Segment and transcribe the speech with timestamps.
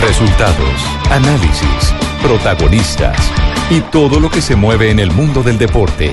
[0.00, 0.80] Resultados,
[1.10, 3.16] análisis, protagonistas
[3.70, 6.12] y todo lo que se mueve en el mundo del deporte.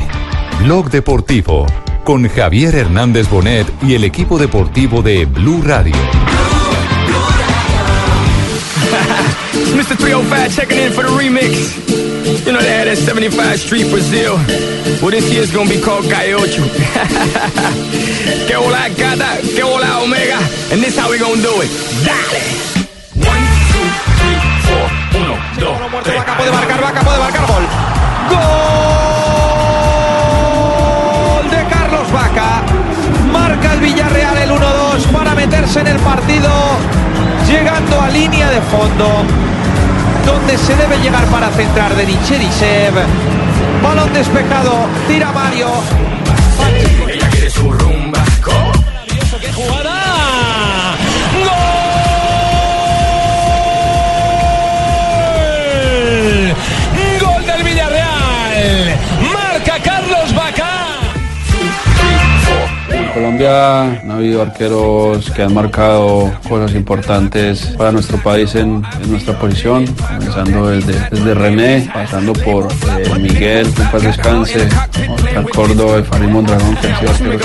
[0.63, 1.65] Blog Deportivo
[2.03, 5.95] con Javier Hernández Bonet y el equipo deportivo de Blue Radio.
[9.75, 9.97] Mr.
[9.97, 11.77] 305 checking in for the remix.
[12.45, 14.35] You know they had that 75 Street Brazil.
[15.01, 16.63] Well, this year's gonna be called Calle Ocho.
[18.47, 20.37] que hola gata, que hola omega.
[20.71, 21.69] And this how we gonna do it.
[22.05, 22.70] Dale.
[25.69, 27.63] Vaca puede marcar, Vaca puede marcar gol.
[28.29, 28.39] Gol
[31.51, 32.63] de Carlos Vaca.
[33.31, 36.49] Marca el Villarreal el 1-2 para meterse en el partido,
[37.47, 39.23] llegando a línea de fondo,
[40.25, 42.95] donde se debe llegar para centrar de Cherisev.
[43.83, 45.67] Balón despejado, tira Mario.
[63.21, 69.85] Colombia han habido arqueros que han marcado cosas importantes para nuestro país en, nuestra posición,
[69.85, 74.67] comenzando desde, René, pasando por eh, Miguel, que descanse,
[75.07, 77.41] Oscar Córdoba y Farid Mondragón, que han sido arqueros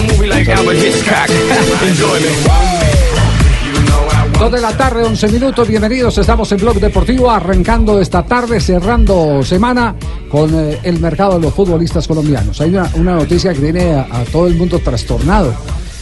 [4.38, 6.18] Dos de la tarde, 11 minutos, bienvenidos.
[6.18, 9.94] Estamos en Blog Deportivo, arrancando esta tarde, cerrando semana
[10.30, 12.60] con eh, el mercado de los futbolistas colombianos.
[12.60, 15.54] Hay una, noticia que tiene a, todo el mundo trastornado.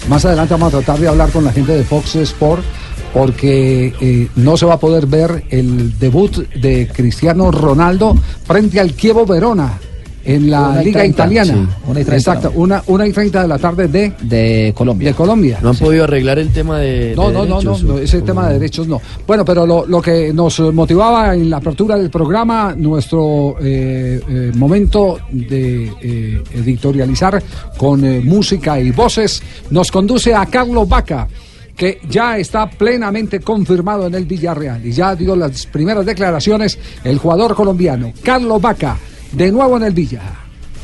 [0.08, 2.64] Más adelante vamos a tratar de hablar con la gente de Fox Sport
[3.12, 8.96] porque eh, no se va a poder ver el debut de Cristiano Ronaldo frente al
[8.96, 9.78] Chievo Verona
[10.24, 11.52] en la Una Liga Italiana.
[11.52, 12.32] sí, una y treinta.
[12.32, 15.08] Exacto, una, una y 30 de la tarde de, de Colombia.
[15.08, 15.58] de Colombia.
[15.62, 17.14] No han podido arreglar el tema de.
[17.16, 19.00] No, de no, no, no, derechos, ese tema de derechos no.
[19.26, 24.52] Bueno, pero lo, lo que nos motivaba en la apertura del programa, nuestro eh, eh,
[24.54, 27.42] momento de eh, editorializar
[27.76, 31.28] con eh, música y voces, nos conduce a Carlos Vaca
[31.76, 37.18] que ya está plenamente confirmado en el Villarreal y ya dio las primeras declaraciones el
[37.18, 38.96] jugador colombiano Carlos Vaca,
[39.34, 40.22] de nuevo en el Villa.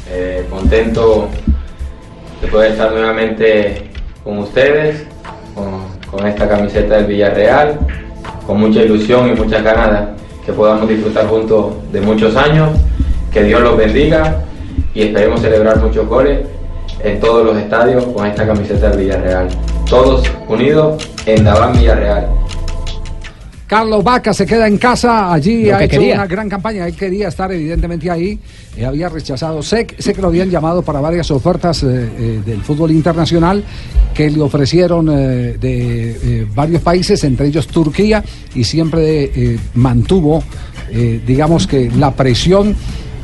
[0.08, 1.28] Eh, contento
[2.40, 3.90] de poder estar nuevamente
[4.24, 5.04] con ustedes,
[5.54, 7.78] con, esta camiseta del Villarreal,
[8.46, 10.08] con mucha ilusión y muchas ganas
[10.44, 12.70] que podamos disfrutar juntos de muchos años,
[13.32, 14.42] que Dios los bendiga
[14.92, 16.40] y esperemos celebrar muchos goles
[17.04, 19.48] en todos los estadios con esta camiseta del Villarreal.
[19.88, 22.28] Todos unidos en Daván Villarreal.
[23.70, 26.16] Carlos Vaca se queda en casa, allí Lo ha que hecho quería.
[26.16, 28.36] una gran campaña, él quería estar evidentemente ahí,
[28.76, 31.86] eh, había rechazado, sé, sé que lo habían llamado para varias ofertas eh,
[32.18, 33.62] eh, del fútbol internacional
[34.12, 38.24] que le ofrecieron de varios países, entre ellos Turquía,
[38.56, 40.42] y siempre mantuvo,
[41.24, 42.74] digamos que la presión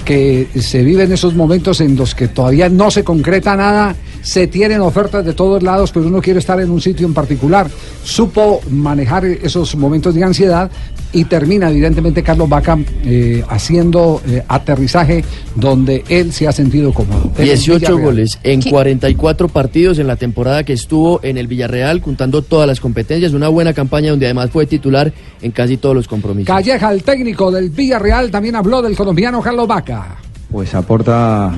[0.04, 4.48] que se vive en esos momentos en los que todavía no se concreta nada, se
[4.48, 7.70] tienen ofertas de todos lados, pero uno quiere estar en un sitio en particular.
[8.02, 10.68] Supo manejar esos momentos de ansiedad
[11.12, 17.30] y termina evidentemente Carlos Vaca eh, haciendo eh, aterrizaje donde él se ha sentido cómodo.
[17.36, 18.04] En el 18 Villarreal.
[18.04, 22.80] goles en 44 partidos en la temporada que estuvo en el Villarreal, contando todas las
[22.80, 23.32] competencias.
[23.32, 26.48] Una buena campaña donde además fue titular en casi todos los compromisos.
[26.48, 30.16] Calleja, el técnico del Villarreal, también habló del colombiano Carlos Vaca.
[30.50, 31.52] Pues aporta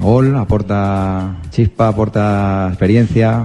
[0.00, 3.44] gol, aporta chispa, aporta experiencia.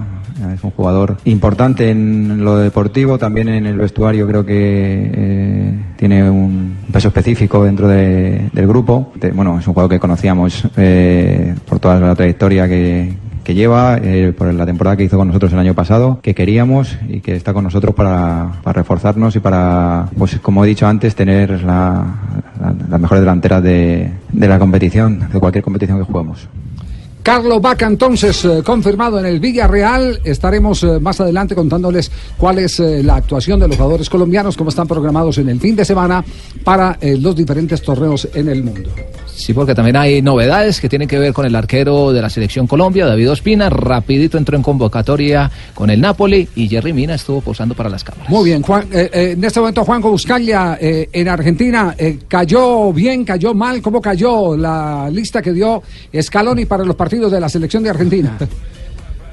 [0.54, 6.30] Es un jugador importante en lo deportivo, también en el vestuario creo que eh, tiene
[6.30, 9.12] un peso específico dentro de- del grupo.
[9.34, 13.12] Bueno, es un jugador que conocíamos eh, por toda la trayectoria que,
[13.44, 16.96] que lleva, eh, por la temporada que hizo con nosotros el año pasado, que queríamos
[17.08, 21.62] y que está con nosotros para, reforzarnos y para, pues como he dicho antes, tener
[21.64, 22.04] la,
[22.60, 26.48] la- las mejores delanteras de, de la competición, de cualquier competición que juguemos.
[27.22, 30.20] Carlos Vaca, entonces, eh, confirmado en el Villarreal.
[30.24, 34.70] Estaremos eh, más adelante contándoles cuál es eh, la actuación de los jugadores colombianos, cómo
[34.70, 36.24] están programados en el fin de semana
[36.64, 38.90] para los diferentes torneos en el mundo.
[39.26, 42.66] Sí, porque también hay novedades que tienen que ver con el arquero de la selección
[42.66, 43.70] Colombia, David Ospina.
[43.70, 48.28] Rapidito entró en convocatoria con el Napoli y Jerry Mina estuvo posando para las cámaras.
[48.28, 51.96] Muy bien, Juan, en este momento Juanjo Buscalia eh, en Argentina,
[52.28, 53.80] ¿cayó bien, cayó mal?
[53.80, 55.82] ¿Cómo cayó la lista que dio
[56.20, 58.38] Scaloni para los partidos de la selección de Argentina?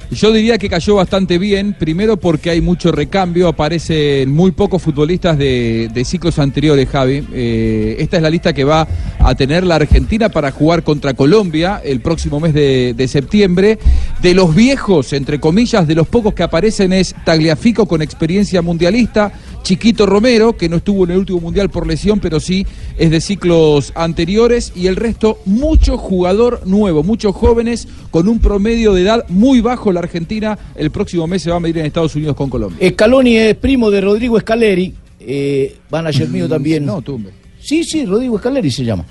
[0.09, 5.37] Yo diría que cayó bastante bien, primero porque hay mucho recambio, aparecen muy pocos futbolistas
[5.37, 7.27] de, de ciclos anteriores, Javi.
[7.33, 8.87] Eh, esta es la lista que va
[9.19, 13.79] a tener la Argentina para jugar contra Colombia el próximo mes de, de septiembre.
[14.21, 19.33] De los viejos, entre comillas, de los pocos que aparecen es Tagliafico con experiencia mundialista,
[19.63, 22.65] Chiquito Romero, que no estuvo en el último mundial por lesión, pero sí
[22.97, 28.93] es de ciclos anteriores, y el resto, mucho jugador nuevo, muchos jóvenes con un promedio
[28.93, 29.91] de edad muy bajo.
[29.97, 32.89] La Argentina el próximo mes se va a medir en Estados Unidos con Colombia.
[32.89, 36.85] Scaloni es primo de Rodrigo Scaleri, eh, manager mío también.
[36.85, 37.31] No, tumbe.
[37.59, 39.03] Sí, sí, Rodrigo Scaleri se llama.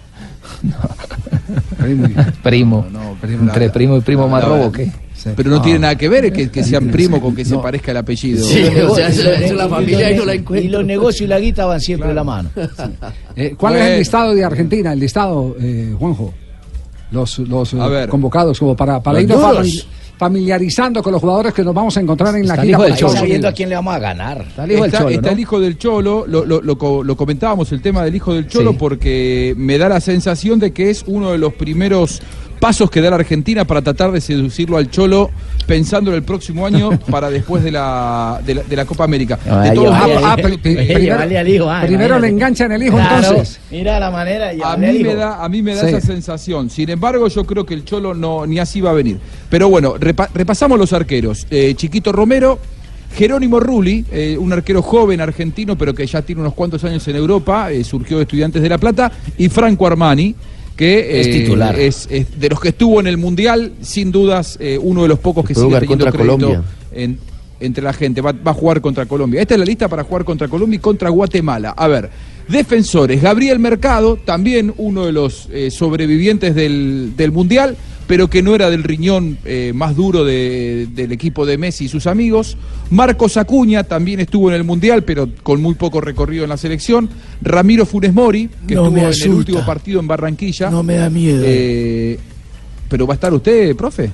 [2.43, 2.87] Primo.
[3.23, 4.73] Entre primo y primo más la robo.
[4.73, 4.91] ¿qué?
[5.37, 7.97] Pero no tiene nada que ver que, que sean primo con que se parezca el
[7.97, 8.45] apellido.
[8.45, 11.41] Sí, o sea, eso- eso la familia y y, los, y los negocios y la
[11.41, 12.51] guita van siempre de la mano.
[13.39, 13.93] Eh, ¿Cuál es Bueno.
[13.93, 14.93] el listado de Argentina?
[14.95, 16.33] El listado, eh, Juanjo.
[17.11, 18.09] Los, los eh, A ver.
[18.09, 19.67] convocados, como para, para Los irnos duros.
[19.67, 19.85] famili-
[20.17, 22.79] familiarizando con los jugadores que nos vamos a encontrar en la Está el gira.
[22.79, 23.13] hijo del Cholo.
[23.13, 24.41] Sabiendo a quién le vamos a ganar.
[24.49, 25.33] Está el hijo del está, Cholo, está ¿no?
[25.33, 28.71] el hijo del Cholo, lo, lo- lo lo comentábamos el tema del hijo del Cholo
[28.73, 28.77] Sí.
[28.79, 32.21] porque me da la sensación de que es uno de los primeros
[32.61, 35.31] pasos que da la Argentina para tratar de seducirlo al Cholo
[35.67, 39.39] pensando en el próximo año para después de la, de la, de la Copa América.
[39.47, 39.95] No, De todos
[40.25, 43.61] Ah, primero- llevarle al hijo, primero le enganchan el hijo, Claro, entonces.
[43.71, 44.51] Mira la manera.
[44.65, 45.89] A mí, me da, a mí me da Sí.
[45.89, 46.71] esa sensación.
[46.71, 49.19] Sin embargo, yo creo que el Cholo no, ni así va a venir.
[49.51, 51.47] Pero bueno, repa- repasamos los arqueros.
[51.51, 52.59] Eh, Chiquito Romero,
[53.15, 57.17] Jerónimo Rulli, eh, un arquero joven argentino, pero que ya tiene unos cuantos años en
[57.17, 60.35] Europa, eh, surgió de Estudiantes de La Plata, y Franco Armani,
[60.77, 61.79] que Es eh, titular.
[61.81, 65.19] es- es de los que estuvo en el Mundial, sin dudas, eh, uno de los
[65.19, 66.71] pocos que sigue jugar teniendo contra crédito Colombia.
[66.93, 67.19] en-
[67.59, 68.21] entre la gente.
[68.21, 69.41] Va, va a jugar contra Colombia.
[69.41, 71.71] Esta es la lista para jugar contra Colombia y contra Guatemala.
[71.71, 72.11] A ver,
[72.49, 73.23] defensores.
[73.23, 77.77] Gabriel Mercado, también uno de los eh, sobrevivientes del, del Mundial,
[78.07, 81.89] pero que no era del riñón eh, más duro de- del equipo de Messi y
[81.89, 82.57] sus amigos.
[82.91, 87.09] Marcos Acuña también estuvo en el Mundial, pero con muy poco recorrido en la selección.
[87.43, 90.71] Ramiro Funes Mori, que No estuvo me en el último partido en Barranquilla.
[90.71, 91.43] No me da miedo.
[91.45, 92.19] Eh,
[92.89, 94.11] pero va a estar usted, profe.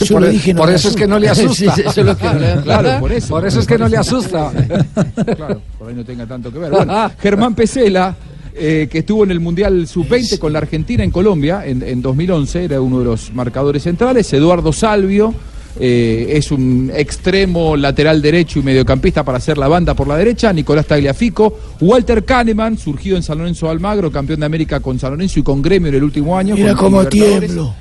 [0.00, 1.74] Yo por le e- dije, no por eso es que no le asusta.
[1.74, 3.28] Sí, eso es lo que no le- Claro, por eso.
[3.28, 4.52] Por eso es que no le asusta.
[5.36, 6.70] Claro, por ahí no tenga tanto que ver.
[6.70, 8.16] Bueno, Germán Pesela,
[8.60, 12.64] eh, que estuvo en el Mundial Sub-20 con la Argentina en Colombia en, en 2011,
[12.64, 14.30] era uno de los marcadores centrales.
[14.32, 15.34] Eduardo Salvio,
[15.78, 20.52] eh, es un extremo lateral derecho y mediocampista para hacer la banda por la derecha.
[20.52, 21.58] Nicolás Tagliafico.
[21.80, 25.62] Walter Kahneman, surgido en San Lorenzo Almagro, campeón de América con San Lorenzo y con
[25.62, 26.54] Gremio en el último año.
[26.54, 27.74] Mira cómo tiemblo.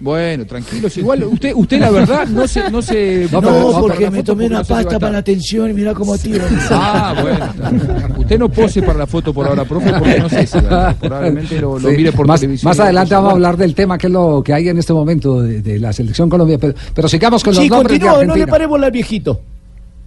[0.00, 0.96] Bueno, tranquilos.
[0.96, 3.28] Igual usted, usted la verdad no se, no se.
[3.32, 6.44] No, pero- porque me tomé una no pasta para la tensión y mira cómo tiemblo.
[6.70, 8.18] Ah, bueno.
[8.18, 10.94] Usted no pose para la foto por ahora, profe, porque no sé si ¿verdad?
[11.00, 12.68] probablemente lo, lo Sí, mire por más, televisión.
[12.70, 15.40] más adelante vamos a hablar del tema que es lo que hay en este momento
[15.42, 18.36] de, de la selección Colombia, pero, pero sigamos con los Sí, nombres de continúa, no
[18.36, 19.40] le paremos al viejito.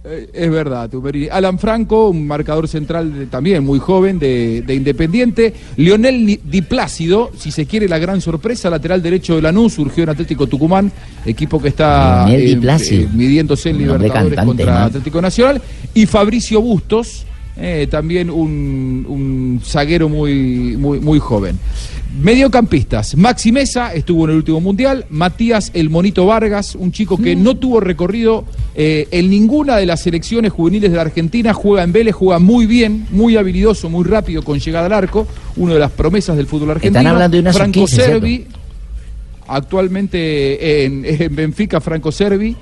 [0.04, 1.28] Eh, es verdad, Tumberini.
[1.30, 5.54] Alan Franco, un marcador central de- también muy joven de, de Independiente.
[5.76, 10.08] Lionel Di Plácido, si se quiere la gran sorpresa, lateral derecho de Lanús, surgió en
[10.10, 10.90] Atlético Tucumán,
[11.24, 12.50] equipo que está eh,
[13.04, 14.84] eh, midiéndose en Libertadores cantante, contra ¿no?
[14.86, 15.62] Atlético Nacional.
[15.94, 17.24] Y Fabricio Bustos,
[17.56, 21.58] eh, también un, un zaguero muy, muy, muy joven.
[22.20, 27.34] Mediocampistas, Maxi Mesa estuvo en el último mundial, Matías El Monito Vargas, un chico que
[27.34, 28.44] no tuvo recorrido
[28.74, 32.66] eh, en ninguna de las selecciones juveniles de la Argentina, juega en Vélez, juega muy
[32.66, 35.26] bien, muy habilidoso, muy rápido con llegada al arco,
[35.56, 36.98] uno de las promesas del fútbol argentino.
[36.98, 38.12] Están hablando de una Franco sub-15, ¿cierto?
[38.12, 38.46] Servi,
[39.46, 42.54] actualmente en, en Benfica, Franco Servi.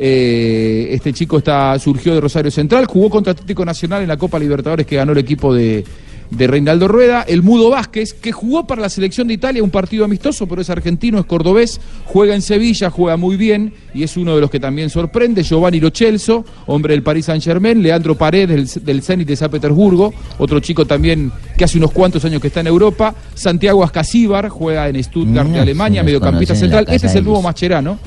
[0.00, 4.38] Eh, este chico está surgió de Rosario Central, jugó contra Atlético Nacional en la Copa
[4.38, 5.84] Libertadores que ganó el equipo de,
[6.30, 7.22] de Reinaldo Rueda.
[7.22, 10.70] El Mudo Vázquez, que jugó para la selección de Italia un partido amistoso, pero es
[10.70, 14.60] argentino, es cordobés, juega en Sevilla, juega muy bien y es uno de los que
[14.60, 15.42] también sorprende.
[15.42, 17.82] Giovanni Lochelso, hombre del Paris Saint Germain.
[17.82, 22.24] Leandro Paredes, del, del Zenit de San Petersburgo, otro chico también que hace unos cuantos
[22.24, 23.16] años que está en Europa.
[23.34, 26.86] Santiago Ascasíbar, juega en Stuttgart de Alemania, mediocampista central.
[26.88, 27.42] Este es el nuevo.
[27.42, 27.98] Mascherano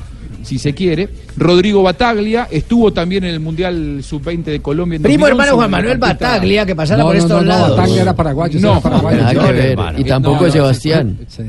[0.42, 1.08] si se quiere.
[1.36, 4.96] Rodrigo Bataglia estuvo también en el Mundial Sub-20 de Colombia.
[4.96, 5.98] En Primo 2011, hermano Juan Manuel.
[5.98, 7.76] Bataglia, que pasara No, por no, estos no, no, lados.
[7.76, 9.18] Bataglia era paraguayo, No, era paraguayo.
[9.18, 10.00] Nada que no, ver.
[10.00, 11.18] Y tampoco No, no, Sebastián.
[11.28, 11.42] Sí.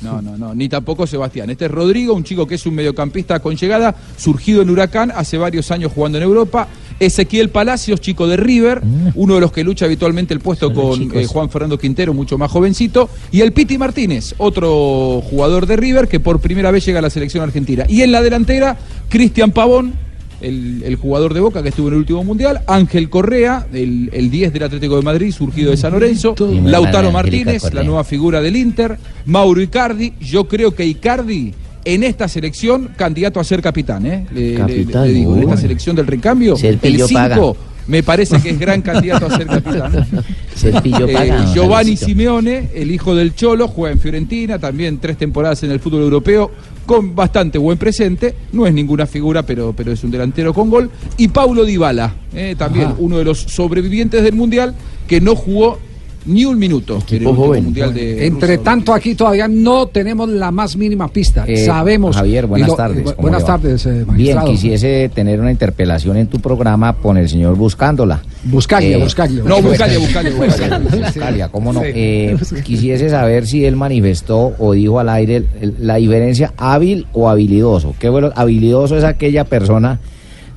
[0.00, 1.50] No, no, no, ni tampoco Sebastián.
[1.50, 5.38] Este es Rodrigo, un chico que es un mediocampista con llegada, surgido en Huracán, hace
[5.38, 6.68] varios años jugando en Europa.
[6.98, 8.82] Ezequiel Palacios, chico de River,
[9.14, 12.50] uno de los que lucha habitualmente el puesto con eh, Juan Fernando Quintero, mucho más
[12.50, 13.08] jovencito.
[13.30, 17.10] Y el Piti Martínez, otro jugador de River que por primera vez llega a la
[17.10, 17.84] selección argentina.
[17.88, 19.94] Y en la delantera, Cristian Pavón,
[20.40, 24.30] el, el jugador de Boca que estuvo en el último mundial, Ángel Correa, el, el
[24.30, 26.34] 10 del Atlético de Madrid, surgido de San Lorenzo,
[26.64, 31.54] Lautaro Martínez, la nueva figura del Inter, Mauro Icardi, yo creo que Icardi
[31.86, 34.26] en esta selección candidato a ser capitán, ¿eh?
[34.34, 37.38] Le, Capitán, le digo, en esta selección del recambio, el el pillo 5 paga.
[37.86, 40.06] me parece que es gran candidato a ser capitán.
[40.64, 41.98] Eh, paga, Giovanni.
[41.98, 46.50] Simeone, el hijo del Cholo, juega en Fiorentina, también tres temporadas en el fútbol europeo,
[46.86, 50.90] con bastante buen presente, no es ninguna figura, pero, pero es un delantero con gol.
[51.18, 52.96] Y Paulo Dybala, eh, también Ajá.
[52.98, 54.74] uno de los sobrevivientes del Mundial,
[55.06, 55.78] que no jugó
[56.26, 58.62] ni un minuto en el último Mundial de Entre Rusia.
[58.64, 61.44] tanto, aquí todavía no tenemos la más mínima pista.
[61.46, 62.16] Eh, Sabemos.
[62.16, 63.04] Javier, buenas lo- tardes.
[63.04, 67.28] bu- ¿cómo Buenas tardes, eh, Bien, quisiese tener una interpelación en tu programa con el
[67.28, 68.20] señor Buscándola.
[68.44, 69.42] Buscalia, Buscalia.
[69.44, 70.78] No, Buscalia, Buscalia, Buscalia.
[70.78, 71.80] Buscalia, ¿cómo no?
[71.80, 71.86] Sí.
[71.94, 77.06] Eh, quisiese saber si él manifestó o dijo al aire el- el- la diferencia hábil
[77.12, 77.94] o habilidoso.
[77.98, 78.30] ¿Qué bueno?
[78.34, 80.00] Habilidoso es aquella persona,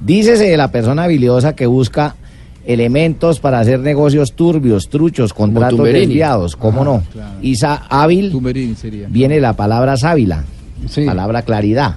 [0.06, 2.16] dícese de la persona habilidosa que busca
[2.74, 6.06] elementos para hacer negocios turbios, truchos, contratos Tumberini.
[6.06, 7.04] desviados, ¿cómo no?
[7.42, 9.08] Y sa- hábil Tumberini sería.
[9.10, 10.44] viene la palabra sábila,
[10.88, 11.04] Sí.
[11.06, 11.96] palabra claridad,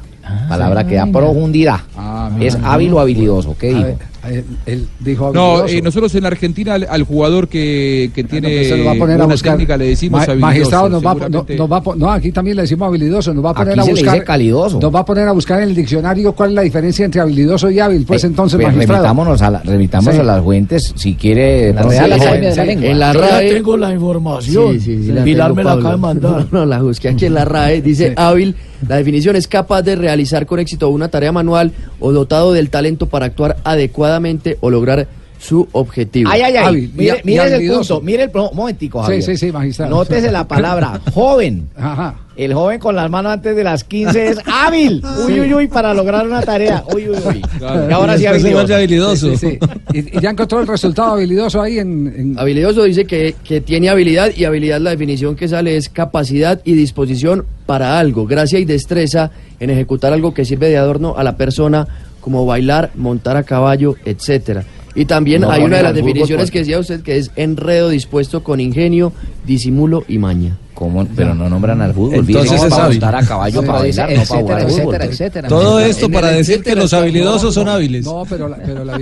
[0.48, 1.80] palabra que da profundidad.
[1.96, 3.96] Ah, es hábil o habilidoso, ¿qué ver,
[4.30, 8.84] él, él dijo No, eh, nosotros en Argentina al, al jugador que, que tiene lo
[8.84, 10.46] va a poner a técnica le decimos Ma- habilidoso.
[10.46, 13.54] Magistrado nos va, no, nos va no, aquí también le decimos habilidoso, nos va a
[13.54, 14.24] poner Aquí a buscar.
[14.24, 14.78] calidoso.
[14.80, 17.70] Nos va a poner a buscar en el diccionario cuál es la diferencia entre habilidoso
[17.70, 18.04] y hábil.
[18.06, 19.02] Pues Eh, entonces, pues, magistrado.
[19.02, 20.18] remitámonos a, la- Sí.
[20.20, 21.72] a las fuentes, si quiere.
[21.72, 22.58] La no sé, Real sí, Academia de sí.
[22.60, 22.86] la Lengua.
[22.90, 23.52] En la Yo RAE.
[23.54, 24.72] tengo la información.
[24.74, 26.46] Sí, sí, sí, la Pilar tengo, me la acaba de mandar.
[26.52, 27.82] No, no, la busqué aquí en la RAE.
[27.82, 28.54] Dice hábil,
[28.88, 33.06] la definición es capaz de realizar con éxito una tarea manual o dotado del talento
[33.06, 34.11] para actuar adecuadamente
[34.60, 35.06] o lograr
[35.38, 36.30] su objetivo.
[36.32, 36.76] Ay, ay, ay.
[36.76, 38.00] Y- mire y el punto.
[38.00, 39.22] Mire el momentico, Sí, Javier.
[39.24, 39.90] sí, sí, magistrado.
[39.96, 41.68] Nótese la palabra joven.
[41.76, 42.14] Ajá.
[42.36, 45.02] El joven con las manos antes de las 15 es hábil.
[45.26, 46.84] Uy, uy, uy, para lograr una tarea.
[46.94, 47.40] Uy, uy, uy.
[47.58, 47.90] Claro.
[47.90, 49.30] Y ahora sí habilidoso.
[49.32, 49.58] Sí, sí, sí.
[49.92, 52.06] Y, y ya encontró el resultado habilidoso ahí en.
[52.16, 56.60] en- Habilidoso dice que, que tiene habilidad y habilidad la definición que sale es capacidad
[56.64, 61.24] y disposición para algo, gracia y destreza en ejecutar algo que sirve de adorno a
[61.24, 61.86] la persona
[62.22, 64.64] como bailar, montar a caballo, etcétera.
[64.94, 67.90] Y también No hay una de las fútbol definiciones que decía usted que es enredo
[67.90, 69.12] dispuesto con ingenio,
[69.44, 70.56] disimulo y maña.
[70.74, 71.06] ¿Cómo?
[71.14, 72.14] Pero no nombran al fútbol.
[72.26, 74.72] Entonces es para montar a caballo, para bailar, no para etcétera, jugar fútbol.
[74.94, 75.48] etcétera, etcétera.
[75.48, 78.04] Todo esto para decir que los habilidosos son hábiles.
[78.04, 78.98] No, pero, la- pero, la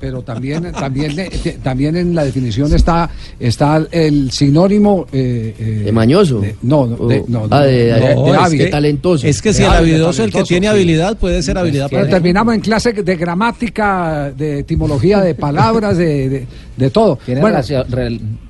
[0.00, 1.14] pero también, también,
[1.62, 5.06] también en la definición está, está el sinónimo.
[5.12, 6.40] Eh, eh, ¿De mañoso?
[6.40, 8.70] de- no, no, de, no, Ah, de- no, de- hábil.
[8.70, 9.26] talentoso.
[9.26, 10.72] Es que si el habilidoso, el que tiene sí.
[10.72, 15.96] habilidad, puede ser habilidad Pero para terminamos en clase de gramática, de etimología de palabras,
[15.98, 17.18] de, de, de todo.
[17.24, 17.58] Tiene Bueno,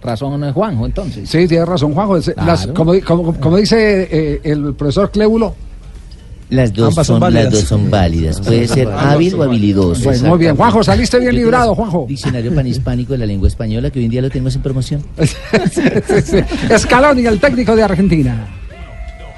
[0.03, 1.29] razón eh, Juanjo, entonces.
[1.29, 2.19] Sí, tiene razón, Juanjo.
[2.53, 5.55] Las- como, como- como dice eh, el profesor Clébulo.
[6.51, 7.51] Las dos, son son, las válidas.
[7.53, 8.41] dos son válidas.
[8.43, 10.05] Puede ser hábil o habilidoso.
[10.05, 10.55] Bueno, muy bien.
[10.55, 12.05] Juanjo, saliste bien librado, Juanjo.
[12.07, 15.03] Diccionario panhispánico de la lengua española que hoy en día lo tenemos en promoción.
[16.79, 18.47] Scaloni, el técnico de Argentina.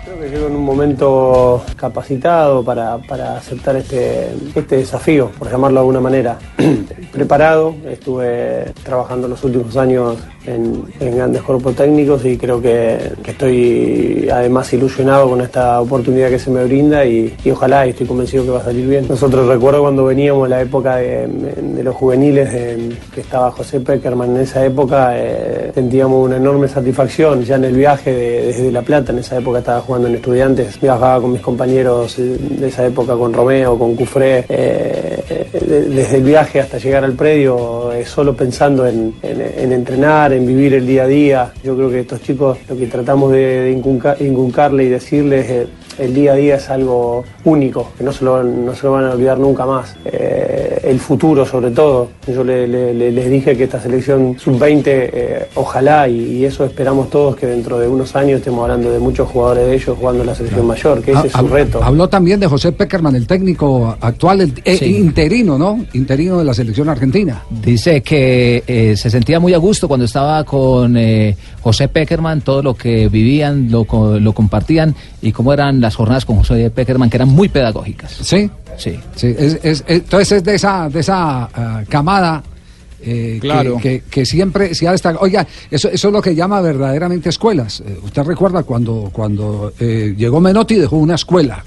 [0.04, 5.76] Creo que llego en un momento capacitado para, para aceptar este, este desafío, por llamarlo
[5.76, 6.38] de alguna manera.
[7.12, 10.16] Preparado, estuve trabajando los últimos años
[10.46, 10.84] en,
[11.16, 16.64] grandes cuerpos técnicos y creo que, estoy además ilusionado con esta oportunidad que se me
[16.64, 19.06] brinda y, ojalá y estoy convencido que va a salir bien.
[19.08, 21.28] Nosotros recuerdo cuando veníamos la época de,
[21.82, 27.42] los juveniles, de- que estaba José Peckerman en esa época, eh, sentíamos una enorme satisfacción
[27.44, 30.80] ya en el viaje de- desde La Plata, en esa época estaba jugando en estudiantes,
[30.80, 35.82] viajaba con mis compañeros eh, de esa época, con Romeo, con Cufré, eh, eh, de-
[35.86, 40.46] desde el viaje hasta llegar al predio, eh, solo pensando en, en- en entrenar, en
[40.46, 41.52] vivir el día a día.
[41.62, 45.50] Yo creo que estos chicos lo que tratamos de, de inculca- inculcarle y decirles...
[45.50, 45.66] eh,
[45.98, 49.04] el día a día es algo único, que no se lo, no se lo van
[49.06, 49.96] a olvidar nunca más.
[50.04, 52.08] Eh, el futuro, sobre todo.
[52.26, 56.64] Yo le- le- le- les dije que esta selección sub-20, eh, ojalá, y, y eso
[56.64, 60.22] esperamos todos, que dentro de unos años estemos hablando de muchos jugadores de ellos jugando
[60.22, 61.82] en la selección mayor, que ese es su reto.
[61.82, 64.96] Habló también de José Peckerman, el técnico actual, el, eh, Sí.
[64.96, 65.84] interino, ¿no?
[65.94, 67.42] Interino de la selección argentina.
[67.50, 72.62] Dice que eh, se sentía muy a gusto cuando estaba con eh, José Peckerman, todo
[72.62, 77.08] lo que vivían, lo, co- lo compartían y cómo eran las jornadas con José Peckerman,
[77.10, 78.12] que eran muy pedagógicas.
[78.22, 78.50] Sí.
[78.76, 78.98] Sí.
[79.16, 82.42] Sí, es, es- entonces es de esa, de esa ah, camada
[83.00, 83.76] eh, Claro.
[83.76, 85.24] que, que- que siempre se ha destacado.
[85.24, 87.82] Oiga, eso, eso es lo que llama verdaderamente escuelas.
[87.86, 91.64] Eh, usted recuerda cuando, cuando eh, llegó Menotti dejó una escuela.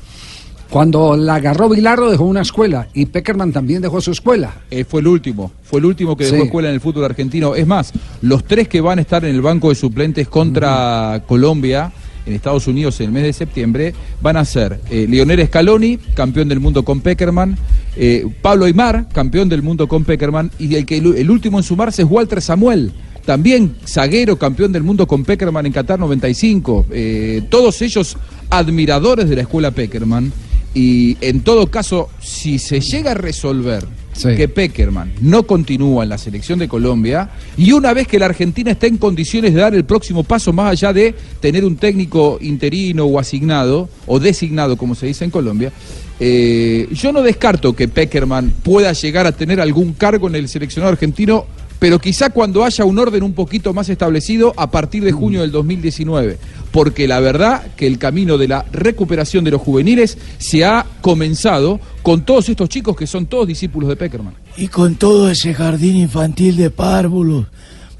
[0.69, 4.51] Cuando la agarró Bilardo dejó una escuela y Peckerman también dejó su escuela.
[4.69, 6.43] Eh, fue el último, fue el último que dejó Sí.
[6.43, 7.55] escuela en el fútbol argentino.
[7.55, 11.91] Es más, los tres que van a estar en el banco de suplentes contra Colombia
[12.27, 16.49] en Estados Unidos en el mes de septiembre van a ser eh, Lionel Scaloni, campeón
[16.49, 17.57] del mundo con Peckerman,
[17.95, 22.03] eh, Pablo Aymar, campeón del mundo con Peckerman, y el, que, el último en sumarse
[22.03, 22.91] es Walter Samuel,
[23.27, 26.85] también zaguero campeón del mundo con Peckerman en Qatar 95.
[26.91, 28.15] Eh, todos ellos
[28.49, 30.31] admiradores de la escuela Peckerman.
[30.73, 33.85] Y en todo caso, si se llega a resolver
[34.23, 38.71] que Peckerman no continúa en la selección de Colombia y una vez que la Argentina
[38.71, 43.05] está en condiciones de dar el próximo paso más allá de tener un técnico interino
[43.05, 45.71] o asignado o designado como se dice en Colombia,
[46.19, 50.91] eh, yo no descarto que Peckerman pueda llegar a tener algún cargo en el seleccionado
[50.91, 51.45] argentino
[51.79, 55.51] pero quizá cuando haya un orden un poquito más establecido a partir de junio del
[55.51, 56.37] 2019,
[56.71, 61.79] porque la verdad que el camino de la recuperación de los juveniles se ha comenzado
[62.01, 64.33] con todos estos chicos que son todos discípulos de Peckerman.
[64.57, 67.45] Y con todo ese jardín infantil de párvulos,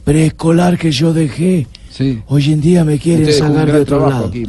[0.04, 1.68] preescolar que yo dejé,
[2.28, 4.28] hoy en día me quieren Usted, sacar de otro trabajo lado.
[4.28, 4.44] aquí,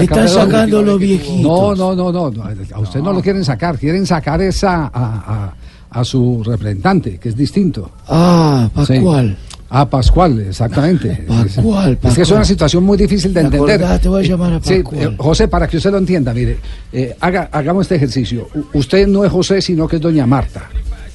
[0.00, 1.40] están sacando los viejitos.
[1.42, 2.42] No, no, no, no,
[2.72, 3.78] A usted no, lo quieren sacar.
[3.78, 5.54] Quieren sacar esa a, a-
[5.90, 7.90] a su representante, que es distinto.
[8.08, 9.36] Ah, Pascual.
[9.70, 11.24] Ah, Pascual, exactamente.
[11.28, 13.74] Pascual, Es que es una situación muy difícil de ¿Te entender.
[13.82, 14.00] acordás?
[14.00, 15.02] Te voy a llamar a Sí, Pascual.
[15.12, 16.58] eh, José, para que usted lo entienda, mire,
[16.92, 18.48] eh, haga, hagamos este ejercicio.
[18.54, 20.68] U- usted no es José, sino que es doña Marta.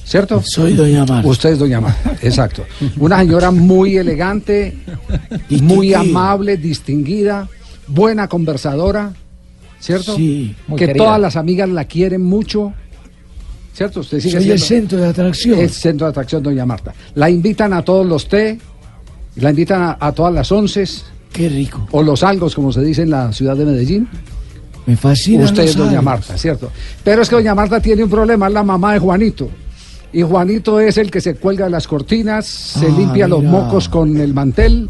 [0.04, 0.42] ¿Cierto?
[0.44, 1.26] Soy doña Marta.
[1.26, 2.64] Usted es doña Marta, exacto.
[2.98, 4.76] Una señora muy elegante,
[5.62, 7.48] muy amable, distinguida,
[7.88, 9.12] buena conversadora,
[9.80, 10.14] ¿cierto?
[10.14, 11.04] Sí, muy que querida.
[11.04, 12.74] todas las amigas la quieren mucho.
[13.74, 14.00] ¿Cierto?
[14.00, 15.58] Usted sigue Soy el centro de atracción.
[15.58, 16.94] es centro de atracción, doña Marta.
[17.16, 18.58] La invitan a todos los té,
[19.36, 21.04] la invitan a, a todas las onces.
[21.32, 21.88] Qué rico.
[21.90, 24.08] O los algos, como se dice en la ciudad de Medellín.
[24.86, 25.44] Me fascina.
[25.44, 26.70] Usted es doña Marta, ¿cierto?
[27.02, 29.48] Pero es que doña Marta tiene un problema, es la mamá de Juanito.
[30.12, 33.88] Y Juanito es el que se cuelga de las cortinas, se Ah, limpia los mocos
[33.88, 34.88] con el mantel,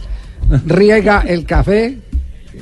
[0.67, 1.99] riega el café,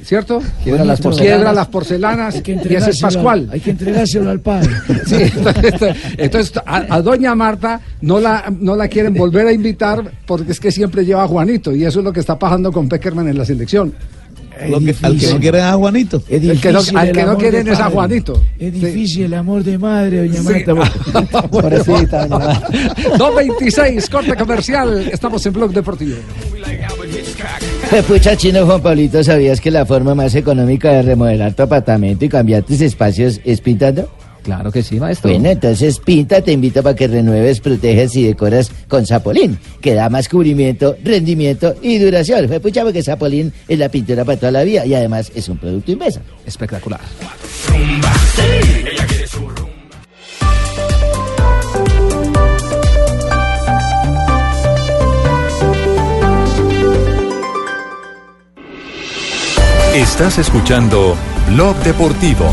[0.05, 0.43] ¿cierto?
[0.63, 1.55] Quiebra las Quiebra porcelanas.
[1.55, 2.43] las porcelanas.
[2.43, 3.49] Que y ese es al- Pascual.
[3.53, 4.71] Hay que entregárselo al padre.
[5.07, 10.13] Sí, entonces, entonces, a, a doña Marta no la, no la quieren volver a invitar
[10.27, 12.89] porque es que siempre lleva a Juanito y eso es lo que está pasando con
[12.89, 13.93] Peckerman en la selección.
[14.69, 16.23] Lo que- al que no quieren a Juanito.
[16.29, 17.91] Es El que no, difícil al el que no quieren es a.
[17.91, 18.43] Juanito.
[18.61, 20.65] Es difícil el amor de madre, doña Sí.
[20.73, 21.49] Marta.
[21.49, 22.69] Pobrecita, doña Marta.
[23.19, 25.09] 226, corte comercial.
[25.13, 26.17] Estamos en Blog Deportivo.
[28.01, 32.29] Pucha chino Juan Pablito, ¿sabías que la forma más económica de remodelar tu apartamento y
[32.31, 34.09] cambiar tus espacios es pintando?
[34.43, 35.31] Claro que sí, maestro.
[35.31, 40.09] Bueno, entonces Pinta te invita para que renueves, protejas y decoras con Zapolín, que da
[40.09, 42.49] más cubrimiento, rendimiento y duración.
[42.49, 45.59] Fue pucha porque Zapolín es la pintura para toda la vida y además es un
[45.59, 46.21] producto inverso.
[46.47, 47.01] Espectacular.
[59.95, 61.15] Estás escuchando
[61.51, 62.47] Blog Deportivo.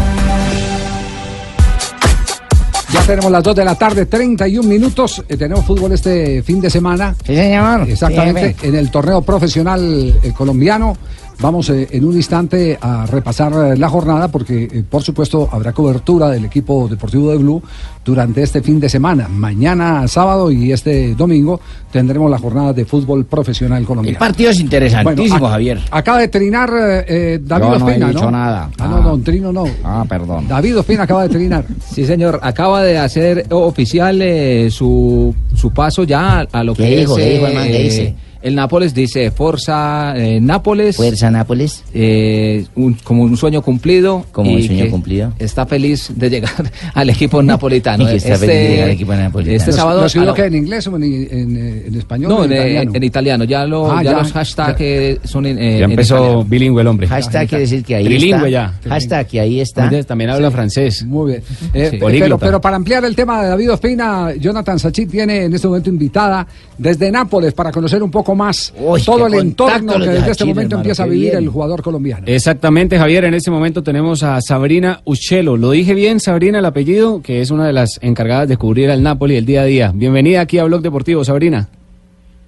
[2.92, 5.24] Ya tenemos las 2 de la tarde, 31 minutos.
[5.30, 7.16] Eh, tenemos fútbol este fin de semana.
[7.26, 7.90] Sí, señor.
[7.90, 10.98] Exactamente, en el torneo profesional eh, colombiano.
[11.42, 15.72] Vamos eh, en un instante a repasar eh, la jornada porque, eh, por supuesto, habrá
[15.72, 17.64] cobertura del equipo deportivo de Blue
[18.04, 19.30] durante este fin de semana.
[19.30, 21.62] Mañana sábado y este domingo
[21.94, 24.20] tendremos la jornada de fútbol profesional colombiano.
[24.20, 25.80] Partidos interesantísimos, Bueno, a- Javier.
[25.92, 28.70] Acaba de trinar David Yo no he Ospina, dicho nada.
[28.78, 29.64] Ah, no, no, Trino no.
[29.84, 30.46] Ah, perdón.
[30.46, 31.64] David Ospina acaba de trinar.
[31.90, 32.40] Sí, señor.
[32.44, 37.18] Acaba de hacer oficial eh, su, su paso ya a lo ¿Qué que dijo?
[37.18, 37.68] es ¿Qué dijo el man?
[37.68, 38.16] ¿Qué dice?
[38.42, 38.94] El Nápoles.
[38.94, 40.96] Dice Forza eh, Nápoles.
[40.96, 41.84] Fuerza Nápoles.
[41.94, 44.26] eh, un- como un sueño cumplido.
[44.32, 45.34] Como un sueño cumplido.
[45.40, 46.52] Está feliz de llegar
[46.94, 48.04] al equipo napolitano.
[48.04, 49.58] Y que está feliz de llegar al equipo napolitano.
[49.58, 50.06] Este ¿Lo- sábado.
[50.16, 52.30] ¿Lo lo- que en inglés o en, en, en español?
[52.30, 52.92] no, o en, eh, italiano?
[52.94, 53.44] en italiano.
[53.46, 54.18] Ya, lo, Ah, ya, ya.
[54.20, 57.08] los hashtags eh, son en, eh, Ya empezó bilingüe el hombre.
[57.08, 58.50] Hashtag quiere decir que ahí Trilingüe está.
[58.50, 58.80] ya.
[58.90, 59.90] Hashtag que ahí está.
[60.06, 61.04] También habla francés.
[61.06, 61.44] Muy bien.
[61.74, 61.98] Eh, Sí.
[62.00, 65.90] pero, pero para ampliar el tema de David Ospina, Jonathan Sachin tiene en este momento
[65.90, 66.46] invitada
[66.78, 70.76] desde Nápoles para conocer un poco más Uy, todo el entorno que desde este momento
[70.76, 71.44] hermano, empieza a vivir bien.
[71.44, 72.24] el jugador colombiano.
[72.28, 73.26] Exactamente, Javier.
[73.26, 75.58] En este momento tenemos a Sabrina Uccello.
[75.58, 79.02] Lo dije bien, Sabrina, el apellido, que es una de las encargadas de cubrir al
[79.04, 79.92] Napoli el día a día.
[79.94, 81.70] Bienvenida aquí a Blog Deportivo, Sabrina.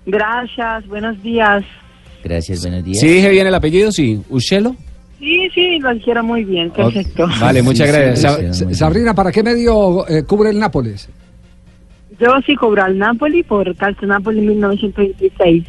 [0.06, 1.63] Gracias, buenos días.
[2.24, 3.00] Gracias, buenos días.
[3.00, 3.91] ¿Sí dije bien el apellido?
[3.91, 4.22] Sí.
[4.30, 4.76] ¿Uccello?
[5.20, 7.28] Sí, sí, lo dijeron muy bien, perfecto.
[7.39, 8.24] Vale, muchas gracias.
[8.24, 11.10] Sab- Sa- Sabrina, ¿para qué medio eh, cubre el Nápoles?
[12.21, 15.63] Yo sí cobro al Napoli por Calcio Napoli 1926.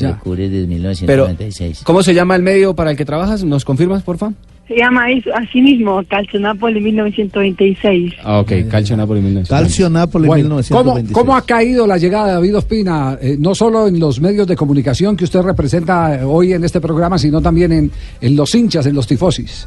[0.00, 0.66] Lo cubre desde
[1.06, 1.82] Pero, 1996.
[1.84, 3.44] ¿cómo se llama el medio para el que trabajas?
[3.44, 4.34] ¿Nos confirmas, por favor?
[4.68, 8.14] Se llama eso- así mismo, Calcio Napoli 1926.
[8.22, 8.52] Ah, ok.
[8.70, 9.48] Calcio Napoli 1996.
[9.50, 11.12] Calcio Napoli Bueno, ¿cómo, 1926.
[11.12, 14.56] cómo ha caído la llegada de David Ospina, eh, no solo en los medios de
[14.56, 18.86] comunicación que usted representa eh, hoy en este programa, sino también en, en los hinchas,
[18.86, 19.66] en los tifosis?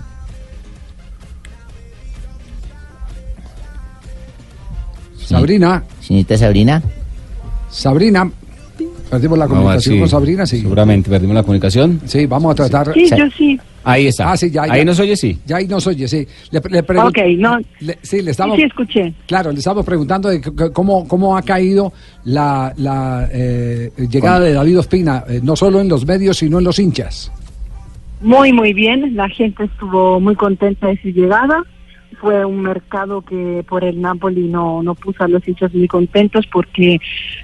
[5.39, 5.83] Sabrina.
[6.01, 6.81] Señorita Sabrina.
[7.69, 8.31] Sabrina.
[9.09, 10.61] Perdimos la comunicación con Sabrina, sí.
[10.61, 12.01] Seguramente perdimos la comunicación.
[12.05, 12.91] Sí, vamos a tratar.
[12.93, 13.59] Sí, yo sí.
[13.83, 14.31] Ahí está.
[14.31, 14.85] Ah, sí, ya, Ahí ya.
[14.85, 15.39] nos oye, sí.
[15.45, 16.27] Ya ahí nos oye, sí.
[16.49, 17.59] Le, le Ok, no.
[17.81, 18.55] le- sí, le estamos.
[18.55, 19.13] Sí, sí, escuché.
[19.27, 20.41] Claro, le estamos preguntando de
[20.73, 21.93] cómo, cómo ha caído
[22.23, 26.63] la, la eh, llegada de David Ospina, eh, no solo en los medios, sino en
[26.63, 27.31] los hinchas.
[28.21, 29.15] Muy, muy bien.
[29.15, 31.63] La gente estuvo muy contenta de su llegada.
[32.19, 36.47] Fue un mercado que por el Napoli no, no puso a los hinchas muy contentos
[36.47, 36.99] porque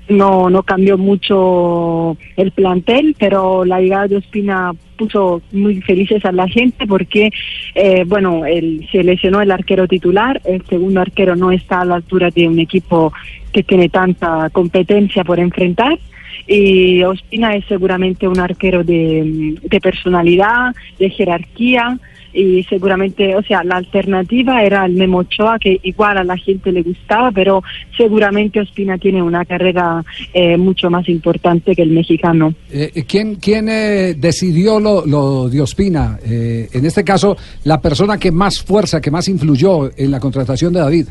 [0.08, 6.32] no, no cambió mucho el plantel, pero la llegada de Ospina puso muy felices a
[6.32, 7.32] la gente porque,
[7.76, 11.95] eh, bueno, el, se lesionó el arquero titular, el segundo arquero no está a la
[11.95, 13.12] altura de un equipo
[13.52, 16.00] que tiene tanta competencia por enfrentar
[16.47, 21.97] y Ospina es seguramente un arquero de, de personalidad, de jerarquía
[22.34, 26.72] y seguramente, o sea, la alternativa era el Memo Ochoa que igual a la gente
[26.72, 27.63] le gustaba, pero
[27.98, 32.54] seguramente Ospina tiene una carrera eh, mucho más importante que el mexicano.
[32.72, 36.20] Eh, ¿Quién, quién eh, decidió lo, lo de Ospina?
[36.26, 40.74] Eh, en este caso, la persona que más fuerza, que más influyó en la contratación
[40.74, 41.08] de David.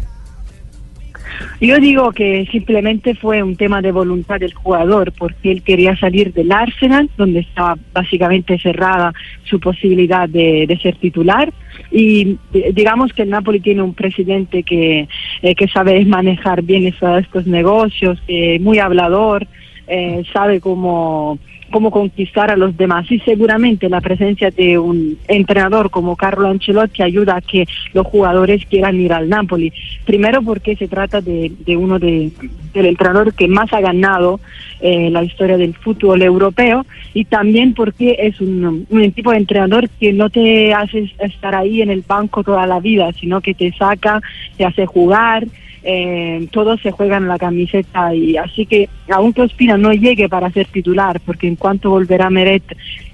[1.60, 6.32] Yo digo que simplemente fue un tema de voluntad del jugador, porque él quería salir
[6.32, 9.12] del Arsenal, donde estaba básicamente cerrada
[9.44, 11.52] su posibilidad de, ser titular.
[11.90, 15.08] Y eh, digamos que el Napoli tiene un presidente que,
[15.42, 19.46] eh, que sabe manejar bien estos negocios, eh, muy hablador,
[19.92, 21.38] eh, sabe cómo,
[21.70, 23.10] cómo conquistar a los demás.
[23.10, 28.64] Y seguramente la presencia de un entrenador como Carlo Ancelotti ayuda a que los jugadores
[28.66, 29.72] quieran ir al Napoli.
[30.04, 32.30] Primero porque se trata de, de uno de,
[32.74, 34.40] del entrenador que más ha ganado
[34.80, 39.88] eh, la historia del fútbol europeo y también porque es un, un tipo de entrenador
[39.88, 43.72] que no te hace estar ahí en el banco toda la vida, sino que te
[43.72, 44.20] saca,
[44.56, 45.46] te hace jugar
[45.82, 50.66] eh, todos se juegan la camiseta y así que aunque Ospina no llegue para ser
[50.66, 52.62] titular porque en cuanto volverá Meret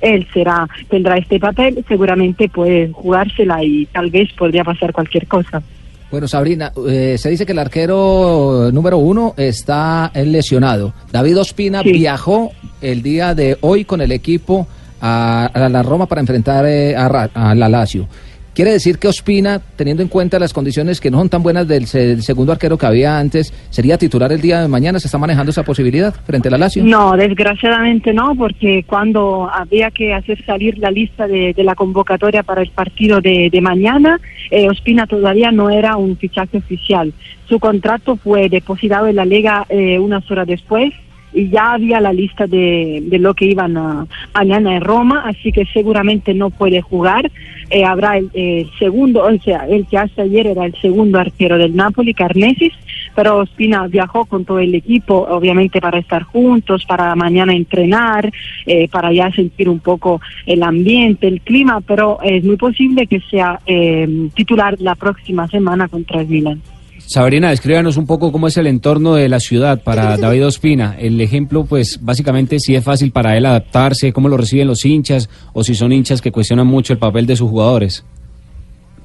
[0.01, 5.63] él será tendrá este papel seguramente puede jugársela y tal vez podría pasar cualquier cosa
[6.11, 10.93] Bueno, Sabrina, eh, se dice que el arquero número uno está lesionado.
[11.11, 14.67] David Ospina viajó el día de hoy con el equipo
[15.01, 18.09] a, a la Roma para enfrentar eh, a, a la Lazio.
[18.57, 21.87] Quiere decir que Ospina, teniendo en cuenta las condiciones que no son tan buenas del,
[21.87, 24.99] se- del segundo arquero que había antes, sería titular el día de mañana.
[24.99, 26.83] ¿Se está manejando esa posibilidad frente a la Lazio?
[26.83, 32.63] No, desgraciadamente no, porque cuando había que hacer salir la lista de, la convocatoria para
[32.63, 34.19] el partido de, de mañana,
[34.51, 37.13] eh, Ospina todavía no era un fichaje oficial.
[37.51, 40.95] Su contrato fue depositado en la liga eh, unas horas después
[41.33, 45.53] y ya había la lista de, de lo que iban a mañana en Roma, así
[45.53, 47.31] que seguramente no puede jugar.
[47.69, 51.75] Eh, habrá el, segundo, o sea, el que hasta ayer era el segundo arquero del
[51.75, 52.73] Napoli, Carnesis,
[53.15, 58.31] pero Ospina viajó con todo el equipo, obviamente para estar juntos, para mañana entrenar,
[58.67, 63.21] eh, para ya sentir un poco el ambiente, el clima, pero es muy posible que
[63.21, 66.63] sea eh, titular la próxima semana contra el Milan.
[67.07, 70.97] Sabrina, descríbanos un poco cómo es el entorno de la ciudad para David Ospina.
[70.99, 75.31] El ejemplo, pues, básicamente, si es fácil para él adaptarse, cómo lo reciben los hinchas,
[75.53, 78.05] o si son hinchas que cuestionan mucho el papel de sus jugadores.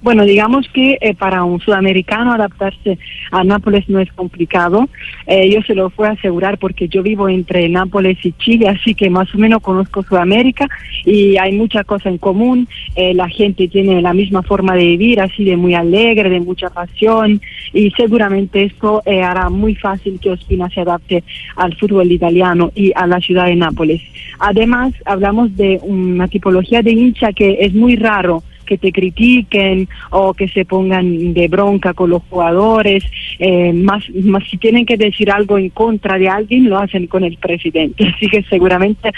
[0.01, 2.97] Bueno, digamos que eh, para un sudamericano adaptarse
[3.29, 4.89] a Nápoles no es complicado.
[5.27, 9.11] Eh, yo se lo a asegurar porque yo vivo entre Nápoles y Chile, así que
[9.11, 10.67] más o menos conozco Sudamérica
[11.05, 12.67] y hay mucha cosa en común.
[12.95, 16.69] Eh, la gente tiene la misma forma de vivir, así de muy alegre, de mucha
[16.71, 17.39] pasión
[17.73, 21.23] y seguramente esto eh, hará muy fácil que Ospina se adapte
[21.55, 24.01] al fútbol italiano y a la ciudad de Nápoles.
[24.39, 30.33] Además, hablamos de una tipología de hincha que es muy raro que te critiquen o
[30.33, 33.03] que se pongan de bronca con los jugadores,
[33.37, 37.25] eh, más, más si tienen que decir algo en contra de alguien, lo hacen con
[37.25, 38.07] el presidente.
[38.15, 39.09] Así que seguramente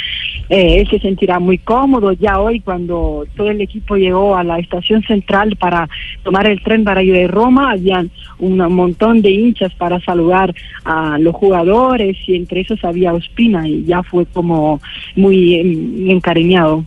[0.49, 2.13] eh, él se sentirá muy cómodo.
[2.13, 5.87] Ya hoy, cuando todo el equipo llegó a la estación central para
[6.23, 10.51] tomar el tren para ir a Roma, habían un montón de hinchas para saludar
[10.83, 14.81] a los jugadores y entre esos había Ospina y ya fue como
[15.15, 16.83] muy em, encariñado.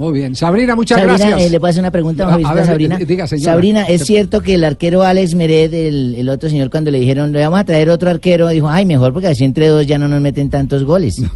[0.00, 0.34] Muy bien.
[0.34, 1.42] Sabrina, muchas Sabrina, gracias.
[1.46, 2.96] eh, ¿le puedo hacer una pregunta, A- a ver, Sabrina?
[2.96, 3.52] d- diga, señora.
[3.52, 7.32] Sabrina, ¿es cierto que el arquero Alex Mered, el, el otro señor, cuando le dijeron,
[7.32, 10.08] le vamos a traer otro arquero, dijo, ay, mejor porque así entre dos ya no
[10.08, 11.20] nos meten tantos goles?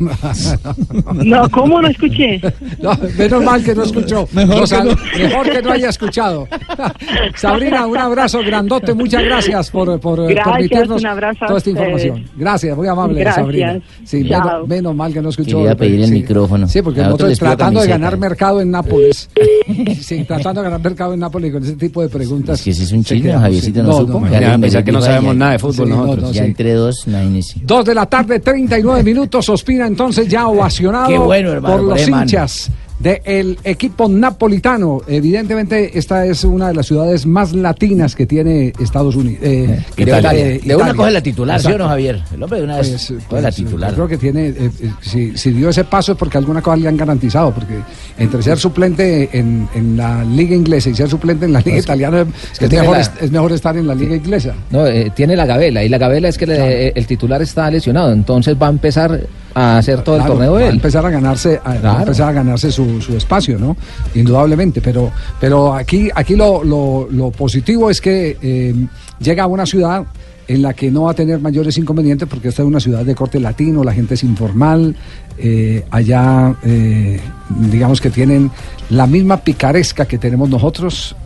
[1.24, 2.40] No, ¿cómo no escuché?
[2.80, 4.26] No, menos mal que no escuchó.
[4.32, 5.24] Mejor O que no.
[5.28, 6.48] mejor que no haya escuchado.
[7.36, 8.94] Sabrina, un abrazo grandote.
[8.94, 12.24] Muchas gracias por, por Gracias, permitirnos un abrazo a toda esta información.
[12.36, 13.44] Gracias, muy amable, Gracias.
[13.44, 13.80] Sabrina.
[14.04, 15.58] Sí, menos, menos mal que no escuchó.
[15.58, 16.12] Quería pedir el Sí.
[16.12, 16.68] micrófono.
[16.68, 19.28] Sí, porque A otro nosotros tratando de ganar mercado mercado en Nápoles.
[20.02, 22.58] sí, tratando de ganar mercado en Nápoles con ese tipo de preguntas.
[22.58, 24.20] Es que ese es un chisme, Javiercito, no, supo.
[24.20, 25.82] no, Ya no, no, pensar no, que no no, sabemos ya- nada de fútbol sí,
[25.92, 26.22] no, nosotros.
[26.22, 26.48] no, ya sí.
[26.48, 27.60] entre dos, imagínese.
[27.62, 29.48] Dos de la tarde, 39 minutos.
[29.48, 32.26] Ospina entonces ya ovacionado Qué bueno, hermano, por los ahí, mano.
[33.04, 35.02] Del equipo napolitano.
[35.06, 39.40] Evidentemente, esta es una de las ciudades más latinas que tiene Estados Unidos.
[39.42, 40.94] eh, De, que de una Italia.
[40.94, 41.88] coge la titular, ¿sí o no, Exacto.
[41.90, 42.22] Javier?
[42.34, 43.90] El hombre de una vez Pues, coge la pues, titular.
[43.90, 46.76] Yo creo que tiene, eh, eh, si, si dio ese paso es porque alguna cosa
[46.78, 47.74] le han garantizado, porque
[48.18, 51.84] entre ser suplente en, en la liga inglesa y ser suplente en la liga Es
[51.86, 54.16] que- italiana es, es que es mejor, la- es, es mejor estar en la liga
[54.16, 54.54] inglesa.
[54.70, 57.70] No, eh, tiene la gabela y la gabela es que le- eh, el titular está
[57.70, 59.20] lesionado, entonces va a empezar
[59.54, 60.74] a hacer todo Claro, el torneo va a él.
[60.74, 63.76] empezar a ganarse, a, empezar a ganarse su, su espacio, ¿no?
[64.14, 68.74] Indudablemente, pero, pero aquí, aquí lo, lo- lo positivo es que eh,
[69.20, 70.04] llega a una ciudad
[70.46, 73.14] en la que no va a tener mayores inconvenientes porque esta es una ciudad de
[73.14, 74.94] corte latino, la gente es informal,
[75.38, 77.18] eh, allá eh,
[77.70, 78.50] digamos que tienen
[78.90, 81.16] la misma picaresca que tenemos nosotros.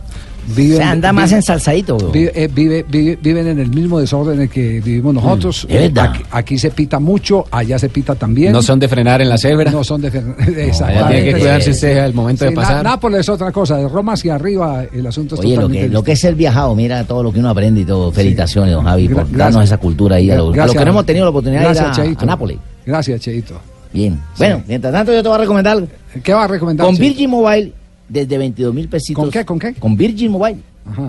[0.55, 1.97] Viven, Se anda más viven- ensalzadito.
[2.11, 5.65] Vive- eh, vive- vive- viven en el mismo desorden en el que vivimos nosotros.
[5.69, 6.11] Mm, es verdad.
[6.13, 8.51] Aquí, aquí se pita mucho, allá se pita también.
[8.51, 9.69] No son de frenar en la cebra.
[9.71, 10.35] No son de frenar.
[10.39, 12.83] allá tiene que cuidarse usted al momento de Sí, pasar.
[12.83, 15.93] Nápoles es otra cosa, de Roma hacia arriba el asunto es Oye, lo totalmente que,
[15.93, 18.11] lo que es ser viajado, mira todo lo que uno aprende y todo.
[18.11, 19.63] Felicitaciones, don Javi, por darnos gracias.
[19.65, 20.67] esa cultura ahí a, lo- a Gracias.
[20.67, 22.23] los que no hemos tenido la oportunidad de ir Gracias, a, Cheito.
[22.23, 22.57] a Nápoles.
[22.85, 23.59] Gracias, Cheito.
[23.93, 24.19] Bien.
[24.37, 25.87] Bueno, mientras tanto yo te voy a recomendar algo.
[26.23, 26.85] ¿Qué va a recomendar?
[26.85, 26.95] Con?
[26.95, 27.73] Virgin Mobile,
[28.09, 29.21] desde 22 mil pesitos.
[29.23, 29.73] ¿Con qué, con qué?
[29.75, 30.57] Con Virgin Mobile.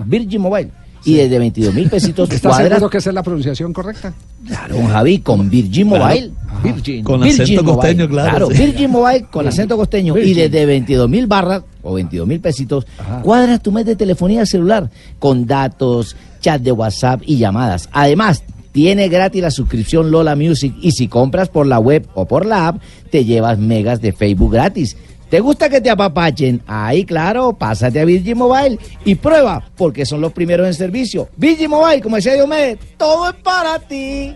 [0.05, 0.69] Virgin Mobile.
[1.03, 2.69] Y desde 22 mil pesitos ¿Estás cuadras.
[2.75, 4.13] seguro que esa es la pronunciación correcta?
[4.45, 6.05] Claro, don Javi, con Virgin Claro.
[6.05, 6.31] Mobile.
[6.47, 6.61] Ajá.
[6.63, 7.03] Virgin.
[7.03, 7.75] Con Virgin acento Mobile.
[7.75, 8.57] costeño, claro, sí.
[8.57, 10.15] Virgin Mobile con acento costeño.
[10.19, 12.85] Y desde 22 mil barras o 22 mil pesitos,
[13.23, 17.89] cuadras tu mes de telefonía celular con datos, chat de WhatsApp y llamadas.
[17.91, 22.45] Además, tiene gratis la suscripción Lola Music y si compras por la web o por
[22.45, 24.95] la app, te llevas megas de Facebook gratis.
[25.31, 26.61] ¿Te gusta que te apapachen?
[26.67, 31.29] Ahí, claro, pásate a Virgin Mobile y prueba, porque son los primeros en servicio.
[31.37, 34.35] Virgin Mobile, como decía Diomedes, todo es para ti.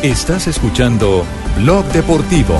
[0.00, 1.24] Estás escuchando
[1.56, 2.54] Blog Deportivo.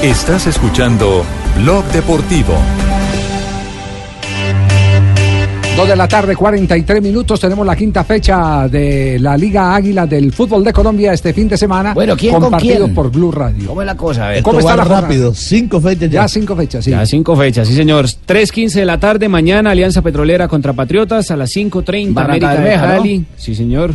[0.00, 1.24] Estás escuchando
[1.56, 2.54] Blog Deportivo.
[5.78, 7.38] Dos de la tarde, 43 minutos.
[7.38, 11.56] Tenemos la quinta fecha de la Liga Águila del Fútbol de Colombia este fin de
[11.56, 11.94] semana.
[11.94, 12.94] Bueno, ¿quién con compartido quién?
[12.96, 13.68] por Blue Radio.
[13.68, 14.26] ¿Cómo es la cosa?
[14.26, 14.42] Ver.
[14.42, 15.02] ¿Cómo está la jornada?
[15.02, 16.26] rápido, cinco fechas ya.
[16.26, 16.90] cinco fechas, sí.
[16.90, 18.06] Ya cinco fechas, sí señor.
[18.06, 22.58] 3.15 de la tarde, mañana Alianza Petrolera contra Patriotas, a las 5.30 Barranca América de
[22.58, 22.96] Bermeja, ¿no?
[22.96, 23.24] Cali.
[23.36, 23.94] Sí señor.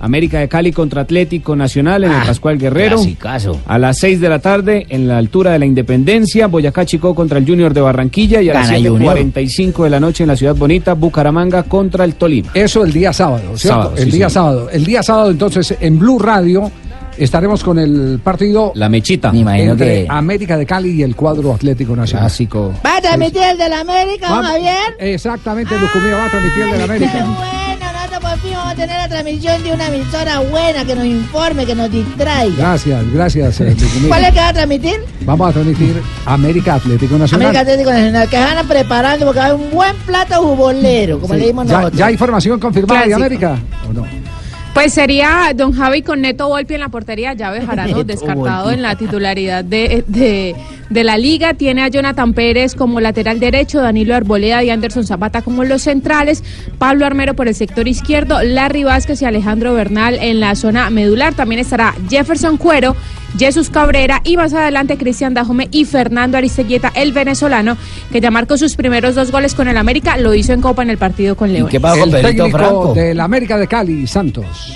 [0.00, 2.96] América de Cali contra Atlético Nacional en el Ah, Pascual Guerrero.
[2.96, 3.60] clasicazo.
[3.66, 7.38] A las 6 de la tarde en la altura de la Independencia, Boyacá Chico contra
[7.38, 9.16] el Junior de Barranquilla y a las Gana Junior.
[9.18, 12.50] 7.45 de la noche en la Ciudad Bonita, Bucaramanga contra el Tolima.
[12.54, 13.82] Eso el día sábado, ¿cierto?
[13.82, 14.34] Sábado, el sí, día sí.
[14.34, 14.70] sábado.
[14.70, 16.70] El día sábado, entonces, en Blue Radio
[17.16, 19.32] estaremos con el partido La mechita.
[19.32, 22.26] Me imagino entre que- América de Cali y el cuadro Atlético Nacional.
[22.26, 22.72] Clásico.
[22.86, 24.76] ¿Va a transmitir el de la América, Javier?
[25.00, 27.26] Exactamente, Lucumí va a transmitir el de la América.
[28.58, 32.56] Vamos a tener la transmisión de una emisora buena que nos informe, que nos distraiga.
[32.56, 33.76] Gracias, gracias, eh.
[34.08, 35.00] ¿Cuál es que va a transmitir?
[35.22, 37.46] Vamos a transmitir América Atlético Nacional.
[37.48, 41.34] América Atlético Nacional, que van preparando porque va a haber un buen plato jubolero, como
[41.34, 41.40] Sí.
[41.40, 41.98] le dimos ¿Ya, nosotros.
[41.98, 43.24] ya hay información confirmada de Clásico.
[43.26, 43.58] América?
[43.88, 44.06] ¿O no?
[44.74, 48.74] Pues sería Don Javi con Neto Volpi en la portería, ya Bejarano descartado Volpi.
[48.74, 50.54] en la titularidad de, de,
[50.90, 51.54] de la liga.
[51.54, 56.42] Tiene a Jonathan Pérez como lateral derecho, Danilo Arboleda y Anderson Zapata como los centrales,
[56.78, 61.34] Pablo Armero por el sector izquierdo, Larry Vázquez y Alejandro Bernal en la zona medular.
[61.34, 62.96] También estará Jefferson Cuero,
[63.38, 67.76] Jesús Cabrera y más adelante Cristian Dajome y Fernando Aristeguieta, el venezolano,
[68.10, 70.90] que ya marcó sus primeros dos goles con el América, lo hizo en Copa en
[70.90, 71.68] el partido con León.
[71.72, 74.74] el técnico del América de Cali, Santos.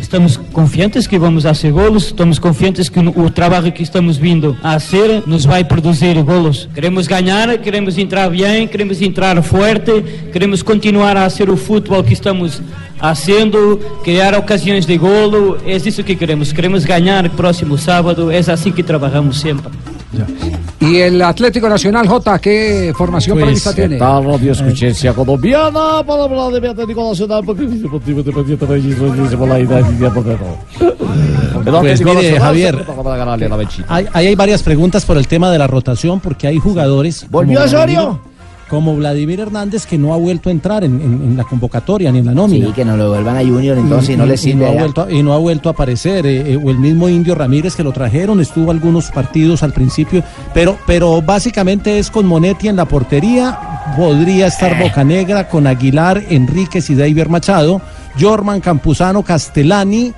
[0.00, 4.56] Estamos confiantes que vamos a hacer golos, estamos confiantes que o trabalho que estamos vindo
[4.62, 6.68] a hacer nos vai produzir golos.
[6.74, 12.12] Queremos ganhar, queremos entrar bem, queremos entrar forte, queremos continuar a hacer o futebol que
[12.12, 12.62] estamos
[13.00, 16.52] haciendo, criar ocasiões de golo, é isso que queremos.
[16.52, 19.72] Queremos ganhar próximo sábado, é assim que trabalhamos sempre.
[20.80, 23.98] Y el Atlético Nacional, J, ¿qué formación Pues, prevista ¿qué tiene?
[23.98, 26.02] tal, Radio Escuchencia Colombiana?
[26.06, 28.96] Para hablar de mi Atlético Nacional, porque es deportivo independiente, país,
[29.36, 30.10] por la idea de
[31.64, 33.94] Pues mire, Javier, Para ganarle a la Bechita.
[33.94, 37.26] Hay, ahí hay varias preguntas por el tema de la rotación, porque hay jugadores.
[37.30, 38.20] ¿Volvió Osorio?
[38.68, 42.18] Como Vladimir Hernández, que no ha vuelto a entrar en, en- en la convocatoria ni
[42.18, 42.66] en la nómina.
[42.66, 44.80] Sí, que no lo vuelvan a Junior, entonces, y no le sirve ha allá.
[44.80, 46.26] vuelto a, y no ha vuelto a aparecer.
[46.26, 50.22] eh, eh, o el mismo Indio Ramírez que lo trajeron, estuvo algunos partidos al principio,
[50.52, 53.58] pero, pero básicamente es con Monetti en la portería.
[53.96, 54.84] Podría estar Eh.
[54.84, 57.80] Bocanegra con Aguilar, Enríquez y David Machado.
[58.20, 60.12] Jorman Campuzano, Castellani.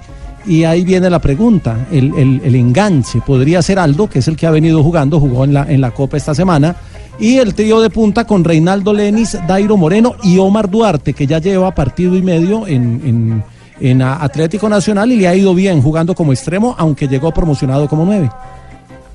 [0.46, 3.20] Y ahí viene la pregunta, el, el- el enganche.
[3.24, 5.90] Podría ser Aldo, que es el que ha venido jugando, jugó en la, en la
[5.90, 6.74] Copa esta semana.
[7.20, 11.38] Y el trío de punta con Reinaldo Lenis, Dairo Moreno y Omar Duarte, que ya
[11.38, 13.44] lleva partido y medio en, en-
[13.82, 18.04] en Atlético Nacional y le ha ido bien jugando como extremo, aunque llegó promocionado como
[18.04, 18.28] nueve.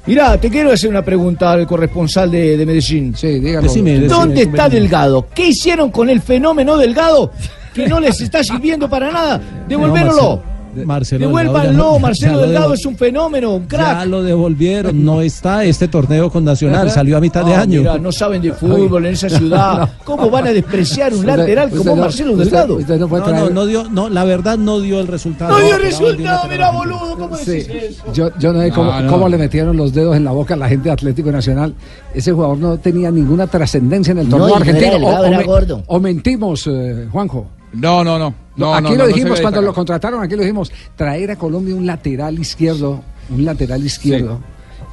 [0.07, 3.15] Mira, te quiero hacer una pregunta al corresponsal de, de Medellín.
[3.15, 3.63] Sí, dígalo.
[3.67, 4.69] Decime, decime, ¿Dónde está.
[4.69, 5.27] Delgado?
[5.33, 7.31] ¿Qué hicieron con el fenómeno Delgado?
[7.73, 9.41] Que no les está sirviendo para nada.
[9.67, 10.41] Devolvéronlo.
[10.83, 14.05] Marcelo Devuélvanlo, ya- Marcelo ya Delgado es un fenómeno, un Ya crack.
[14.07, 17.81] lo devolvieron, no está este torneo con Nacional, salió a mitad de año.
[17.81, 19.89] mira, no saben de fútbol en esa ciudad.
[20.03, 22.75] ¿Cómo van a despreciar un lateral usted como no- Marcelo usted- Delgado?
[22.77, 25.51] usted no, no, no dio, no, la verdad no dio el resultado.
[25.51, 28.03] No dio Esperaba resultado, mira, boludo, ¿cómo Sí, decís eso?
[28.13, 29.11] yo, yo no sé cómo, No, no.
[29.11, 31.73] cómo le metieron los dedos en la boca a la gente de Atlético Nacional.
[32.13, 34.91] Ese jugador no tenía ninguna trascendencia en el torneo argentino.
[34.93, 35.83] delgado, o, era me- gordo.
[35.87, 37.47] o mentimos, eh, Juanjo.
[37.75, 38.33] No, no, no.
[38.55, 40.71] no aquí no, lo dijimos cuando lo contrataron, aquí lo dijimos.
[40.95, 44.39] Traer a Colombia un lateral izquierdo, un lateral izquierdo.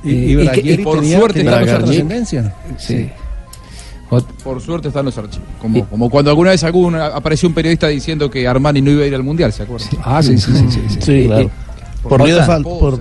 [0.05, 2.07] Y- Eh, y que- Braguieri por tenía- suerte tenía está mucha Bragarnik.
[2.09, 2.55] trascendencia.
[2.79, 3.11] Sí.
[4.45, 5.47] Por suerte están los archivos.
[5.59, 9.07] Como, como cuando alguna vez algún, apareció un periodista diciendo que Armani no iba a
[9.07, 9.89] ir al mundial, ¿se acuerdan?
[10.03, 10.67] Ah, sí, sí, sí.
[10.71, 10.99] sí, sí.
[11.01, 11.51] Sí, claro.
[12.03, 13.01] Por fal- por,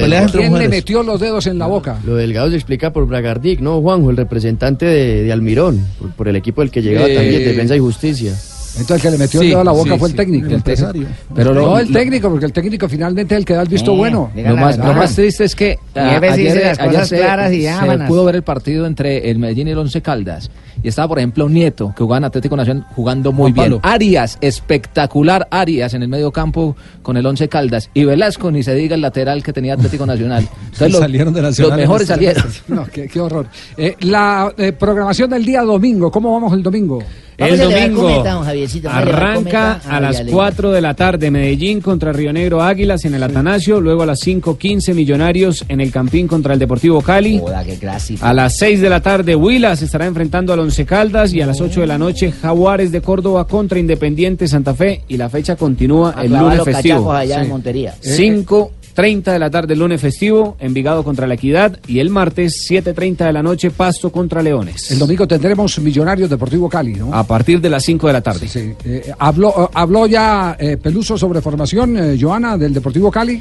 [0.00, 1.98] peleas entre ¿Quién le metió los dedos en la boca?
[2.04, 4.08] Lo de Delgado se explica por Bragardic, ¿no, Juanjo?
[4.10, 7.76] El representante de, de Almirón, por, por el equipo del que llegaba Eh, también, Defensa
[7.76, 8.32] y Justicia.
[8.78, 10.16] Entonces el que le metió Sí, el dedo a la boca sí, fue el sí.
[10.16, 10.46] técnico.
[10.46, 11.06] El empresario.
[11.34, 13.68] Pero Lo- no el lo- técnico, porque el técnico finalmente es el que da el
[13.68, 14.30] visto Eh, bueno.
[14.34, 14.96] Lo más, lo verdad.
[14.98, 17.18] más triste es que Y a veces dice las cosas se,
[18.08, 20.50] pudo ver el partido entre el Medellín y el Once Caldas.
[20.82, 23.80] Y estaba, por ejemplo, Nieto, que jugaba en Atlético Nacional jugando muy Juan bien.
[23.80, 23.94] Pablo.
[23.94, 27.90] Arias, espectacular Arias en el medio campo con el Once Caldas.
[27.94, 30.48] Y Velasco, ni se diga el lateral que tenía Atlético Nacional.
[30.64, 32.44] Entonces, los, Salieron de Nacional los mejores salieron.
[32.68, 33.46] No, qué, qué horror.
[33.76, 37.02] Eh, la eh, programación del día domingo, ¿cómo vamos el domingo?
[37.36, 38.22] El domingo
[38.88, 40.32] arranca a las Villaley.
[40.34, 44.20] 4 de la tarde Medellín contra Río Negro Águilas en el Atanasio, luego a las
[44.20, 47.38] 5.15 Millonarios en el Campín contra el Deportivo Cali.
[47.38, 48.24] Joda, qué clásico.
[48.24, 51.46] A las 6 de la tarde Huila se estará enfrentando al Once Caldas y a
[51.46, 55.56] las 8 de la noche Jaguares de Córdoba contra Independiente Santa Fe y la fecha
[55.56, 57.12] continúa A el lunes festivo.
[57.12, 57.42] allá Sí.
[57.42, 57.94] en Montería.
[58.94, 63.26] 5.30 de la tarde el lunes festivo, Envigado contra la Equidad y el martes 7.30
[63.26, 64.90] de la noche Pasto contra Leones.
[64.90, 67.14] El domingo tendremos Millonarios Deportivo Cali, ¿no?
[67.14, 68.48] A partir de las 5 de la tarde.
[68.48, 73.40] Sí, eh, habló, eh, habló ya eh, Peluso sobre formación, eh, Joana, del Deportivo Cali.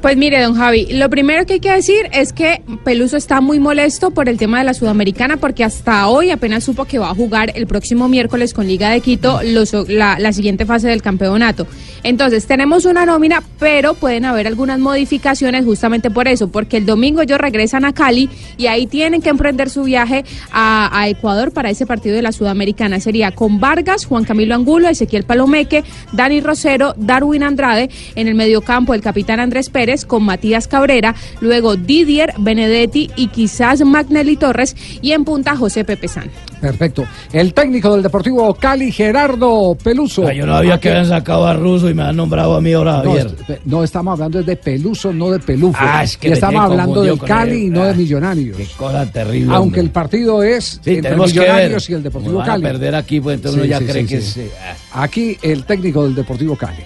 [0.00, 3.58] Pues mire, don Javi, lo primero que hay que decir es que Peluso está muy
[3.58, 7.14] molesto por el tema de la Sudamericana porque hasta hoy apenas supo que va a
[7.16, 11.66] jugar el próximo miércoles con Liga de Quito la siguiente fase del campeonato.
[12.04, 17.20] Entonces, tenemos una nómina, pero pueden haber algunas modificaciones justamente por eso, porque el domingo
[17.20, 21.70] ellos regresan a Cali y ahí tienen que emprender su viaje a, a Ecuador para
[21.70, 23.00] ese partido de la Sudamericana.
[23.00, 25.82] Sería con Vargas, Juan Camilo Angulo, Ezequiel Palomeque,
[26.12, 31.76] Dani Rosero, Darwin Andrade, en el mediocampo el capitán Andrés Pérez con Matías Cabrera, luego
[31.76, 36.30] Didier, Benedetti y quizás Magnelli Torres y en punta José Pepe San.
[36.60, 37.04] Perfecto.
[37.32, 40.26] El técnico del Deportivo Cali, Gerardo Peluso.
[40.26, 42.72] Ah, Yo no había que habían sacado a Russo y me han nombrado a mí
[42.72, 43.26] ahora, No, Javier.
[43.48, 45.78] es- no, estamos hablando de Peluso, no de Pelufo.
[45.80, 48.56] Ah, es que Y me estamos hablando del con Cali y no de Ah, Millonarios.
[48.56, 49.54] Qué cosa terrible.
[49.54, 49.80] Aunque hombre.
[49.82, 51.48] el partido es Sí, entre tenemos que ver.
[51.48, 52.62] Millonarios y el Deportivo Como van a Cali.
[52.64, 54.40] perder aquí, pues entonces uno ya cree que sí.
[54.40, 54.50] es, eh,
[54.94, 56.82] Aquí el técnico del Deportivo Cali.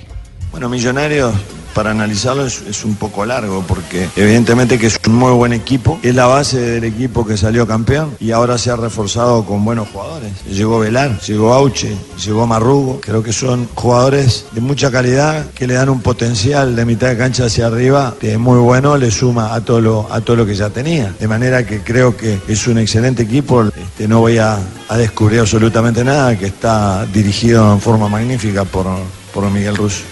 [0.52, 1.32] Bueno, Millonarios,
[1.74, 6.14] para analizarlo es, un poco largo porque evidentemente que es un muy buen equipo, es
[6.14, 10.30] la base del equipo que salió campeón y ahora se ha reforzado con buenos jugadores.
[10.44, 15.72] Llegó Velar, llegó Auche, llegó Marrugo, creo que son jugadores de mucha calidad que le
[15.72, 19.54] dan un potencial de mitad de cancha hacia arriba que es muy bueno, le suma
[19.54, 21.14] a todo lo, a todo lo que ya tenía.
[21.18, 25.40] De manera que creo que es un excelente equipo, este, no voy a, a descubrir
[25.40, 28.86] absolutamente nada, que está dirigido en forma magnífica por,
[29.32, 30.02] por Miguel Russo.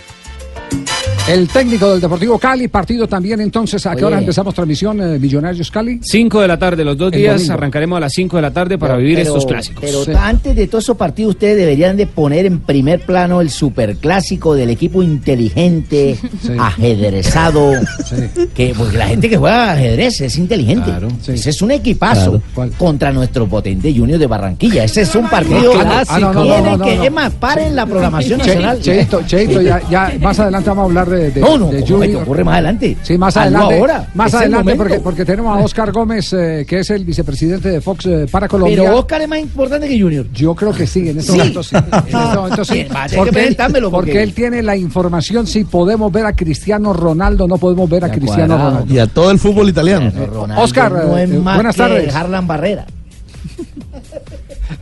[1.28, 4.04] El técnico del Deportivo Cali, partido también entonces, ¿a qué Oye.
[4.06, 6.00] hora empezamos transmisión eh, Millonarios Cali?
[6.02, 7.54] 5 de la tarde los dos El días, domingo.
[7.54, 9.80] arrancaremos a las 5 de la tarde para vivir Pero- estos clásicos.
[9.84, 10.10] Pero Sí.
[10.16, 14.70] antes de todos esos partidos, ustedes deberían de poner en primer plano el superclásico del
[14.70, 16.52] equipo inteligente, Sí.
[16.58, 17.74] ajedrezado.
[18.04, 18.48] Sí.
[18.52, 20.86] Que, porque la gente que juega ajedrez es inteligente.
[20.86, 21.32] Claro, sí.
[21.32, 22.42] Ese es un equipazo
[22.76, 24.82] contra nuestro potente Junior de Barranquilla.
[24.82, 28.38] Ese es un partido Ah, ah, no, no, no, que, es más, paren la programación
[28.38, 28.80] nacional.
[28.80, 31.86] Cheito, Cheito, ya, ya más adelante vamos a hablar de, de, no, no, de ¿cómo
[32.00, 32.22] que Junior.
[32.22, 32.96] ocurre más adelante?
[33.02, 33.78] Sí, más adelante.
[33.78, 34.08] ahora.
[34.14, 38.06] Más adelante porque, porque tenemos a Oscar Gómez, eh, que es el vicepresidente de Fox
[38.06, 38.76] eh, para Colombia.
[38.82, 40.26] Pero Oscar es más importante que Junior.
[40.32, 41.38] Yo creo que sí, en este Sí.
[41.38, 41.76] momento sí.
[41.76, 42.86] En este momento sí.
[43.16, 43.56] Porque, él,
[43.90, 48.10] porque- él tiene la información si podemos ver a Cristiano Ronaldo, no podemos ver a
[48.10, 48.70] Cristiano cuadrado.
[48.70, 48.94] Ronaldo.
[48.94, 50.10] Y a todo el fútbol italiano.
[50.26, 52.14] Ronaldo Oscar, no es eh, más buenas que tardes.
[52.14, 52.86] Harlan Barrera.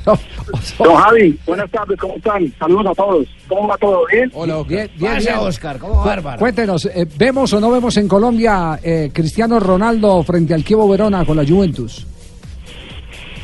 [0.78, 2.52] Don Javi, buenas tardes, ¿cómo están?
[2.58, 3.26] Saludos a todos.
[3.48, 4.06] ¿Cómo va todo?
[4.10, 4.30] ¿Bien?
[4.34, 5.18] Hola, Bien, bien.
[5.38, 6.38] Oscar, ¿cómo Bárbara?
[6.38, 11.24] Cuéntenos, eh, ¿vemos o no vemos en Colombia eh, Cristiano Ronaldo frente al Chievo Verona
[11.24, 12.06] con la Juventus?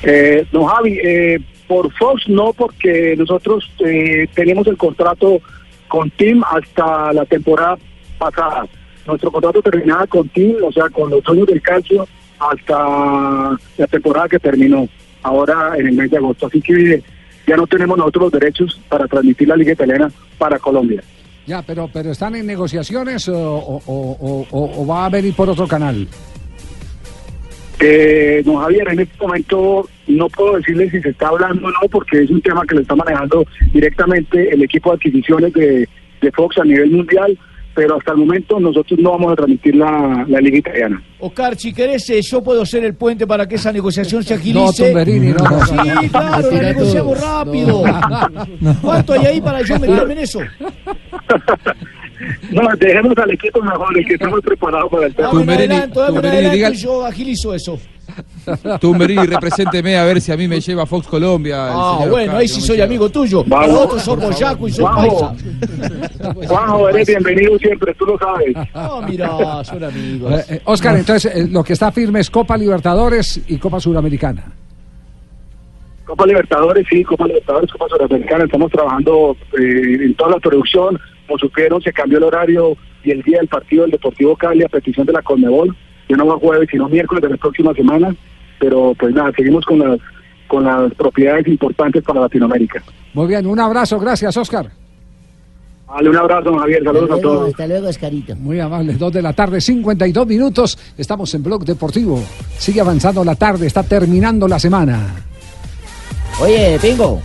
[0.02, 5.40] Eh, don Javi, eh, por Fox no, porque nosotros eh, tenemos el contrato
[5.88, 7.76] con Team hasta la temporada
[8.18, 8.66] pasada.
[9.06, 12.06] Nuestro contrato terminaba con Team, o sea, con los dueños del calcio,
[12.38, 14.88] hasta la temporada que terminó,
[15.24, 16.46] ahora en el mes de agosto.
[16.46, 17.02] Así que
[17.46, 21.02] ya no tenemos nosotros los derechos para transmitir la Liga Italiana para Colombia.
[21.46, 25.50] Ya, pero, pero ¿están en negociaciones o, o- o- o- o va a venir por
[25.50, 26.06] otro canal?
[27.80, 31.88] Eh, don Javier, en este momento no puedo decirle si se está hablando o no,
[31.90, 35.88] porque es un tema que lo está manejando directamente el equipo de adquisiciones de,
[36.22, 37.36] de Fox a nivel mundial,
[37.74, 41.02] pero hasta el momento nosotros no vamos a transmitir la, la Liga Italiana.
[41.18, 44.40] Oscar, si querés, eh, yo puedo ser el puente para que esa negociación se No,
[44.40, 44.92] agilice.
[44.94, 47.82] No, no, Sí, claro, la negociamos rápido.
[48.80, 50.40] ¿Cuánto hay ahí para yo meterme en eso?
[52.52, 55.28] No, dejemos al equipo mejor, el que estamos preparados para el tema.
[55.28, 57.78] Dame un adelanto, dame un Tumberini, adelanto diga- y yo agilizo eso.
[58.80, 61.68] Tumberini, represénteme a ver si a mí me lleva Fox Colombia.
[61.70, 62.86] Ah, señor bueno, Oscar, ahí sí no soy lleva.
[62.86, 63.44] amigo tuyo.
[63.46, 63.66] Vamos.
[63.66, 64.72] Para otros sos boyaco y.
[66.46, 68.54] Juanjo, eres bienvenido siempre, tú lo sabes.
[68.74, 70.32] Ah, mira, son amigos.
[70.32, 74.44] Eh, eh, Oscar, entonces eh, lo que está firme es Copa Libertadores y Copa Suramericana.
[76.04, 81.38] Copa Libertadores, sí, Copa Libertadores, Copa Sudamericana, estamos trabajando eh, en toda la producción, como
[81.38, 85.06] supieron, se cambió el horario y el día del partido del Deportivo Cali a petición
[85.06, 85.74] de la Conmebol,
[86.08, 88.14] yo no voy jueves, sino miércoles de la próxima semana,
[88.58, 89.98] pero pues nada, seguimos con las,
[90.48, 92.82] con las propiedades importantes para Latinoamérica.
[93.12, 94.70] Muy bien, un abrazo, gracias Oscar.
[95.94, 97.48] Dale un abrazo, don Javier, saludos a todos.
[97.50, 98.34] Hasta luego, Oscarito.
[98.36, 100.76] Muy amable, 2 de la tarde, 52 minutos.
[100.98, 102.20] Estamos en Blog Deportivo.
[102.58, 105.14] Sigue avanzando la tarde, está terminando la semana.
[106.40, 107.20] Oye, Pingo.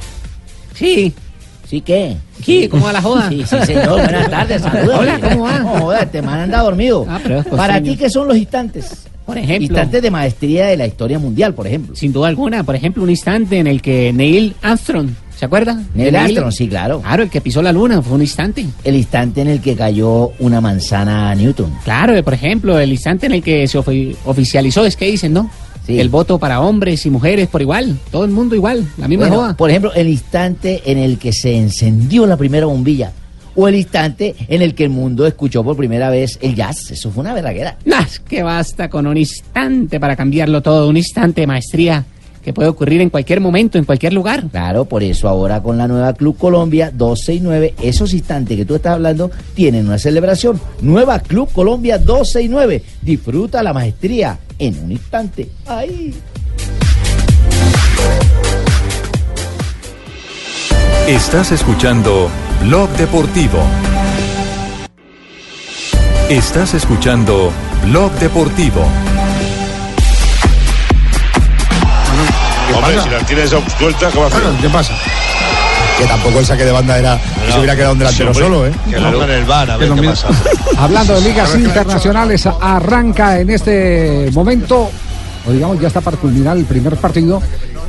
[0.74, 1.14] Sí.
[1.70, 2.16] ¿Sí qué?
[2.44, 3.30] Sí, ¿cómo va la joda?
[3.30, 4.02] Sí, sí, señor.
[4.02, 5.00] Buenas tardes, saludos.
[5.02, 5.60] Hola, ¿cómo va?
[5.60, 7.06] No, joda, este man anda dormido.
[7.08, 9.06] Ah, pero es Para ti, ¿qué son los instantes?
[9.24, 9.66] Por ejemplo.
[9.66, 11.96] Instantes de maestría de la historia mundial, por ejemplo.
[11.96, 15.80] Sin duda alguna, por ejemplo, un instante en el que Neil Armstrong, ¿se acuerda?
[15.94, 17.02] Neil Armstrong, sí, claro.
[17.02, 18.66] Claro, el que pisó la luna, fue un instante.
[18.84, 21.72] El instante en el que cayó una manzana a Newton.
[21.84, 25.52] Claro, por ejemplo, el instante en el que se ofi- oficializó, es que dicen, ¿no?
[25.98, 29.42] El voto para hombres y mujeres por igual, todo el mundo igual, la misma Bueno,
[29.42, 29.58] joda.
[29.58, 33.12] Por ejemplo, el instante en el que se encendió la primera bombilla.
[33.56, 36.92] O el instante en el que el mundo escuchó por primera vez el jazz.
[36.92, 37.78] Eso fue una verraguera.
[37.86, 42.06] Nah, es que basta con un instante para cambiarlo todo, un instante de maestría
[42.44, 44.46] que puede ocurrir en cualquier momento, en cualquier lugar.
[44.50, 48.94] Claro, por eso ahora con la nueva Club Colombia 269, esos instantes que tú estás
[48.94, 50.60] hablando tienen una celebración.
[50.82, 52.84] Nueva Club Colombia 269.
[53.02, 55.50] Disfruta la maestría en un instante.
[55.66, 56.14] ¡Ay!
[61.08, 62.30] Estás escuchando
[62.62, 63.60] Blog Deportivo.
[66.30, 67.52] Estás escuchando
[67.88, 68.86] Blog Deportivo.
[72.76, 74.42] Hombre, si la tienes suelta, ¿qué va a hacer?
[74.62, 74.94] ¿Qué pasa?
[75.98, 78.68] Que tampoco el saque de banda era que se hubiera quedado un delantero Sí, solo,
[78.68, 78.72] ¿eh?
[78.90, 80.28] que lo pongan en el VAR, a ver qué pasa.
[80.78, 84.90] Hablando de ligas internacionales, arranca en este momento,
[85.46, 87.42] o digamos ya está para culminar el primer partido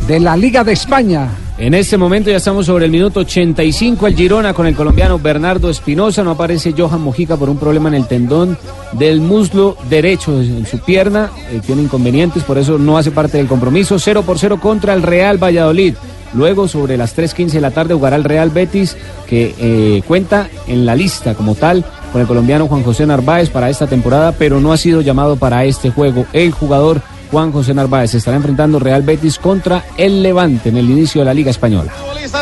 [0.06, 1.28] de la Liga de España.
[1.60, 4.06] En este momento ya estamos sobre el minuto 85.
[4.06, 6.24] El Girona con el colombiano Bernardo Espinosa.
[6.24, 8.56] No aparece Johan Mojica por un problema en el tendón
[8.92, 11.30] del muslo derecho en su pierna.
[11.50, 13.98] Eh, tiene inconvenientes, por eso no hace parte del compromiso.
[13.98, 15.96] 0 por 0 contra el Real Valladolid.
[16.32, 18.96] Luego, sobre las 3.15 de la tarde, jugará el Real Betis,
[19.28, 23.68] que eh, cuenta en la lista como tal con el colombiano Juan José Narváez para
[23.68, 26.24] esta temporada, pero no ha sido llamado para este juego.
[26.32, 31.20] El jugador Juan José Narváez estará enfrentando Real Betis contra el Levante en el inicio
[31.20, 31.92] de la Liga Española.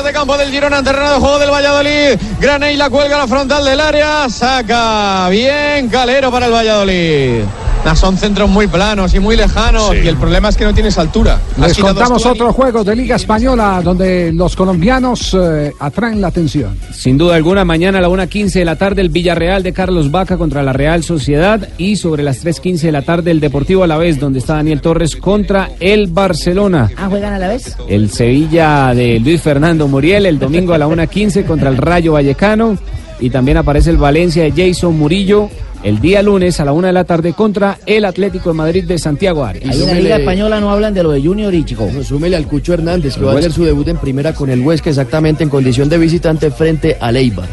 [0.05, 2.21] De campo del Girona, terreno de juego del Valladolid.
[2.39, 4.29] Graney la cuelga a la frontal del área.
[4.29, 7.68] Saca bien Calero para el Valladolid.
[7.85, 9.95] Nah, Son centros muy planos y muy lejanos.
[9.95, 11.41] Y el problema es que no tienes altura.
[11.59, 16.77] Les contamos tú- otro juego de Liga Española donde los colombianos eh, atraen la atención.
[16.93, 20.37] Sin duda alguna, mañana a la 1.15 de la tarde el Villarreal de Carlos Vaca
[20.37, 24.41] contra la Real Sociedad y sobre las 3.15 de la tarde el Deportivo Alavés donde
[24.41, 26.91] está Daniel Torres contra el Barcelona.
[26.97, 27.75] Ah, juegan a la vez.
[27.89, 32.77] El Sevilla de Luis Fernando Muriel el domingo a la 1.15 contra el Rayo Vallecano
[33.21, 35.49] y también aparece el Valencia de Jason Murillo
[35.83, 38.99] el día lunes a la 1 de la tarde contra el Atlético de Madrid de
[38.99, 39.71] Santiago Arias.
[39.75, 41.89] Ahí en la Liga Española no hablan de lo de Junior y Chico.
[42.03, 44.61] Súmele al Cucho Hernández, que El va a hacer su debut en primera con el
[44.61, 47.49] Huesca, exactamente en condición de visitante frente a Eibar.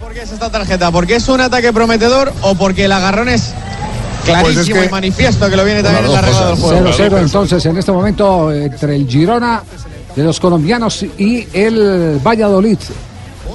[0.00, 0.90] ¿Por qué es esta tarjeta?
[0.90, 3.52] ¿Porque es un ataque prometedor o porque el agarrón es
[4.24, 6.90] clarísimo Pues es que- y manifiesto que lo viene también en la regla del juego?
[6.92, 9.62] 0-0 entonces en este momento entre el Girona
[10.16, 12.78] de los colombianos y el Valladolid.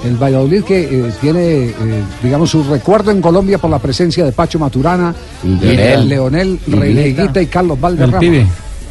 [0.04, 1.74] El Valladolid que eh, tiene, eh,
[2.22, 6.10] digamos, su recuerdo en Colombia por la presencia de Pacho Maturana, Y Leonel.
[6.10, 8.20] Leonel Y Reneguita y Carlos Valderrama.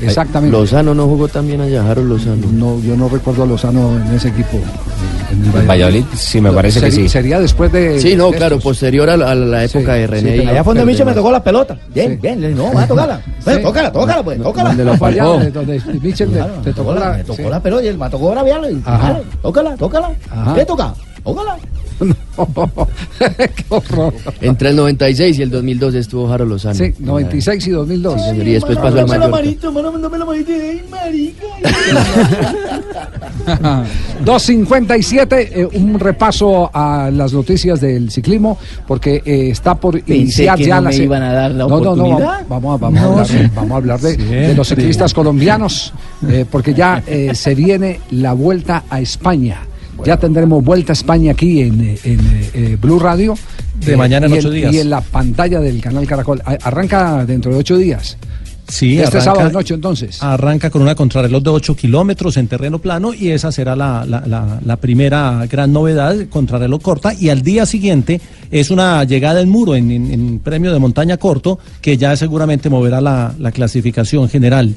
[0.00, 0.56] Exactamente.
[0.56, 2.46] Lozano no jugó también allá, Harold Lozano.
[2.52, 4.58] No, yo no recuerdo a Lozano en ese equipo.
[5.32, 7.08] En, Valladolid, sí, me parece que sí.
[7.08, 7.98] Sería después de.
[8.00, 8.70] Sí, no, de claro, estos.
[8.70, 10.36] posterior a la, a la época de René.
[10.36, 11.76] y- Allá donde Micho me tocó la pelota.
[11.94, 13.20] Bien, bien, no, va a tocarla.
[13.42, 13.62] Pues, Sí.
[13.62, 14.68] tócala, tócala, pues, tócala.
[14.68, 17.48] Donde lo falló, donde- Claro, te me tocó la- me tocó sí.
[17.48, 18.68] la pelota y el me tocó braviarlo.
[19.42, 20.10] Tócala, tócala.
[20.30, 20.54] Ajá.
[20.54, 20.94] ¿Qué toca?
[21.24, 21.56] Tócala.
[22.08, 24.14] Qué horror.
[24.40, 26.74] Entre el 96 y el 2002 estuvo Harold Lozano.
[26.74, 28.14] Sí, 96 y 2002.
[28.20, 29.28] Sí, señor, y después pasó al Mallorca.
[29.28, 30.52] manito, mano, dame la manito.
[30.52, 31.46] Ay, marica.
[34.24, 40.66] 2.57, eh, un repaso a las noticias del ciclismo, porque eh, está por iniciar que
[40.66, 42.46] ya no la me se- iban a dar la No, no, no, oportunidad.
[42.48, 43.36] vamos, vamos a, vamos a No, hablar, sí.
[43.54, 45.92] vamos a hablar de, de los ciclistas colombianos,
[46.28, 49.60] eh, porque ya eh, se viene la vuelta a España.
[50.04, 52.20] Ya tendremos vuelta a España aquí en, en,
[52.54, 53.34] eh, Blue Radio.
[53.84, 54.72] De eh, mañana en ocho días.
[54.74, 56.42] Y en la pantalla del canal Caracol.
[56.62, 58.16] Arranca dentro de ocho días.
[58.68, 60.22] Sí, este arranca- sábado noche entonces.
[60.22, 64.22] Arranca con una contrarreloj de 8 kilómetros en terreno plano y esa será la, la-
[64.26, 67.12] la- la primera gran novedad, contrarreloj corta.
[67.12, 71.18] Y al día siguiente es una llegada en muro en, en- en premio de montaña
[71.18, 74.74] corto que ya seguramente moverá la, la clasificación general.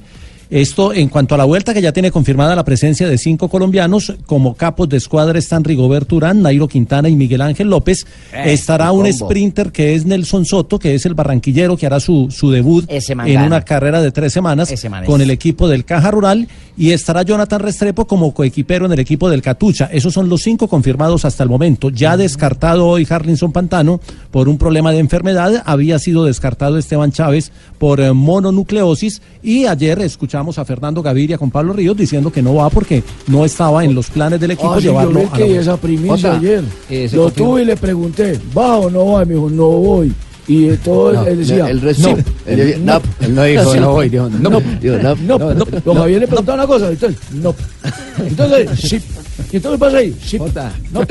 [0.50, 4.14] Esto en cuanto a la vuelta que ya tiene confirmada la presencia de cinco colombianos,
[4.26, 8.06] como capos de escuadra están Rigoberto Urán, Nairo Quintana y Miguel Ángel López.
[8.34, 12.28] Eh, Estará un sprinter que es Nelson Soto, que es el barranquillero que hará su,
[12.30, 14.74] su debut en una carrera de tres semanas
[15.06, 19.30] con el equipo del Caja Rural y estará Jonathan Restrepo como coequipero en el equipo
[19.30, 19.86] del Catucha.
[19.91, 21.89] Esos son los cinco confirmados hasta el momento.
[21.89, 24.01] Ya descartado hoy Harlinson Pantano
[24.32, 25.63] por un problema de enfermedad.
[25.65, 31.51] Había sido descartado Esteban Chávez por eh, mononucleosis y ayer escuchamos a Fernando Gaviria con
[31.51, 34.78] Pablo Ríos diciendo que no va porque no estaba en los planes del equipo Ah,
[34.80, 36.63] sí, yo llevarlo a la esa primicia ayer.
[36.89, 37.47] eh, Lo confirma.
[37.49, 39.23] tuve y le pregunté, ¿va o no va?
[39.23, 40.13] Y me dijo, no voy.
[40.48, 42.18] Y entonces No, él decía, el resto no.
[42.18, 42.24] sí.
[42.46, 43.02] Él decía, no.
[43.22, 44.62] Él no dijo, no voy, dijo, no.
[44.82, 45.16] Dijo, no.
[45.16, 45.66] No, no.
[45.84, 47.56] Don Javier le preguntaba una cosa, entonces, no.
[48.18, 49.02] Entonces, sí.
[49.52, 50.16] ¿Y entonces pasa ahí?
[50.24, 50.38] Sí.
[50.91, 51.02] No.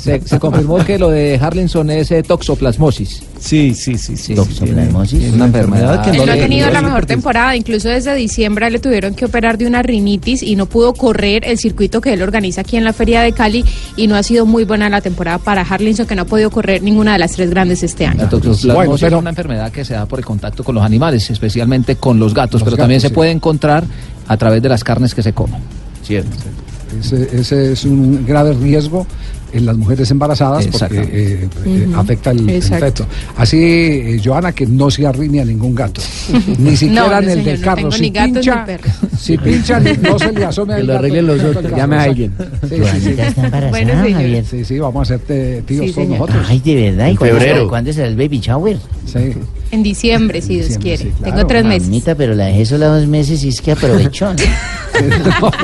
[0.00, 3.22] Se, se confirmó que lo de Harlinson es eh, toxoplasmosis.
[3.40, 4.16] Sí, sí, sí.
[4.16, 5.24] sí Toxoplasmosis.
[5.24, 6.08] Es una enfermedad.
[6.08, 9.66] Él no ha tenido la mejor temporada, incluso desde diciembre le tuvieron que operar de
[9.66, 13.22] una rinitis y no pudo correr el circuito que él organiza aquí en la Feria
[13.22, 13.64] de Cali
[13.96, 16.82] y no ha sido muy buena la temporada para Harlinson que no ha podido correr
[16.82, 18.28] ninguna de las tres grandes este año.
[18.64, 20.84] La toxoplasmosis Bueno, pero- es una enfermedad que se da por el contacto con los
[20.84, 23.14] animales, especialmente con los gatos, Los pero también se sí.
[23.14, 23.84] puede encontrar
[24.28, 25.60] a través de las carnes que se comen.
[26.02, 26.30] Cierto.
[27.00, 29.06] Ese, ese es un grave riesgo
[29.54, 32.00] en las mujeres embarazadas porque eh, eh, Ujú.
[32.00, 33.06] afecta el, el feto.
[33.36, 36.00] Así, eh, Joana, que no se arrimia a ningún gato.
[36.58, 37.76] Ni siquiera No, en no, el señor, del no carro.
[37.76, 38.66] tengo si ni gatos ni pincha,
[39.18, 42.02] si pincha, no se le asome Que al lo gato arreglen los otros, llame a
[42.02, 42.32] alguien.
[42.38, 42.80] Sí, sí, sí.
[42.80, 44.12] Joanita está embarazada, Bueno, señor.
[44.20, 44.44] Javier.
[44.44, 46.20] Sí, sí, vamos a hacerte tíos Sí, todos señor.
[46.20, 46.46] nosotros.
[46.48, 47.08] Ay, de verdad.
[47.08, 47.68] ¿Y febrero.
[47.68, 48.78] ¿Cuándo será el baby shower?
[49.06, 49.32] Sí.
[49.74, 51.04] En diciembre, si Dios Diciembre, quiere.
[51.04, 51.34] sí, claro.
[51.34, 51.88] Tengo tres meses.
[51.88, 54.32] Mamita, pero la dejé sola dos meses y es que aprovechó.
[54.32, 54.38] ¿no?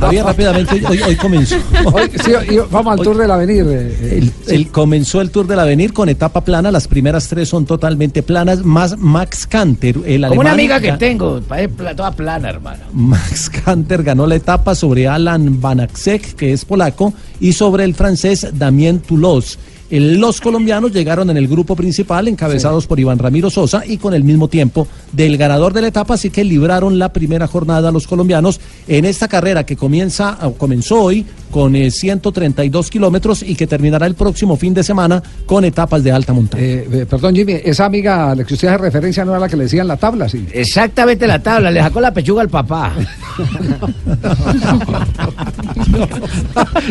[0.00, 1.56] Javier, rápidamente, hoy, comenzó.
[1.92, 2.32] Hoy- sí,
[2.70, 3.64] vamos al tour del avenir.
[3.68, 7.48] eh, eh, El, el- comenzó el Tour del Avenir con etapa plana, las primeras tres
[7.50, 12.48] son totalmente planas, más Max Canter, el Como una amiga que tengo, pla- toda plana,
[12.50, 12.84] hermano.
[12.92, 18.46] Max Canter ganó la etapa sobre Alan Banaksek, que es polaco, y sobre el francés
[18.54, 19.58] Damien Toulouse.
[19.90, 24.14] El- Los colombianos llegaron en el grupo principal, encabezados por Iván Ramiro Sosa, y con
[24.14, 28.06] el mismo tiempo del ganador de la etapa, así que libraron la primera jornada los
[28.06, 33.66] colombianos en esta carrera que comienza, o comenzó hoy con eh, 132 kilómetros y que
[33.66, 36.62] terminará el próximo fin de semana con etapas de alta montaña.
[36.62, 39.48] eh, eh, perdón, Jimmy, esa amiga a la que usted hace referencia no era la
[39.48, 40.46] que le decían la tabla, sí.
[40.52, 42.92] Exactamente la tabla, le sacó la pechuga al papá.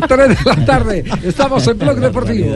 [0.08, 2.56] Tres de la tarde, estamos en Blog Deportivo.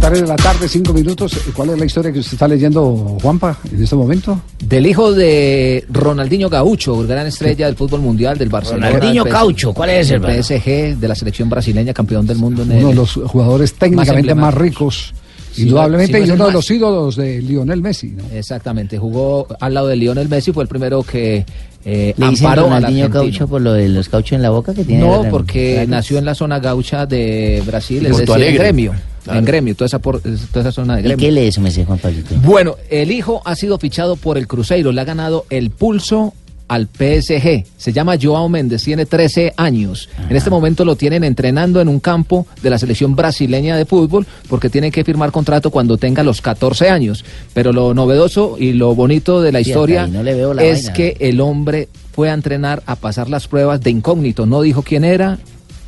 [0.00, 1.32] Tres de la tarde, cinco minutos.
[1.54, 4.40] ¿Cuál es la historia que usted está leyendo, Juanpa, en este momento?
[4.64, 8.88] Del hijo de Ronaldinho Gaucho, gran estrella del fútbol mundial del Barcelona.
[8.90, 10.42] Ronaldinho Gaucho, ¿cuál es, hermano?
[10.42, 14.34] PSG, de la selección brasileña, campeón del mundo en Uno de el- los jugadores técnicamente
[14.34, 15.12] más, ricos,
[15.52, 18.08] Sí, indudablemente, sí, y el uno de los ídolos de Lionel Messi.
[18.08, 18.24] ¿no?
[18.32, 21.44] Exactamente, jugó al lado de Lionel Messi, fue el primero que
[21.84, 23.32] eh, Le amparó al Ronaldinho argentino.
[23.32, 25.02] Caucho por lo de los cauchos en la boca que tiene.
[25.02, 28.58] No, porque nació en la zona gaucha de Brasil, es decir, Alegre.
[28.58, 28.92] gremio.
[29.24, 29.38] Claro.
[29.38, 31.26] En gremio, toda esa, por- toda esa zona de ¿Y gremio.
[31.26, 32.34] qué lee eso, me dice Juan Pablito?
[32.42, 36.32] Bueno, el hijo ha sido fichado por el Cruzeiro, le ha ganado el pulso
[36.68, 37.64] al PSG.
[37.76, 40.08] Se llama Joao Méndez, tiene 13 años.
[40.28, 44.24] En este momento lo tienen entrenando en un campo de la selección brasileña de fútbol
[44.48, 47.24] porque tiene que firmar contrato cuando tenga los 14 años.
[47.54, 50.62] Pero lo novedoso y lo bonito de la Sí, historia ahí no le veo la
[50.62, 50.92] es vaina.
[50.92, 54.46] que el hombre fue a entrenar a pasar las pruebas de incógnito.
[54.46, 55.38] No dijo quién era,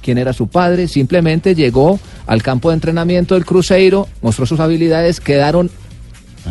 [0.03, 5.20] quién era su padre, simplemente llegó al campo de entrenamiento del Cruzeiro, mostró sus habilidades,
[5.20, 5.70] quedaron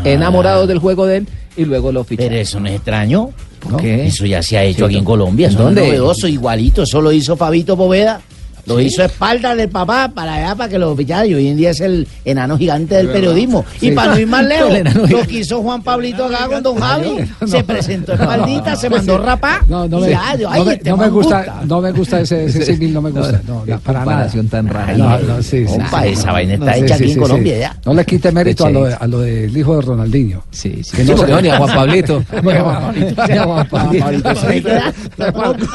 [0.04, 1.28] enamorados del juego de él
[1.58, 2.30] y luego lo ficharon.
[2.30, 3.30] Pero eso no es extraño.
[3.60, 4.08] ¿Por qué?
[4.08, 5.48] Eso ya se ha hecho Sí, aquí en ¿dó- Colombia.
[5.50, 5.82] Eso ¿Dónde?
[5.82, 6.84] es novedoso, igualito.
[6.84, 8.22] Eso lo hizo Fabito Poveda.
[8.66, 8.86] Lo Sí.
[8.86, 11.26] hizo a espaldas del papá para allá, para que lo fichara.
[11.26, 13.66] Y hoy en día es el enano gigante del periodismo.
[13.82, 14.74] Y para no ir más lejos,
[15.10, 17.10] lo que hizo Juan Pablito acá con Don Javi.
[17.40, 17.48] No.
[17.48, 19.62] Se presentó espaldita, se mandó rapá.
[19.68, 22.46] No, no me, ya, yo, no ay, me- este me gusta, no me gusta ese,
[22.46, 23.42] ese símil, no me gusta.
[23.48, 24.30] No, para nada.
[24.50, 24.94] tan rara.
[24.98, 25.78] No, no, sí, sí.
[26.06, 27.78] esa vaina está hecha aquí en Colombia ya.
[27.86, 30.44] No le quite mérito a lo, de- a lo del hijo de Ronaldinho.
[30.52, 30.98] Sí, sí.
[30.98, 32.24] Que Sí, no- ni a Juan Pablito.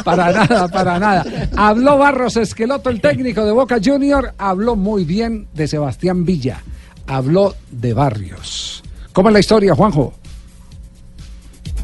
[0.04, 1.24] Para nada, para nada.
[1.56, 2.36] Habló Barros
[2.84, 6.62] El técnico de Boca Junior, habló muy bien de Sebastián Villa,
[7.06, 8.82] habló de Barrios.
[9.12, 10.12] ¿Cómo es la historia, Juanjo?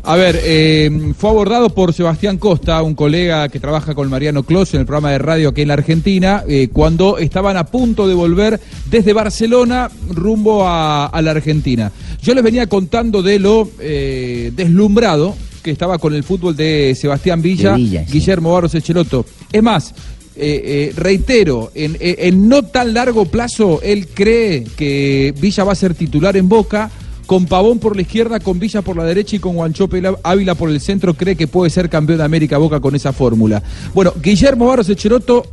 [0.04, 4.74] A ver, eh, fue abordado por Sebastián Costa, un colega que trabaja con Mariano Clos
[4.74, 8.14] en el programa de radio aquí en la Argentina, eh, cuando estaban a punto de
[8.14, 11.90] volver desde Barcelona rumbo a, a la Argentina.
[12.20, 17.40] Yo les venía contando de lo eh, deslumbrado que estaba con el fútbol de Sebastián
[17.40, 18.12] Villa, De Villa, sí.
[18.12, 19.24] Guillermo Barros Echeloto.
[19.52, 19.94] Es más,
[20.34, 25.72] eh, eh, reitero, en, eh, en no tan largo plazo, él cree que Villa va
[25.72, 26.90] a ser titular en Boca.
[27.26, 30.68] Con Pavón por la izquierda, con Villa por la derecha y con Guanchope Ávila por
[30.68, 33.62] el centro, cree que puede ser campeón de América Boca con esa fórmula.
[33.94, 35.46] Bueno, Guillermo Barros Echeroto,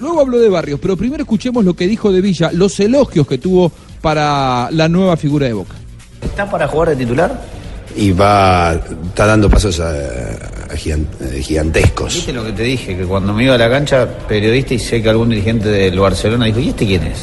[0.00, 3.38] luego habló de Barrios, pero primero escuchemos lo que dijo de Villa, los elogios que
[3.38, 5.76] tuvo para la nueva figura de Boca.
[6.20, 7.57] ¿Está para jugar de titular?
[7.96, 8.72] Y va,
[9.08, 12.14] está dando pasos a- a eh, gigantescos.
[12.14, 12.96] ¿Viste lo que te dije?
[12.96, 16.44] Que cuando me iba a la cancha, periodista y sé que algún dirigente del Barcelona
[16.46, 17.18] dijo, ¿y este quién es?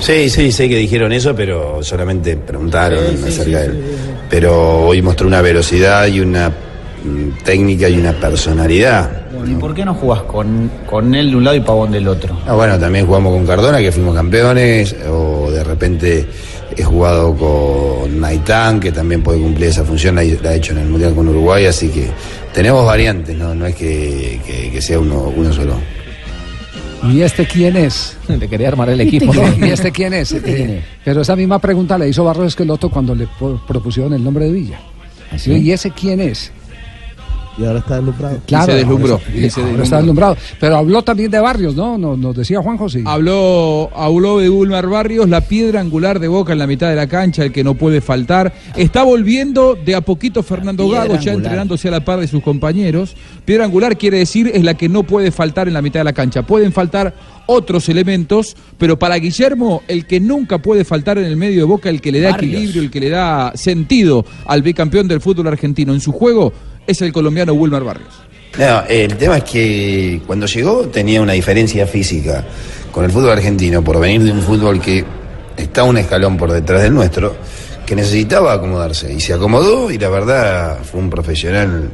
[0.00, 3.82] Sí, sí, sé que dijeron eso, pero solamente preguntaron acerca de él.
[4.30, 9.10] Pero hoy mostró una velocidad y una mm, técnica y una personalidad.
[9.46, 12.36] ¿Y por qué no jugás con, con él de un lado y Pavón del otro?
[12.46, 16.26] Ah, bueno, también jugamos con Cardona, que fuimos campeones, o de repente
[16.76, 20.78] he jugado con Naitán, que también puede cumplir esa función, la, la ha hecho en
[20.78, 22.08] el Mundial con Uruguay, así que
[22.52, 25.74] tenemos variantes, no, no es que, que- que sea uno, uno solo.
[27.04, 28.16] ¿Y este quién es?
[28.28, 29.32] Le quería armar el equipo.
[29.60, 30.32] ¿Y este quién es?
[30.44, 33.28] Eh, pero esa misma pregunta le hizo Barros Esqueloto cuando le
[33.66, 34.80] propusieron el nombre de Villa.
[35.36, 35.52] ¿sí?
[35.52, 36.50] ¿Y ese quién es?
[37.58, 38.38] Y ahora está deslumbrado.
[38.46, 39.82] Claro, se deslumbró, ahora- y se ahora deslumbró.
[39.84, 40.36] está deslumbrado.
[40.60, 41.98] Pero habló también de Barrios, ¿no?
[41.98, 43.02] Nos, nos decía Juan José.
[43.04, 47.06] Habló, habló de Ulmar Barrios, la piedra angular de Boca en la mitad de la
[47.08, 48.52] cancha, el que no puede faltar.
[48.76, 51.36] Está volviendo de a poquito Fernando Gago, ya angular.
[51.36, 53.16] entrenándose a la par de sus compañeros.
[53.44, 56.12] Piedra angular quiere decir es la que no puede faltar en la mitad de la
[56.12, 56.42] cancha.
[56.42, 57.14] Pueden faltar
[57.46, 61.88] otros elementos, pero para Guillermo, el que nunca puede faltar en el medio de Boca,
[61.88, 62.52] el que le da Barrios.
[62.54, 66.52] equilibrio, el que le da sentido al bicampeón del fútbol argentino en su juego,
[66.88, 68.08] es el colombiano Wilmar Barrios.
[68.58, 72.42] No, el tema es que cuando llegó tenía una diferencia física
[72.90, 75.04] con el fútbol argentino por venir de un fútbol que
[75.56, 77.36] está un escalón por detrás del nuestro,
[77.84, 81.90] que necesitaba acomodarse y se acomodó y la verdad fue un profesional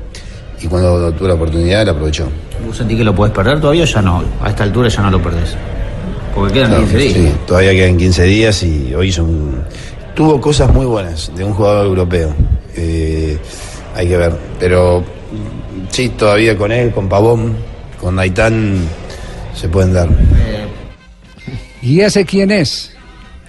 [0.63, 2.29] y cuando tuvo la oportunidad la aprovechó.
[2.65, 4.23] ¿Vos sentís que lo podés perder todavía o ya no?
[4.41, 5.57] A esta altura ya no lo perdés.
[6.35, 7.15] Porque quedan Claro, 15 días.
[7.15, 9.61] sí, todavía quedan 15 días y hoy hizo un...
[10.15, 12.33] Tuvo cosas muy buenas de un jugador europeo.
[12.77, 13.37] Eh,
[13.95, 14.33] hay que ver.
[14.59, 15.05] Pero
[15.91, 17.57] sí, todavía con él, con Pavón,
[18.01, 18.79] con Naitán,
[19.55, 20.09] se pueden dar.
[21.83, 22.95] ¿Y ese quién es?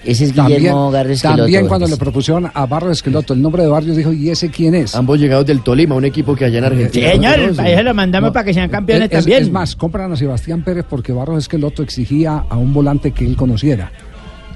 [0.04, 3.68] Ese es También, Guillermo Garres también cuando le propusieron a Barros Esqueloto el nombre de
[3.68, 4.94] Barrios, dijo, ¿y ese quién es?
[4.94, 7.10] Ambos llegados del Tolima, un equipo que allá en Argentina.
[7.10, 7.56] Señor, conoce.
[7.56, 10.84] para eso lo mandamos para que sean campeones es, es más, compran a Sebastián Pérez
[10.88, 13.90] porque Barros Esqueloto exigía a un volante que él conociera.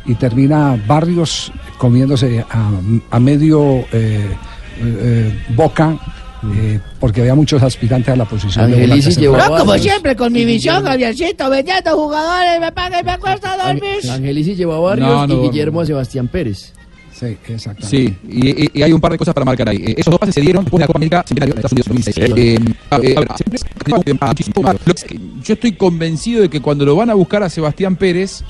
[0.06, 2.70] Y termina Barrios comiéndose a,
[3.10, 4.24] a medio eh,
[4.78, 5.98] eh, boca
[6.54, 9.54] eh, porque había muchos aspirantes a la posición de Angelici volante llevó central.
[9.54, 14.10] a Como siempre, con mi visión, Javiercito, vendiendo jugadores, me paga y me cuesta dormir.
[14.10, 16.72] Angelici llevó a Barrios No, no, y Guillermo a Sebastián Pérez.
[17.12, 17.86] Sí, exacto.
[17.86, 19.76] Sí, y, y- y hay un par de cosas para marcar ahí.
[19.76, 22.16] Eh, esos dos pases se dieron después de la Copa América Centenario de Estados Unidos
[22.16, 22.32] en 2006.
[22.38, 24.76] Eh, a ver, a ver, siempre- muchísimo más.
[24.86, 28.42] Lo que- Yo estoy convencido de que cuando lo van a buscar a Sebastián Pérez,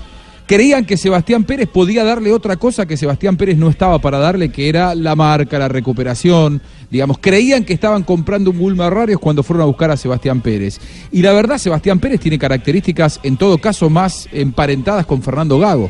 [0.51, 4.51] creían que Sebastián Pérez podía darle otra cosa que Sebastián Pérez no estaba para darle,
[4.51, 6.61] que era la marca, la recuperación.
[6.91, 10.81] Digamos, creían que estaban comprando un Bulma Rarios cuando fueron a buscar a Sebastián Pérez.
[11.13, 15.89] Y la verdad, Sebastián Pérez tiene características, en todo caso, más emparentadas con Fernando Gago.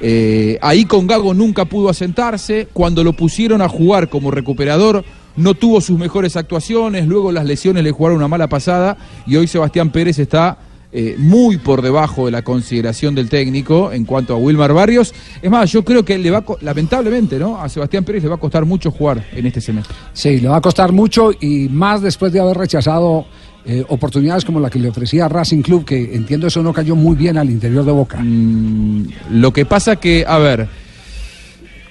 [0.00, 2.68] Eh, ahí con Gago nunca pudo asentarse.
[2.72, 5.04] Cuando lo pusieron a jugar como recuperador,
[5.34, 9.48] no tuvo sus mejores actuaciones, luego las lesiones le jugaron una mala pasada y hoy
[9.48, 10.58] Sebastián Pérez está
[10.92, 15.12] eh, muy por debajo de la consideración del técnico en cuanto a Wilmar Barrios.
[15.42, 17.60] Es más, yo creo que le va, lamentablemente, ¿no?
[17.60, 19.94] A Sebastián Pérez le va a costar mucho jugar en este semestre.
[20.12, 23.26] Sí, le va a costar mucho y más después de haber rechazado
[23.64, 27.16] eh, oportunidades como la que le ofrecía Racing Club, que entiendo eso no cayó muy
[27.16, 28.18] bien al interior de Boca.
[28.22, 30.68] Mm, Lo que pasa que, a ver,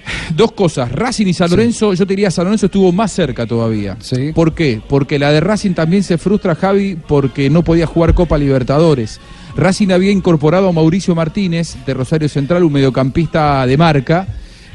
[0.34, 0.90] dos cosas.
[0.92, 3.96] Racing y San Lorenzo, yo te diría San Lorenzo estuvo más cerca todavía.
[4.34, 4.80] ¿Por qué?
[4.88, 9.20] Porque la de Racing también se frustra, Javi, porque no podía jugar Copa Libertadores.
[9.56, 14.26] Racing había incorporado a Mauricio Martínez de Rosario Central, un mediocampista de marca.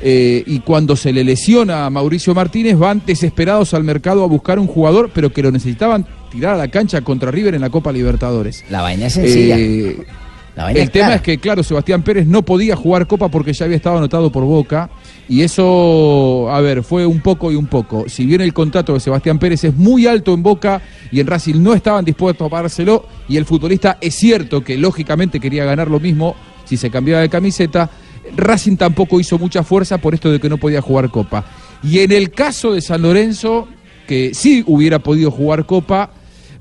[0.03, 4.57] eh, y cuando se le lesiona a Mauricio Martínez, van desesperados al mercado a buscar
[4.57, 7.91] un jugador, pero que lo necesitaban tirar a la cancha contra River en la Copa
[7.91, 8.63] Libertadores.
[8.71, 9.55] La vaina es sencilla.
[9.59, 9.97] Eh,
[10.55, 11.15] La vaina el es tema clara.
[11.17, 14.43] es que, claro, Sebastián Pérez no podía jugar Copa porque ya había estado anotado por
[14.43, 14.89] Boca.
[15.31, 18.03] Y eso, a ver, fue un poco y un poco.
[18.09, 21.63] Si bien el contrato de Sebastián Pérez es muy alto en Boca y en Racing
[21.63, 26.01] no estaban dispuestos a pagárselo, y el futbolista es cierto que lógicamente quería ganar lo
[26.01, 27.89] mismo si se cambiaba de camiseta,
[28.35, 31.45] Racing tampoco hizo mucha fuerza por esto de que no podía jugar Copa.
[31.81, 33.69] Y en el caso de San Lorenzo,
[34.09, 36.11] que sí hubiera podido jugar Copa,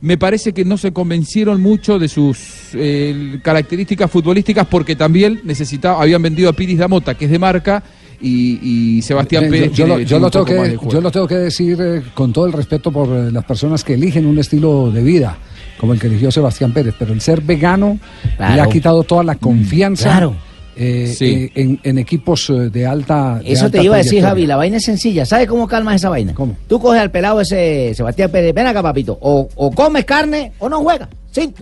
[0.01, 2.39] me parece que no se convencieron mucho de sus
[2.75, 7.83] eh, características futbolísticas porque también necesitaba, habían vendido a Piris Damota, que es de marca,
[8.23, 11.11] y, y Sebastián Bien, Pérez yo, yo tiene- lo, yo lo tengo que, yo lo
[11.11, 14.39] tengo que decir eh, con todo el respeto por eh, las personas que eligen un
[14.39, 15.37] estilo de vida,
[15.79, 17.99] como el que eligió Sebastián Pérez, pero el ser vegano
[18.39, 20.35] le ha quitado toda la confianza claro.
[20.77, 21.25] eh, Sí.
[21.25, 24.23] eh, en, en equipos eh, de alta de Eso alta te iba a decir.
[24.23, 25.25] Javi, la vaina es sencilla.
[25.25, 26.35] ¿Sabes cómo calmas esa vaina?
[26.69, 29.17] Tú coges al pelado ese Sebastián Pérez, ven acá, papito.
[29.23, 31.09] O, o comes carne o no juegas.
[31.31, 31.53] Sí.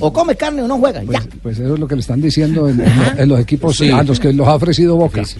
[0.00, 1.04] O comes carne o no juegas.
[1.08, 1.22] ya.
[1.42, 3.90] Pues eso es lo que le están diciendo en, en los- en los equipos Sí.
[3.90, 5.24] a los que los ha ofrecido Boca.
[5.24, 5.36] Sí,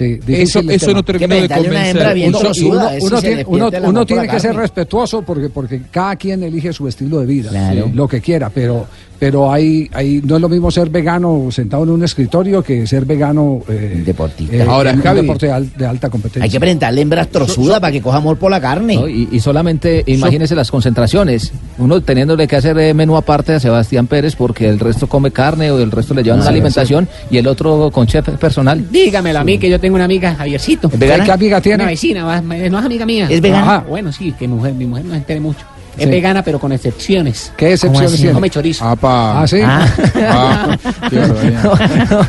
[0.00, 0.98] Eso, el eso tema.
[0.98, 2.28] no terminó de convencer.
[2.28, 6.42] Uno- Eso- uno, uno tiene, uno- uno tiene que ser respetuoso porque, porque cada quien
[6.42, 7.90] elige su estilo de vida, Claro.
[7.94, 8.86] lo que quiera, pero,
[9.18, 13.04] pero hay, hay, no es lo mismo ser vegano sentado en un escritorio que ser
[13.04, 14.64] vegano eh, deportista.
[14.68, 16.42] Ahora, en un deporte de, al- de alta competencia.
[16.44, 18.96] Hay que presentarle hembras trozudas para que coja amor por la carne.
[18.96, 19.08] ¿no?
[19.08, 21.52] Y, y solamente imagínese las concentraciones.
[21.78, 25.70] Uno teniéndole que hacer eh, menú aparte a Sebastián Pérez porque el resto come carne
[25.70, 28.84] o el resto le llevan Ah, una alimentación y el otro con chef personal.
[28.90, 30.90] Dígamelo a mí, que yo tengo una amiga, Javiercito.
[30.90, 31.82] ¿Qué amiga tiene?
[31.84, 33.26] Una vecina, no es amiga mía.
[33.30, 33.62] ¿Es vegana?
[33.76, 33.84] Ajá.
[33.88, 35.60] Bueno, sí, que mujer, mi mujer no se entere mucho.
[35.96, 36.10] Es Sí.
[36.10, 37.52] vegana, pero con excepciones.
[37.56, 38.32] ¿Qué excepciones tiene?
[38.32, 38.84] Come chorizo.
[39.02, 39.60] Ah, sí.
[39.62, 40.76] Ah.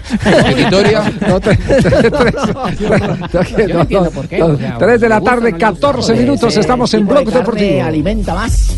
[1.26, 1.40] No,
[3.74, 5.66] no entiendo por qué, o sea, tres de la ¿le gusta o tarde, no le
[5.66, 5.88] gusta?
[5.88, 7.84] 14 Ese minutos, estamos en Blog Deportivo.
[7.84, 8.76] alimenta más.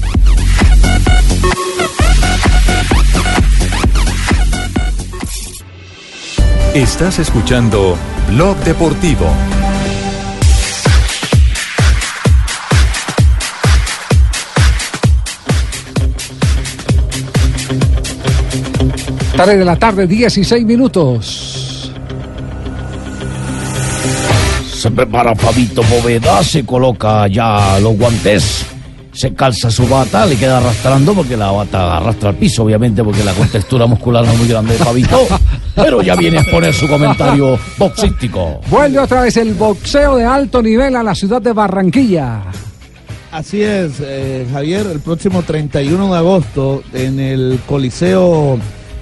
[6.73, 7.97] Estás escuchando
[8.29, 9.25] Blog Deportivo.
[19.37, 21.91] Tarde de la tarde, 16 minutos.
[24.73, 28.65] Se prepara Fabito Poveda, se coloca ya los guantes,
[29.11, 33.23] se calza su bata, le queda arrastrando porque la bata arrastra al piso, obviamente, porque
[33.23, 35.27] la contextura muscular no es muy grande de Fabito,
[35.75, 38.59] pero ya viene a exponer su comentario boxístico.
[38.71, 42.41] Vuelve otra vez el boxeo de alto nivel a la ciudad de Barranquilla.
[43.31, 48.57] Así es, eh, Javier, el próximo 31 de agosto en el Coliseo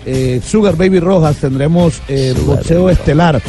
[0.06, 3.42] eh, Sugar Baby Rojas tendremos eh, boxeo estelar.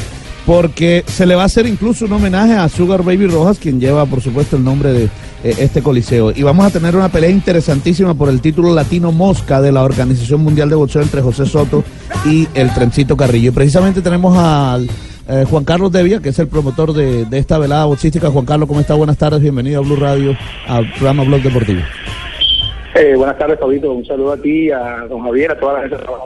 [0.47, 4.07] Porque se le va a hacer incluso un homenaje a Sugar Baby Rojas, quien lleva,
[4.07, 5.05] por supuesto, el nombre de
[5.43, 6.31] eh, este coliseo.
[6.31, 10.43] Y vamos a tener una pelea interesantísima por el título latino Mosca de la Organización
[10.43, 11.83] Mundial de Boxeo entre José Soto
[12.25, 13.49] y el Trencito Carrillo.
[13.49, 14.89] Y precisamente tenemos al
[15.29, 18.31] eh, Juan Carlos Devia, que es el promotor de, de esta velada boxística.
[18.31, 18.95] Juan Carlos, ¿cómo está?
[18.95, 20.37] Buenas tardes, bienvenido a Blue Radio,
[20.69, 21.81] al programa Blog Deportivo.
[22.95, 23.93] Eh, buenas tardes, Fabito.
[23.93, 26.25] Un saludo a ti, a don Javier, a toda la gente que trabaja.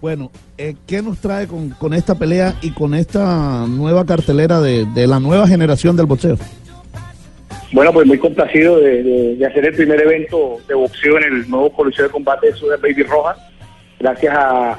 [0.00, 4.86] Bueno, eh, ¿qué nos trae con, con esta pelea y con esta nueva cartelera de,
[4.94, 6.36] de la nueva generación del boxeo?
[7.72, 9.02] Bueno, pues muy complacido de,
[9.36, 12.78] de- hacer el primer evento de boxeo en el nuevo Coliseo de Combate de Ciudad
[12.80, 13.36] Baby Rojas,
[13.98, 14.78] gracias a,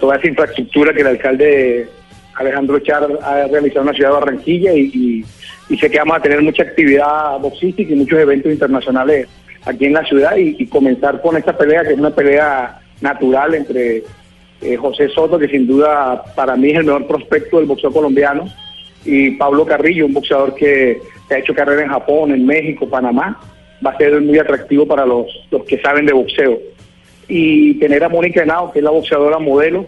[0.00, 1.88] toda esa infraestructura que el alcalde
[2.36, 5.24] Alejandro Char ha realizado en la ciudad de Barranquilla y, y-
[5.68, 9.28] y sé que vamos a tener mucha actividad boxística y muchos eventos internacionales
[9.64, 14.02] aquí en la ciudad y comenzar con esta pelea que es una pelea natural entre
[14.62, 18.46] eh, José Soto, que sin duda para mí es el mejor prospecto del boxeo colombiano,
[19.04, 21.00] y Pablo Carrillo, un boxeador que,
[21.30, 23.40] ha hecho carrera en Japón, en México, Panamá,
[23.84, 26.58] va a ser muy atractivo para los, los que saben de boxeo.
[27.26, 29.86] Y tener a Mónica Henao, que es la boxeadora modelo,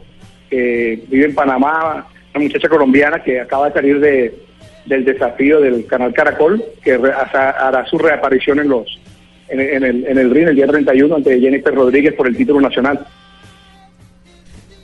[0.49, 4.35] que vive en Panamá, una muchacha colombiana que acaba de salir de,
[4.87, 9.01] del desafío del canal Caracol, que hará su reaparición en los
[9.49, 12.61] en, en el, en el ring el día 31 ante Jennifer Rodríguez por el título
[12.61, 13.07] nacional.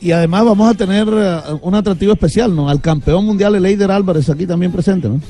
[0.00, 2.68] Y además vamos a tener eh, un atractivo especial, ¿no?
[2.68, 5.20] Al campeón mundial, el Eider Álvarez, aquí también presente, ¿no?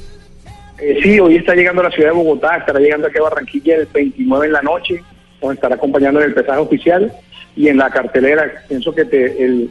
[0.78, 3.76] Eh, sí, hoy está llegando a la ciudad de Bogotá, estará llegando aquí a Barranquilla
[3.76, 5.02] el 29 en la noche,
[5.42, 7.12] nos estará acompañando en el pesaje oficial
[7.56, 8.44] y en la cartelera.
[8.68, 9.70] Pienso que te- el,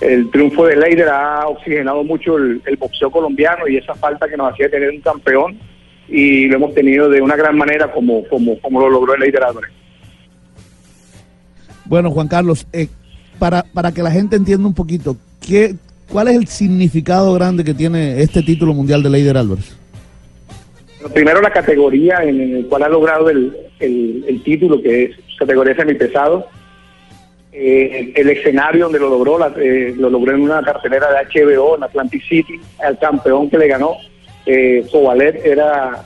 [0.00, 4.36] el triunfo de Leider ha oxigenado mucho el, el boxeo colombiano y esa falta que
[4.36, 5.56] nos hacía tener un campeón
[6.08, 9.44] y lo hemos tenido de una gran manera como, como, como lo logró el Leider
[9.44, 9.70] Álvarez.
[11.86, 12.88] Bueno, Juan Carlos, eh,
[13.38, 15.16] para, para que la gente entienda un poquito,
[15.46, 15.74] ¿qué,
[16.10, 19.76] ¿cuál es el significado grande que tiene este título mundial de Eider Álvarez?
[21.12, 25.74] Primero la categoría en el cual ha logrado el, el- el título, que es categoría
[25.76, 26.46] semipesado.
[27.52, 31.76] Eh, el escenario donde lo logró, la- eh, lo logró en una cartelera de HBO
[31.76, 33.92] en Atlantic City, al campeón que le ganó.
[34.46, 36.04] Eh, Kovalev era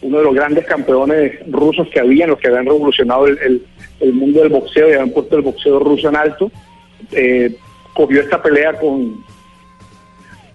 [0.00, 3.62] uno de los grandes campeones rusos que habían, los que habían revolucionado el, el-
[4.00, 6.50] el mundo del boxeo y habían puesto el boxeo ruso en alto.
[7.12, 7.54] Eh,
[7.94, 9.24] cogió esta pelea con,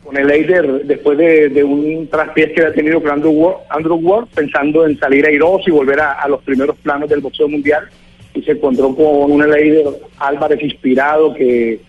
[0.03, 4.97] con el Eider después de, un traspiés que había tenido con Andrew Ward, pensando en
[4.99, 7.83] salir airoso y volver a, los primeros planos del boxeo mundial.
[8.33, 9.85] Y se encontró con un Eider
[10.17, 11.79] Álvarez inspirado que,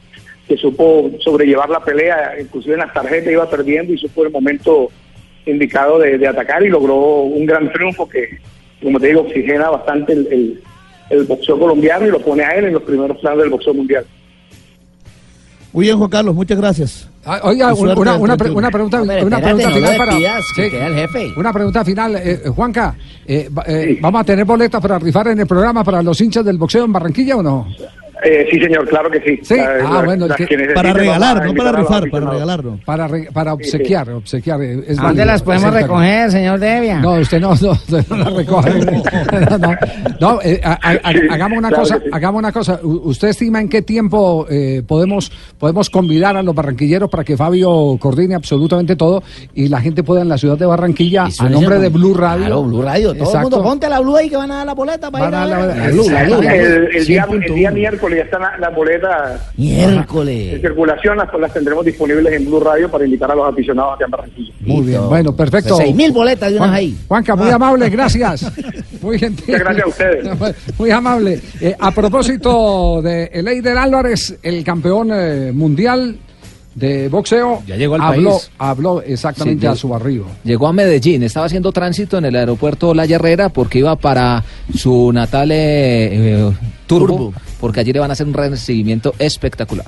[0.47, 4.91] que supo sobrellevar la pelea, inclusive en las tarjetas iba perdiendo y supo el momento
[5.47, 8.39] indicado de, atacar y logró un gran triunfo que,
[8.83, 10.61] como te digo, oxigena bastante el-
[11.11, 14.07] el boxeo colombiano y lo pone a él en los primeros planos del boxeo mundial.
[15.75, 17.09] Muy bien, Juan Carlos, muchas gracias.
[17.27, 18.59] Ah, Oiga, una, una, pre- 31.
[18.59, 20.12] una pregunta, Hombre, una espérate, pregunta no final para.
[20.12, 21.33] despidas, que queda el jefe.
[21.37, 22.95] Una pregunta final, eh, Juanca.
[23.27, 26.59] eh, eh, ¿Vamos a tener boletas para rifar en el programa para los hinchas del
[26.59, 27.66] boxeo en Barranquilla o no?
[28.25, 29.39] Eh, sí, señor, claro que sí.
[29.43, 32.79] Sí, La- ah, la- bueno, las que- Para regalar, no para rifar, para regalarlo.
[32.85, 34.62] Para, re- para obsequiar, obsequiar.
[34.62, 37.01] eh, Es ¿Dónde válido, las podemos el recoger, señor Devia?
[37.01, 38.70] No, usted no, no, usted no la recoge.
[39.35, 39.77] No, no,
[40.20, 42.11] no, eh, a- a- a- Sí, hagamos una claro cosa, sí.
[42.12, 42.81] hagamos una cosa.
[42.83, 47.97] ¿Usted estima en qué tiempo eh, podemos podemos convidar a los barranquilleros para que Fabio
[48.01, 49.22] coordine absolutamente todo
[49.55, 52.47] y la gente pueda en la ciudad de Barranquilla a nombre de Blue Radio?
[52.47, 53.09] Claro, Blue Radio.
[53.09, 53.51] Todo el Exacto.
[53.51, 55.57] mundo, ponte la Blue ahí que van a dar la boleta para Van ir a
[55.57, 55.77] a ver.
[55.77, 56.49] la- La Blue, la Blue, la Blue.
[56.51, 57.55] El, el día, el 100.1.
[57.55, 60.55] día miércoles ya están las la boletas Miércoles.
[60.55, 64.05] en circulación, las, las tendremos disponibles en Blue Radio para invitar a los aficionados aquí
[64.05, 64.53] en Barranquilla.
[64.61, 65.77] Muy bien, bueno, perfecto.
[65.77, 66.97] Seis mil boletas de unas Juan- ahí.
[67.09, 68.51] Juanca, muy amable, gracias.
[69.03, 69.45] Muy gentil.
[69.49, 70.59] Muchas gracias a ustedes.
[70.79, 71.39] Muy amable.
[71.61, 76.17] Eh, a propósito de Eider Álvarez, el campeón eh, mundial
[76.75, 78.51] de boxeo, Ya llegó al habló, país.
[78.59, 80.27] habló exactamente Sí, a su arribo.
[80.45, 84.43] Llegó a Medellín, estaba haciendo tránsito en el aeropuerto La Herrera porque iba para
[84.77, 86.53] su natal eh, eh,
[86.87, 89.87] Turbo, porque allí le van a hacer un recibimiento espectacular.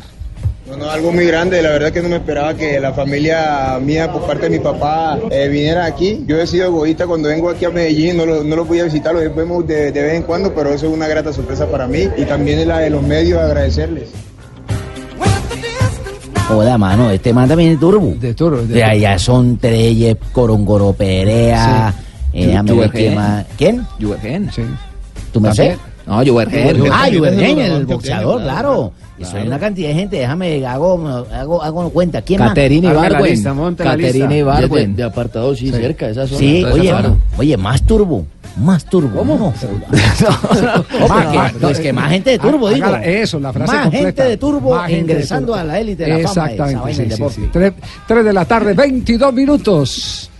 [0.68, 4.26] Bueno, algo muy grande, la verdad que no me esperaba que la familia mía por
[4.26, 6.24] parte de mi papá eh, viniera aquí.
[6.26, 8.84] Yo he sido egoísta cuando vengo aquí a Medellín, no lo, no lo voy a
[8.84, 11.86] visitar, lo vemos de, de vez en cuando, pero eso es una grata sorpresa para
[11.86, 14.08] mí y también es la de los medios agradecerles.
[16.48, 18.14] Joda, mano, este man también es turbo.
[18.20, 18.62] De turbo.
[18.62, 21.92] De allá son Treyes, Corongoro Perea,
[22.32, 22.42] Sí.
[22.44, 23.18] eh, Juvergen.
[23.58, 23.86] quién.
[24.00, 24.50] Juvergen.
[24.52, 24.62] Sí.
[25.32, 25.76] ¿Tú me sé?
[26.06, 26.68] No, Juvergen.
[26.92, 28.92] Ah, Juvergen, el Juvergen, boxeador, claro.
[29.18, 32.20] Eso es una cantidad de gente, déjame, hago, hago, hago cuenta.
[32.22, 33.08] ¿Quién Caterina más?
[33.10, 33.76] Ibargüen.
[33.76, 34.90] Caterina Ibargüen.
[34.94, 36.38] De, de apartado, sí, cerca de esa zona.
[36.38, 37.16] Sí, oye, claro.
[37.38, 38.24] oye, más turbo.
[38.56, 39.18] Más turbo.
[39.18, 39.52] ¿Cómo?
[41.08, 42.86] Más- pues que más gente de turbo, digo.
[42.86, 44.06] Haga Eso, la frase Más completa.
[44.06, 45.60] gente de turbo de ingresando turbo.
[45.60, 46.50] a la élite de la fama.
[46.50, 48.14] Exactamente, vaina sí, sí, sí.
[48.22, 50.30] De la tarde, 22 minutos.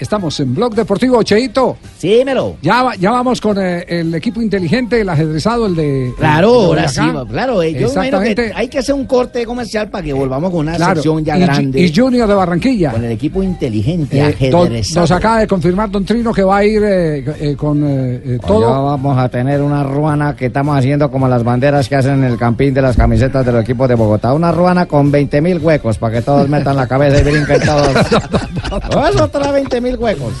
[0.00, 1.76] Estamos en Blog Deportivo, Cheito.
[1.98, 2.56] Sí, melo.
[2.62, 6.14] Ya, va- ya vamos con eh, el equipo inteligente, el ajedrezado, el de.
[6.16, 7.62] Claro, el de ahora sí, claro.
[7.62, 8.52] eh, Yo imagino que Exactamente.
[8.56, 11.40] hay que hacer un corte comercial para que volvamos con una Claro, sección ya y,
[11.42, 11.80] grande.
[11.80, 12.92] y Junior de Barranquilla.
[12.92, 15.00] Con el equipo inteligente, Eh, don- ajedrezado.
[15.02, 18.38] nos acaba de confirmar Don Trino que va a ir eh, eh, con eh, eh,
[18.46, 18.66] todo.
[18.68, 22.24] Allá vamos a tener una ruana que estamos haciendo como las banderas que hacen en
[22.24, 24.32] el campín de las camisetas del equipo de Bogotá.
[24.32, 29.10] Una ruana con 20 mil huecos para que todos metan la cabeza y brinquen todos.
[29.12, 30.34] Eso trae 20 mil huecos.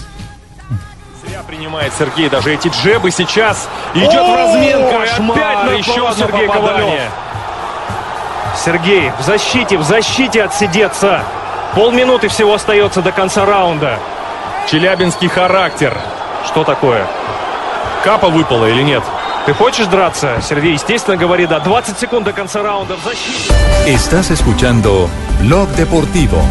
[1.24, 3.68] Зря принимает Сергей даже эти джебы сейчас.
[3.94, 4.90] Идет в размен.
[4.90, 5.72] Кошмар.
[5.74, 7.00] Еще Сергей Ковалев.
[8.64, 11.22] Сергей в защите, в защите отсидеться.
[11.74, 13.98] Полминуты всего остается до конца раунда.
[14.70, 15.96] Челябинский характер.
[16.46, 17.06] Что такое?
[18.04, 19.02] Капа выпала или нет?
[19.46, 20.42] Ты хочешь драться?
[20.46, 21.60] Сергей, естественно, говорит, да.
[21.60, 23.52] 20 секунд до конца раунда в защите.
[23.86, 25.08] Estás escuchando
[25.40, 26.42] Blog Deportivo.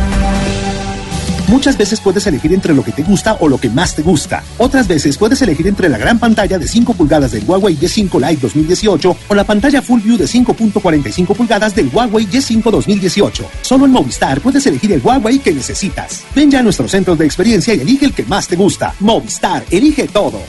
[1.49, 4.43] Muchas veces puedes elegir entre lo que te gusta o lo que más te gusta.
[4.59, 8.41] Otras veces puedes elegir entre la gran pantalla de 5 pulgadas del Huawei Y5 Lite
[8.41, 13.49] 2018 o la pantalla Full View de 5.45 pulgadas del Huawei Y5 2018.
[13.63, 16.23] Solo en Movistar puedes elegir el Huawei que necesitas.
[16.35, 18.93] Ven ya a nuestros centros de experiencia y elige el que más te gusta.
[18.99, 20.39] Movistar, elige todo.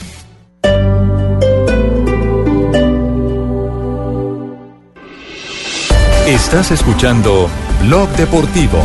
[6.27, 7.49] Estás escuchando
[7.81, 8.77] Blog Deportivo.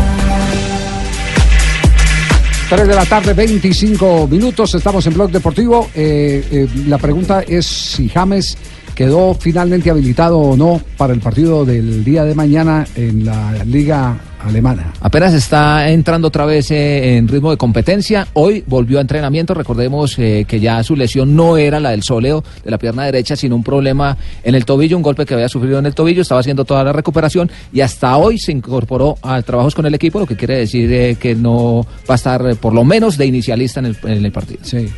[2.68, 4.74] 3 de la tarde, 25 minutos.
[4.74, 5.88] Estamos en Blog Deportivo.
[5.94, 8.58] Eh, eh, la pregunta es si James
[8.92, 14.18] quedó finalmente habilitado o no para el partido del día de mañana en la Liga
[14.46, 14.92] Alemana.
[15.00, 18.28] Apenas está entrando otra vez eh, en ritmo de competencia.
[18.34, 19.54] Hoy volvió a entrenamiento.
[19.54, 23.36] Recordemos eh, que ya su lesión no era la del sóleo de la pierna derecha,
[23.36, 26.22] sino un problema en el tobillo, un golpe que había sufrido en el tobillo.
[26.22, 30.20] Estaba haciendo toda la recuperación y hasta hoy se incorporó a trabajos con el equipo,
[30.20, 33.26] lo que quiere decir eh, que no va a estar eh, por lo menos de
[33.26, 34.60] inicialista en el, en el partido.
[34.62, 34.88] Sí.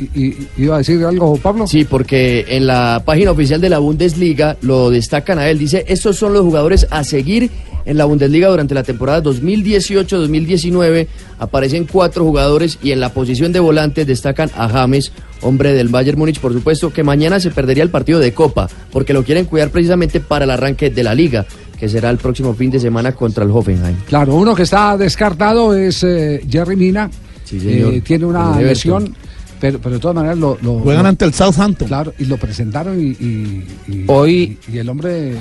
[0.00, 1.66] ¿Y, iba a decir algo, Pablo?
[1.66, 5.58] Sí, porque en la página oficial de la Bundesliga lo destacan a él.
[5.58, 7.50] Dice, estos son los jugadores a seguir
[7.86, 11.06] en la Bundesliga durante la temporada 2018-2019.
[11.38, 16.18] Aparecen cuatro jugadores y en la posición de volante destacan a James, hombre del Bayern
[16.18, 19.70] Múnich, por supuesto, que mañana se perdería el partido de Copa, porque lo quieren cuidar
[19.70, 21.46] precisamente para el arranque de la liga
[21.78, 23.96] que será el próximo fin de semana contra el Hoffenheim.
[24.06, 27.10] Claro, uno que está descartado es eh, Jerry Mina.
[27.44, 27.94] señor.
[27.94, 29.14] Eh, tiene una lesión,
[29.60, 31.88] pero, pero de todas maneras lo, lo- Juegan lo- ante el Southampton.
[31.88, 35.34] Claro, y lo presentaron y, y- y- Hoy- y, y el hombre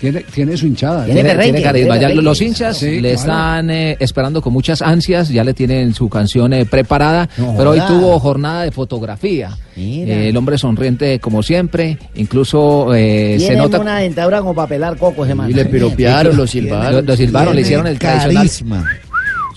[0.00, 1.04] tiene, tiene su hinchada.
[1.06, 1.96] Tiene, tiene carisma.
[1.96, 3.14] Ya los hinchas Sí, le claro.
[3.16, 7.70] están eh, esperando con muchas ansias, ya le tienen su canción eh, preparada, No pero
[7.70, 9.56] hoy tuvo jornada de fotografía.
[9.76, 13.80] Eh, el hombre sonriente como siempre, incluso eh, se Tiene nota...
[13.80, 15.50] una dentadura como para pelar cocos, hermano.
[15.50, 16.92] Y le piropearon, lo silbaron.
[16.94, 18.86] Lo, lo silbaron, le hicieron el tradicional.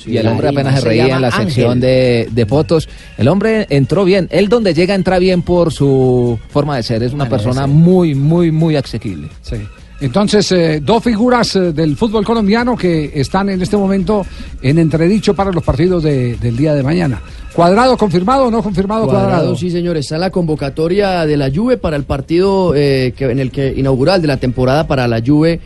[0.06, 1.46] Y el hombre apenas se reía en la Ángel.
[1.46, 2.88] sección de, de fotos.
[3.18, 4.28] El hombre entró bien.
[4.32, 7.04] Él donde llega entra bien por su forma de ser.
[7.04, 9.30] Es una persona muy, muy, muy asequible.
[9.42, 9.56] Sí.
[10.00, 14.26] Entonces, eh, dos figuras eh, del fútbol colombiano que están en este momento
[14.64, 17.22] en entredicho para los partidos de- del día de mañana.
[17.54, 19.28] ¿Cuadrado confirmado o no confirmado cuadrado?
[19.30, 20.06] Cuadrado, sí, señores.
[20.06, 24.22] Está la convocatoria de la Juve para el partido eh, que, en el que inaugural
[24.22, 25.60] de la temporada para la Juve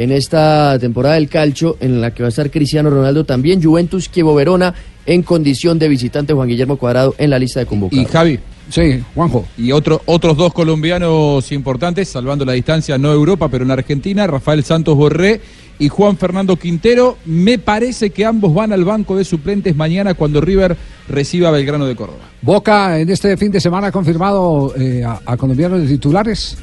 [0.00, 3.62] en esta temporada del calcio, en la que va a estar Cristiano Ronaldo también.
[3.62, 4.74] Juventus Chievo Verona
[5.04, 8.06] en condición de visitante Juan Guillermo Cuadrado en la lista de Y convocados.
[8.06, 8.38] Javi.
[8.70, 9.44] Sí, Juanjo.
[9.58, 14.64] Y otro, otros dos colombianos importantes, salvando la distancia, no Europa, pero en Argentina, Rafael
[14.64, 15.42] Santos Borré
[15.78, 17.18] y Juan Fernando Quintero.
[17.26, 20.78] Me parece que ambos van al banco de suplentes mañana cuando River
[21.08, 22.20] reciba a Belgrano de Córdoba.
[22.40, 26.56] Boca en este fin de semana ha confirmado eh, a, a colombianos de titulares.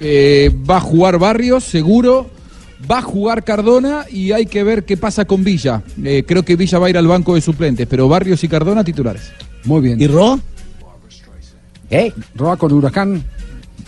[0.00, 2.30] Eh, va a jugar Barrios, seguro.
[2.90, 5.82] Va a jugar Cardona y hay que ver qué pasa con Villa.
[6.02, 8.82] Eh, creo que Villa va a ir al banco de suplentes, pero Barrios y Cardona
[8.82, 9.30] titulares.
[9.64, 10.00] Muy bien.
[10.00, 10.38] ¿Y Roa?
[11.90, 12.12] ¿Eh?
[12.34, 13.22] Roa con Huracán.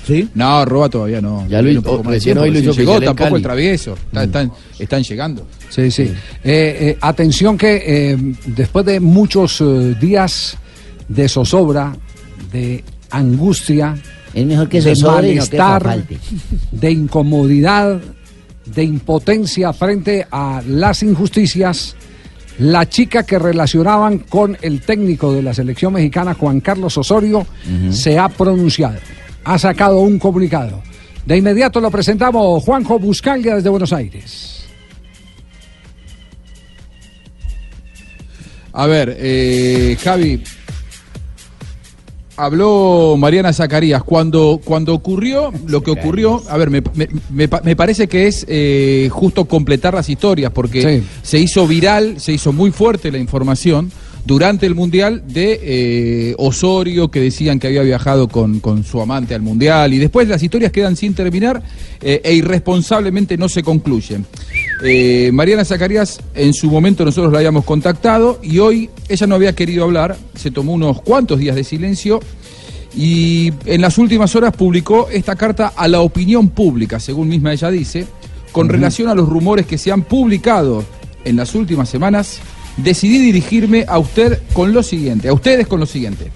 [0.07, 0.29] Sí.
[0.35, 1.47] No, Roba todavía no.
[1.49, 3.25] Ya lo hizo- un poco más de recién tiempo, hoy lo recién hizo llegó, tampoco
[3.25, 3.37] Cali.
[3.37, 3.93] el travieso.
[4.07, 5.47] Está- están, están llegando.
[5.71, 6.03] Sí, sí.
[6.03, 6.13] Eh,
[6.45, 10.57] eh, atención que eh, después de muchos eh, días
[11.09, 11.97] de zozobra,
[12.51, 13.95] de angustia,
[14.35, 16.19] Es mejor que de se no que malestar, falte.
[16.71, 18.01] de incomodidad,
[18.67, 21.97] de impotencia frente a las injusticias,
[22.59, 27.47] la chica que relacionaban con el técnico de la selección mexicana, Juan Carlos Osorio,
[27.91, 28.99] se ha pronunciado,
[29.45, 30.83] ha sacado un comunicado.
[31.27, 34.65] De inmediato lo presentamos Juanjo Buscaglia desde Buenos Aires.
[38.73, 40.43] A ver, eh, Javi.
[42.45, 44.03] Habló Mariana Zacarías.
[44.03, 48.45] Cuando, cuando ocurrió lo que ocurrió, a ver, me, me- me me parece que es
[48.49, 51.07] eh, justo completar las historias, porque Sí.
[51.23, 53.93] se hizo viral, se hizo muy fuerte la información
[54.25, 59.35] durante el Mundial de eh, Osorio, que decían que había viajado con, con su amante
[59.35, 61.63] al Mundial, y después las historias quedan sin terminar
[62.01, 64.25] eh, e irresponsablemente no se concluyen.
[64.85, 69.55] Eh, Mariana Zacarías, en su momento nosotros la habíamos contactado y hoy ella no había
[69.55, 72.21] querido hablar, se tomó unos cuantos días de silencio
[72.97, 77.71] y en las últimas horas publicó esta carta a la opinión pública, según misma ella
[77.71, 78.07] dice,
[78.51, 80.85] con relación a los rumores que se han publicado
[81.25, 82.41] en las últimas semanas,
[82.77, 86.31] decidí dirigirme a usted con lo siguiente, a ustedes con lo siguiente.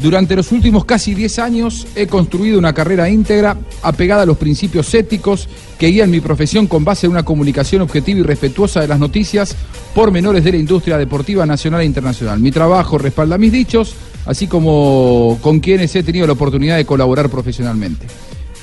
[0.00, 4.94] Durante los últimos casi 10 años he construido una carrera íntegra apegada a los principios
[4.94, 5.46] éticos
[5.78, 9.54] que guían mi profesión con base en una comunicación objetiva y respetuosa de las noticias
[9.94, 12.40] por menores de la industria deportiva nacional e internacional.
[12.40, 17.28] Mi trabajo respalda mis dichos, así como con quienes he tenido la oportunidad de colaborar
[17.28, 18.06] profesionalmente.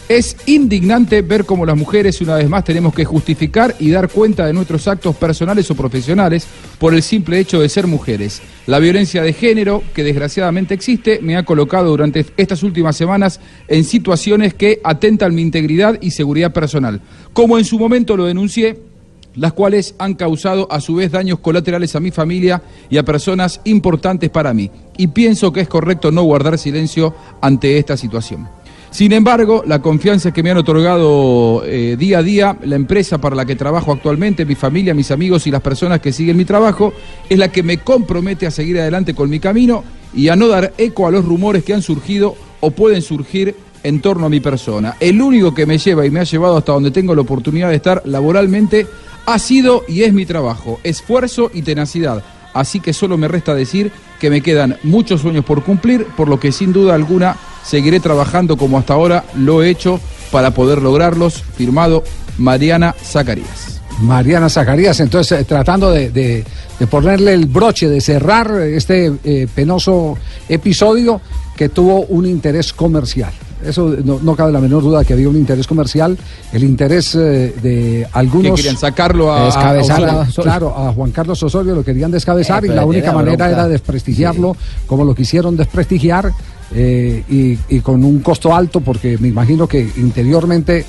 [0.10, 4.46] Es indignante ver cómo las mujeres una vez más tenemos que justificar y dar cuenta
[4.46, 6.48] de nuestros actos personales o profesionales
[6.80, 8.42] por el simple hecho de ser mujeres.
[8.68, 13.84] La violencia de género, que desgraciadamente existe, me ha colocado durante estas últimas semanas en
[13.84, 17.02] situaciones que atentan mi integridad y seguridad personal.
[17.34, 18.80] Como en su momento lo denuncié,
[19.36, 23.60] las cuales han causado a su vez daños colaterales a mi familia y a personas
[23.66, 24.72] importantes para mí.
[24.96, 28.57] Y pienso que es correcto no guardar silencio ante esta situación.
[28.98, 33.36] Sin embargo, la confianza que me han otorgado eh, día a día la empresa para
[33.36, 36.96] la que trabajo actualmente, mi familia, mis amigos y las personas que siguen mi trabajo,
[37.30, 39.84] es la que me compromete a seguir adelante con mi camino
[40.16, 44.02] y a no dar eco a los rumores que han surgido o pueden surgir en
[44.02, 44.96] torno a mi persona.
[45.00, 47.76] El único que me lleva y me ha llevado hasta donde tengo la oportunidad de
[47.76, 48.88] estar laboralmente
[49.28, 52.24] ha sido y es mi trabajo, esfuerzo y tenacidad.
[52.60, 56.40] Así que solo me resta decir que me quedan muchos sueños por cumplir, por lo
[56.40, 60.00] que sin duda alguna seguiré trabajando como hasta ahora lo he hecho
[60.32, 61.44] para poder lograrlos.
[61.56, 62.04] Firmado
[62.38, 63.82] Mariana Zacarías.
[64.02, 66.46] Mariana Zacarías, entonces eh, tratando de,
[66.90, 71.22] ponerle el broche, de cerrar este eh, penoso episodio
[71.56, 73.34] que tuvo un interés comercial.
[73.66, 76.18] Eso no, no cabe la menor duda que había un interés comercial,
[76.54, 78.52] el interés eh, de algunos...
[78.52, 82.12] Que querían sacarlo a- Descabezar a- a- a- claro, a Juan Carlos Osorio lo querían
[82.12, 83.50] descabezar Eh, y la única manera bronca.
[83.62, 84.56] era desprestigiarlo,
[84.86, 86.32] como lo quisieron desprestigiar.
[86.76, 90.84] eh, y, y con un costo alto, porque me imagino que interiormente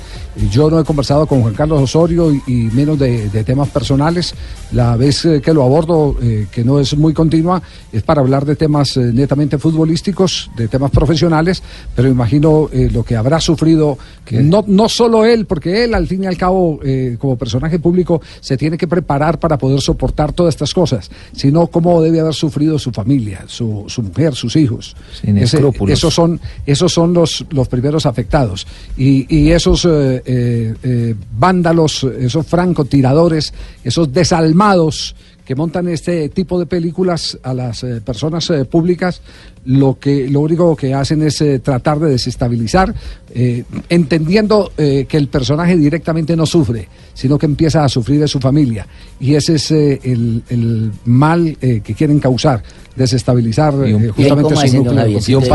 [0.51, 4.33] yo no he conversado con Juan Carlos Osorio y, y menos de, de temas personales.
[4.71, 7.61] La vez eh, que lo abordo, eh, que no es muy continua,
[7.91, 11.63] es para hablar de temas eh, netamente futbolísticos, de temas profesionales,
[11.95, 13.97] pero imagino eh, lo que habrá sufrido,
[14.31, 16.79] no, no solo él, porque él al fin y al cabo,
[17.17, 22.01] como personaje público, se tiene que preparar para poder soportar todas estas cosas, sino cómo
[22.01, 24.95] debe haber sufrido su familia, su, su mujer, sus hijos.
[25.19, 25.97] Sin Ese- escrúpulos.
[25.97, 28.67] esos son, esos son los, los primeros afectados.
[28.97, 29.87] Y, y esos
[30.31, 33.51] eh, eh, vándalos, esos francotiradores,
[33.83, 39.23] esos desalmados que montan este tipo de películas a las eh, personas eh, públicas,
[39.69, 42.91] lo que lo único que hacen es eh, tratar de desestabilizar,
[43.35, 48.27] eh, entendiendo eh, que el personaje directamente no sufre, sino que empieza a sufrir de
[48.27, 48.87] su familia.
[49.19, 52.63] Y ese es eh, el, el mal eh, que quieren causar,
[52.95, 55.49] desestabilizar eh, justamente su núcleo de confianza.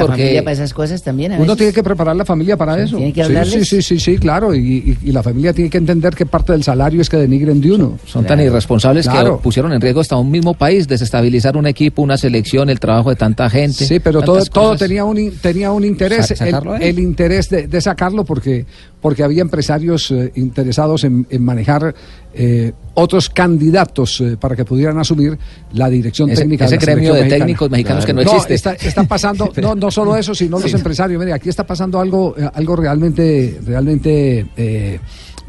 [0.00, 1.32] la familia para esas cosas también.
[1.32, 1.56] a Uno veces?
[1.58, 2.96] tiene que preparar la familia para eso.
[2.96, 3.64] tiene que Sí.
[3.64, 4.54] Sí, sí, sí, claro.
[4.54, 7.60] Y, y- y la familia tiene que entender que parte del salario es que denigren
[7.60, 7.98] de uno.
[8.06, 9.36] Son tan irresponsables Claro.
[9.38, 13.10] que pusieron en riesgo hasta un mismo país, desestabilizar un equipo, una selección, el trabajo
[13.10, 13.84] de tanta gente.
[13.84, 17.80] Sí, pero todo, todo tenía un tenía un interés, Sa- sacarlo el, interés de, de
[17.82, 18.64] sacarlo porque
[19.02, 21.94] porque había empresarios eh, interesados en, en manejar
[22.32, 25.38] eh, otros candidatos eh, para que pudieran asumir
[25.74, 27.38] la dirección Ese- técnica ese de la gremio de mexicana.
[27.44, 28.54] técnicos mexicanos que no existe.
[28.54, 31.20] Está, está pasando, no, no solo eso, sino los empresarios.
[31.20, 34.46] Mire, aquí está pasando algo, algo realmente, realmente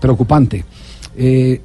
[0.02, 0.66] preocupante.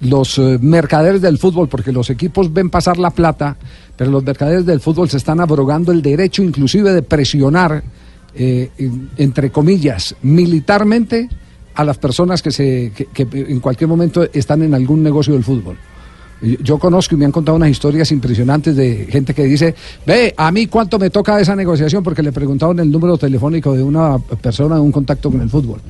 [0.01, 3.57] Los mercaderes del fútbol, porque los equipos ven pasar la plata,
[3.97, 7.83] pero los mercaderes del fútbol se están abrogando el derecho inclusive de presionar,
[8.35, 11.29] eh, en- entre comillas, militarmente
[11.75, 15.77] a las personas que, se, que en cualquier momento están en algún negocio del fútbol.
[16.63, 19.75] Yo conozco y me han contado unas historias impresionantes de gente que dice,
[20.07, 23.83] ve, a mí cuánto me toca esa negociación porque le preguntaron el número telefónico de
[23.83, 25.81] una persona de un contacto con el fútbol.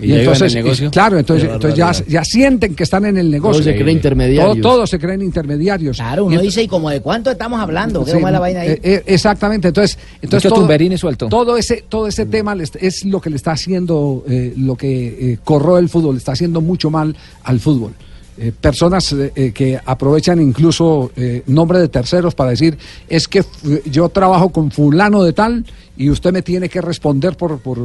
[0.00, 0.88] ¿Y ya iba en el negocio?
[0.88, 3.62] y claro, entonces, entonces ya, ya sienten que están en el negocio.
[3.62, 4.56] Todos se creen intermediarios.
[4.60, 5.96] Todo- Todos se creen intermediarios.
[5.98, 8.04] Claro, uno dice, ¿y como de cuánto estamos hablando?
[8.04, 8.70] ¿Qué Sí, mala vaina ahí?
[8.70, 11.28] eh, eh, exactamente, entonces, entonces Mucho tumberini suelto.
[11.28, 14.74] todo ese, todo ese tema le est- es lo que le está haciendo, eh, lo
[14.76, 17.92] que eh, corroe el fútbol, le está haciendo mucho mal al fútbol.
[18.44, 22.76] Eh, personas eh, eh, que aprovechan incluso eh, nombre de terceros para decir,
[23.08, 23.44] es que
[23.88, 25.64] yo trabajo con fulano de tal
[25.96, 27.60] y usted me tiene que responder por...
[27.60, 27.78] por...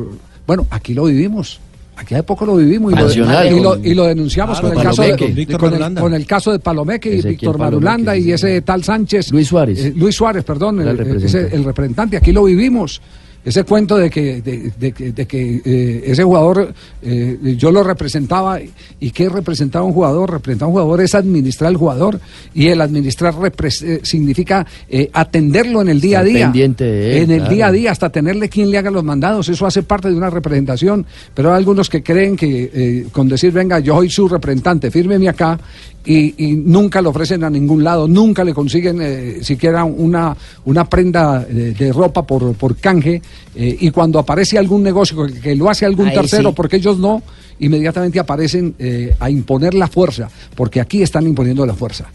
[0.48, 1.60] Bueno, aquí lo vivimos.
[1.96, 3.12] Aquí hace poco lo vivimos y, lo,
[3.46, 5.28] y lo- y lo denunciamos Claro, con, el caso de, Palomeque.
[5.28, 8.84] de- Víctor con, el, con el caso de Palomeque y Víctor Marulanda y ese tal
[8.84, 9.32] Sánchez.
[9.32, 9.78] Luis Suárez.
[9.86, 11.56] Eh, Luis Suárez, perdón, el el, ese- representante.
[11.56, 12.18] el representante.
[12.18, 13.00] Aquí lo vivimos.
[13.48, 17.82] Ese cuento de que, de, de que, de que, eh, ese jugador, eh, yo lo
[17.82, 18.60] representaba.
[19.00, 20.30] ¿Y qué representaba un jugador?
[20.30, 22.20] Representar un jugador es administrar al jugador.
[22.54, 26.46] Y el administrar eh, significa eh, atenderlo en el día a día.
[26.48, 27.56] pendiente él, en el claro.
[27.56, 29.48] día a día, hasta tenerle quien le haga los mandados.
[29.48, 31.06] Eso hace parte de una representación.
[31.34, 35.58] Pero hay algunos que creen que con decir, venga, yo soy su representante, fírmeme acá.
[36.06, 40.86] Y, y nunca le ofrecen a ningún lado, nunca le consiguen eh, siquiera una, una
[40.86, 43.22] prenda de, de ropa por, por canje.
[43.56, 46.56] Eh, y cuando aparece algún negocio que, que lo hace algún Ahí tercero, sí.
[46.56, 47.24] porque ellos no,
[47.60, 52.06] inmediatamente aparecen eh, a imponer la fuerza, porque aquí están imponiendo la fuerza.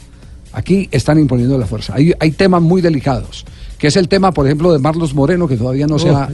[0.53, 1.95] Aquí están imponiendo la fuerza.
[1.97, 3.45] Hay, hay temas muy delicados,
[3.79, 6.29] que es el tema, por ejemplo, de Marlos Moreno, que todavía no, se, ha,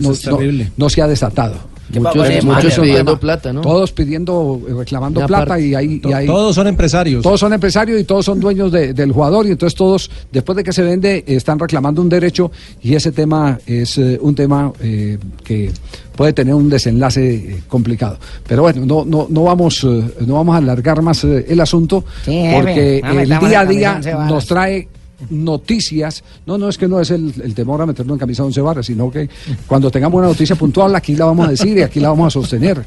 [0.76, 1.56] no se ha desatado.
[1.92, 3.60] ¿Qué Muchos- muchos pidiendo plata, ¿no?
[3.62, 7.22] Todos pidiendo, eh, reclamando plata y ahí, y to- ahí- todos son empresarios.
[7.22, 10.64] Todos son empresarios y todos son dueños de- del jugador y entonces todos, después de
[10.64, 12.50] que se vende, están reclamando un derecho
[12.82, 15.70] y ese tema es eh, un tema eh, que
[16.14, 18.18] puede tener un desenlace complicado.
[18.46, 22.04] Pero bueno, no, no, no vamos, eh, no vamos a alargar más eh, el asunto
[22.24, 24.88] Sí, porque el día a día nos trae
[25.30, 28.60] noticias, no, no es que no es el, el temor a meterlo en camisa once
[28.60, 29.28] varas, sino que
[29.66, 32.30] cuando tengamos una noticia puntual aquí la vamos a decir y aquí la vamos a
[32.30, 32.84] sostener.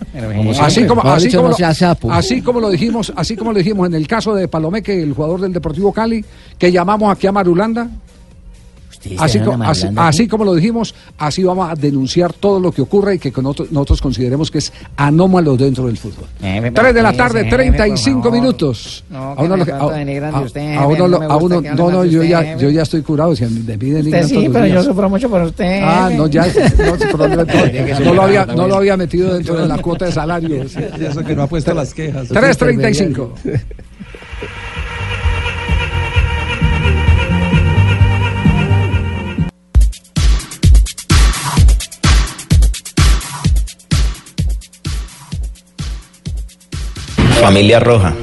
[1.15, 1.55] Así como, lo-
[2.13, 5.41] así como lo dijimos, así como lo dijimos en el caso de Palomeque, el jugador
[5.41, 6.23] del Deportivo Cali,
[6.57, 7.89] que llamamos aquí a Marulanda.
[9.19, 10.27] Así, llamaron co- así, así ¿sí?
[10.27, 13.71] como lo dijimos, así vamos a denunciar todo lo que ocurre y que con nosotros,
[13.71, 16.25] nosotros consideremos que es anómalo dentro del fútbol.
[16.39, 18.39] Jefe, 3 de la tarde, por 35 favor.
[18.39, 19.03] minutos.
[19.09, 23.01] No, A uno lo a- de uno no no, de yo ya, yo ya estoy
[23.01, 23.35] curado.
[23.35, 25.81] Si a mí me piden Usted sí, pero yo sufro mucho por usted.
[25.83, 26.17] Ah, jefe.
[26.17, 26.51] no, ya, no,
[27.11, 30.11] pero no, no, no lo había, no lo había metido dentro de la cuota de
[30.11, 30.61] salario.
[30.63, 32.29] Eso que no ha puesto las quejas.
[32.29, 33.29] 3.35.
[47.41, 48.13] Familia Roja,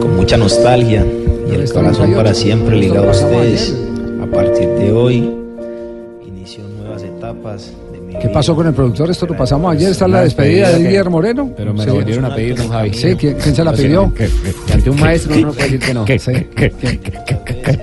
[0.00, 1.04] con mucha nostalgia
[1.50, 3.74] y el corazón para siempre ligado a ustedes.
[4.22, 5.30] A partir de hoy,
[6.26, 9.10] inicio nuevas etapas de mi ¿Qué pasó con el productor?
[9.10, 9.90] Esto lo pasamos ayer.
[9.92, 11.50] Está la despedida de Didier Moreno.
[11.56, 11.86] Pero me Sí.
[11.86, 12.92] lo volvieron a pedir, don Javi.
[12.94, 14.12] Sí, ¿quién, quién se la pidió?
[14.14, 14.28] que-
[14.66, 16.04] que ante un maestro uno no puede decir que no.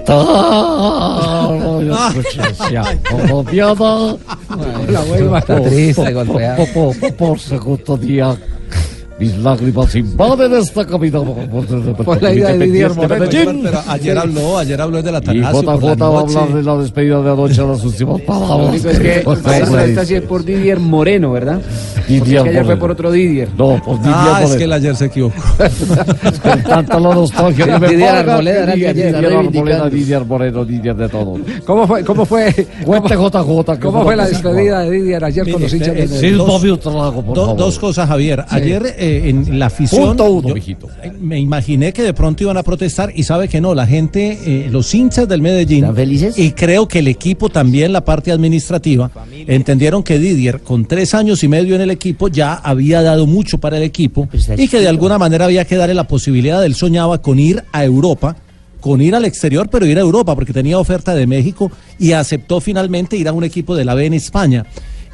[0.05, 1.81] Todo
[2.71, 4.17] ya, colombiano.
[4.89, 6.57] La está triste, golpeada.
[7.17, 8.35] Por segundo día,
[9.19, 11.19] mis lágrimas invaden esta cabina.
[11.21, 13.25] Por la ida de Didier Moreno.
[13.63, 16.53] Pero ayer habló, ayer habló de la Y Atanasio JJ por la va a hablar
[16.53, 18.69] de la despedida de anoche, las últimas Lo palabras.
[18.69, 19.23] único es que
[19.89, 21.61] esta sí es por Didier Moreno, ¿verdad?
[22.17, 23.49] Porque Didier es que ayer fue por otro Didier.
[23.57, 25.35] No, por Didier Ah, es que él ayer se equivocó.
[26.43, 29.21] Con tanta la nostalgia que me Didier Arboleda era el de Didier, ayer.
[29.21, 29.89] Didier Arboleda.
[29.89, 31.37] Didier Moreno, Didier de todo.
[31.65, 32.53] ¿Cómo fue, cómo fue,
[32.85, 33.79] Cuente JJ.
[33.81, 36.63] cómo fue la despedida de Didier ayer con los hinchas eh, de sí, Silva dos-
[36.63, 37.57] mi trago, por Do- favor.
[37.57, 38.43] dos cosas, Javier.
[38.49, 40.07] Ayer eh, en la afición.
[40.09, 40.87] Punto uno, yo- mijito.
[41.03, 44.39] eh, Me imaginé que de pronto iban a protestar y sabe que no, la gente,
[44.45, 45.83] eh, los hinchas del Medellín.
[45.83, 46.37] ¿Están felices?
[46.37, 49.11] Y creo que el equipo también, la parte administrativa,
[49.47, 51.98] entendieron que Didier, con tres años y medio en el equipo,
[52.31, 55.75] ya había dado mucho para el equipo Pues y que de alguna manera había que
[55.75, 58.35] darle la posibilidad, él soñaba con ir a Europa
[58.79, 62.61] con ir al exterior, pero ir a Europa, porque tenía oferta de México y aceptó
[62.61, 64.65] finalmente ir a un equipo de la B en España.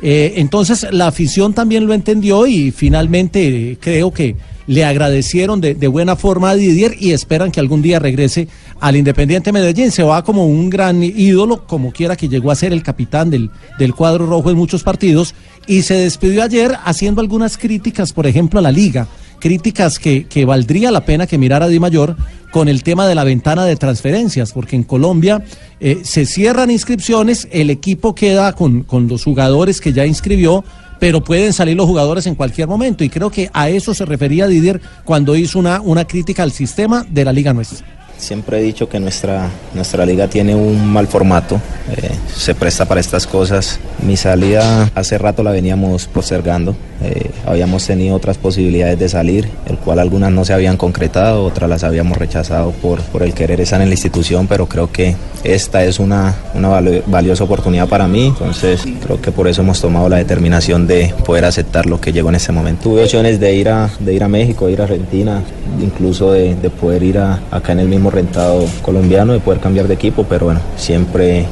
[0.02, 4.36] Eh, entonces la afición también lo entendió y finalmente eh, creo que
[4.68, 8.48] le agradecieron de, de buena forma a Didier y esperan que algún día regrese
[8.80, 9.92] al Independiente Medellín.
[9.92, 13.50] Se va como un gran ídolo, como quiera que llegó a ser el capitán del,
[13.80, 15.36] del cuadro rojo en muchos partidos
[15.68, 19.08] y se despidió ayer haciendo algunas críticas, por ejemplo, a la liga
[19.40, 22.16] críticas que, que valdría la pena que mirara Di Mayor
[22.52, 25.44] con el tema de la ventana de transferencias, porque en Colombia
[25.80, 30.64] eh, se cierran inscripciones, el equipo queda con, con los jugadores que ya inscribió,
[31.00, 33.04] pero pueden salir los jugadores en cualquier momento.
[33.04, 37.06] Y creo que a eso se refería Didier cuando hizo una, una crítica al sistema
[37.10, 37.95] de la liga nuestra.
[38.18, 41.60] Siempre he dicho que nuestra, nuestra liga tiene un mal formato,
[41.92, 43.80] eh, se presta para estas cosas.
[44.02, 49.78] Mi salida hace rato la veníamos postergando, eh, habíamos tenido otras posibilidades de salir, el
[49.78, 53.82] cual algunas no se habían concretado, otras las habíamos rechazado por, por el querer estar
[53.82, 56.70] en la institución, pero creo que esta es una, una
[57.06, 61.46] valiosa oportunidad para mí, entonces creo que por eso hemos tomado la determinación de poder
[61.46, 62.84] aceptar lo que llegó en este momento.
[62.84, 65.44] Tuve opciones de ir a, de ir a México, de ir a Argentina,
[65.82, 69.88] incluso de, de poder ir a, acá en el mismo rentado colombiano, de poder cambiar
[69.88, 71.45] de equipo, pero bueno, siempre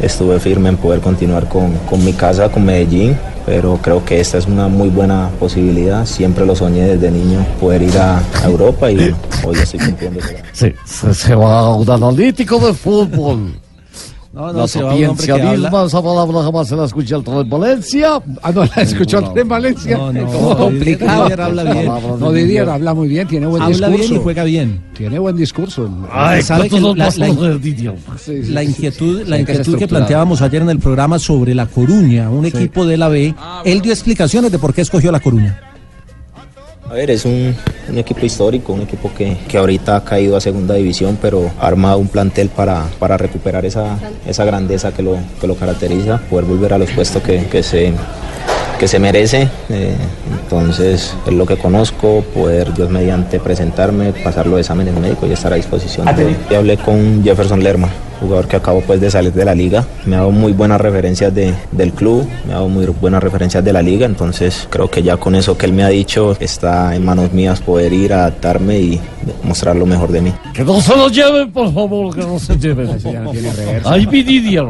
[0.00, 3.16] estuve firme en poder continuar con, con mi casa, con Medellín,
[3.46, 6.06] pero creo que esta es una muy buena posibilidad.
[6.06, 10.20] Siempre lo soñé desde niño, poder ir a, a Europa y bueno, hoy estoy cumpliendo.
[10.52, 13.54] Sí, se, se va a un analítico de fútbol.
[14.32, 16.84] No, la se va un hombre sapiencia que habla- misma, esa palabra jamás se la
[16.84, 18.22] escuché al en Valencia.
[18.42, 19.98] Ah, no, la escuchó en Valencia.
[19.98, 21.22] No, no, ¿Cómo Didier- complicado?
[21.24, 21.86] Didier habla bien.
[22.20, 24.08] No, Didier habla muy bien, tiene buen Habla discurso.
[24.08, 24.80] bien y juega bien.
[24.96, 25.90] Tiene buen discurso.
[26.12, 27.58] Ay, ¿sabe que ¿cuántos la- la-?
[28.18, 31.66] Sí, sí, La inquietud, sí, la inquietud que planteábamos ayer en el programa sobre La
[31.66, 32.56] Coruña, un Sí.
[32.56, 33.34] equipo de la B,
[33.64, 35.58] él dio explicaciones de por qué escogió La Coruña.
[36.90, 37.54] A ver, es un,
[37.94, 41.98] equipo histórico, un equipo que, que ahorita ha caído a segunda división, pero ha armado
[41.98, 43.96] un plantel para, para recuperar esa,
[44.26, 47.92] esa grandeza que lo, que lo caracteriza, poder volver a los puestos que, que se,
[48.80, 49.46] que se merece.
[49.68, 49.94] eh,
[50.42, 55.52] entonces, es lo que conozco, poder Dios mediante presentarme, pasar los exámenes médicos y estar
[55.52, 56.06] a disposición.
[56.16, 57.88] de- y hablé con Jefferson Lerma,
[58.20, 59.84] jugador que acabo pues de salir de la liga.
[60.06, 63.62] Me ha dado muy buenas referencias de- del club, me ha dado muy buenas referencias
[63.62, 66.94] de la liga, entonces creo que ya con eso que él me ha dicho está
[66.96, 69.00] en manos mías poder ir, adaptarme y
[69.42, 70.32] mostrar lo mejor de mí.
[70.54, 72.88] Que no se lo lleven, por favor, que no se lleven.
[73.84, 74.64] Ay, mi Didier.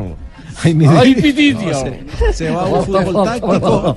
[0.62, 1.15] Ay, mi Ay.
[1.55, 3.97] No, se- se va a un fútbol táctico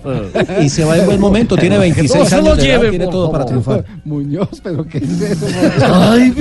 [0.61, 1.55] y se va en buen momento.
[1.57, 3.83] Tiene Que 26 no se años de tiene todo para triunfar.
[4.05, 5.45] Muñoz, pero ¿qué es eso?
[5.81, 6.31] Ay,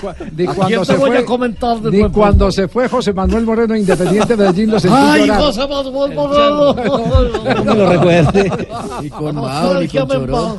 [0.00, 2.50] cua- ni ¿A cuando quién se te voy fue, a comentar de ni buen cuando
[2.52, 5.40] se fue José Manuel Moreno Independiente de Medellín lo sentí Ay, llorar.
[5.42, 6.74] José Manuel Moreno.
[7.54, 8.52] No me lo recuerde.
[9.02, 10.56] Y con Mao, ni con Chorón.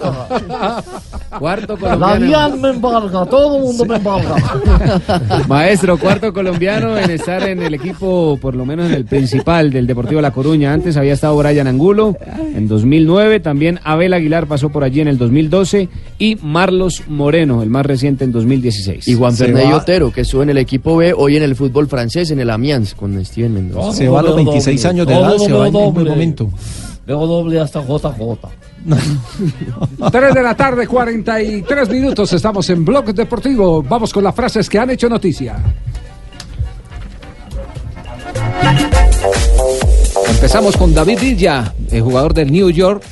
[1.40, 2.26] Cuarto La colombiano.
[2.26, 4.36] DIAN me embarga, todo el mundo me embarga.
[5.48, 9.88] Maestro, cuarto colombiano en estar en el equipo, por lo menos en el principal del
[9.88, 10.74] Deportivo La Coruña.
[10.74, 12.16] Antes había estado Brian Angulo
[12.56, 17.70] en 2009, también Abel Aguilar pasó por allí en el 2012 y Marlos Moreno, el
[17.70, 19.08] más reciente en 2016.
[19.08, 22.32] Y Juan Fernández Otero, que estuvo en el equipo B, hoy en el fútbol francés,
[22.32, 23.98] en el Amiens, con Steven Mendoza.
[23.98, 26.50] Se va a los 26 años de edad, se va en buen momento.
[27.08, 28.38] Luego doble hasta JJ.
[30.12, 32.32] 3 de la tarde, 43 minutos.
[32.34, 33.84] Estamos en Blog Deportivo.
[33.84, 35.58] Vamos con las frases que han hecho noticia.
[40.30, 43.04] Empezamos con David Villa, el jugador del New York,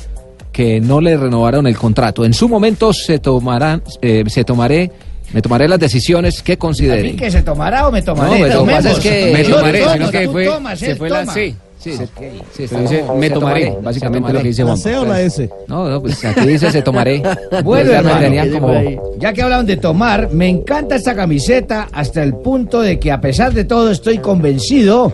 [0.52, 2.24] que no le renovaron el contrato.
[2.24, 4.90] En su momento se tomarán, eh, se tomaré,
[5.32, 7.16] me tomaré las decisiones que ¿A mí considere.
[7.16, 8.38] que se tomará o me tomaré?
[8.40, 9.04] No, pero lo que pasa Tomemos.
[9.04, 11.26] es que- Me tomaré, tomo, sino que fue- tomas, se fue la.
[11.32, 14.78] Sí, sí, sí, Pero dice, me tomaré, básicamente lo que dice ¿La Juan.
[14.78, 15.48] C o la S?
[15.68, 17.22] No, no, pues aquí dice se tomaré.
[17.64, 19.14] Bueno, Ya me hermano, tenían como...
[19.18, 23.20] ya que hablan de tomar, me encanta esta camiseta hasta el punto de que a
[23.20, 25.10] pesar de todo estoy convencido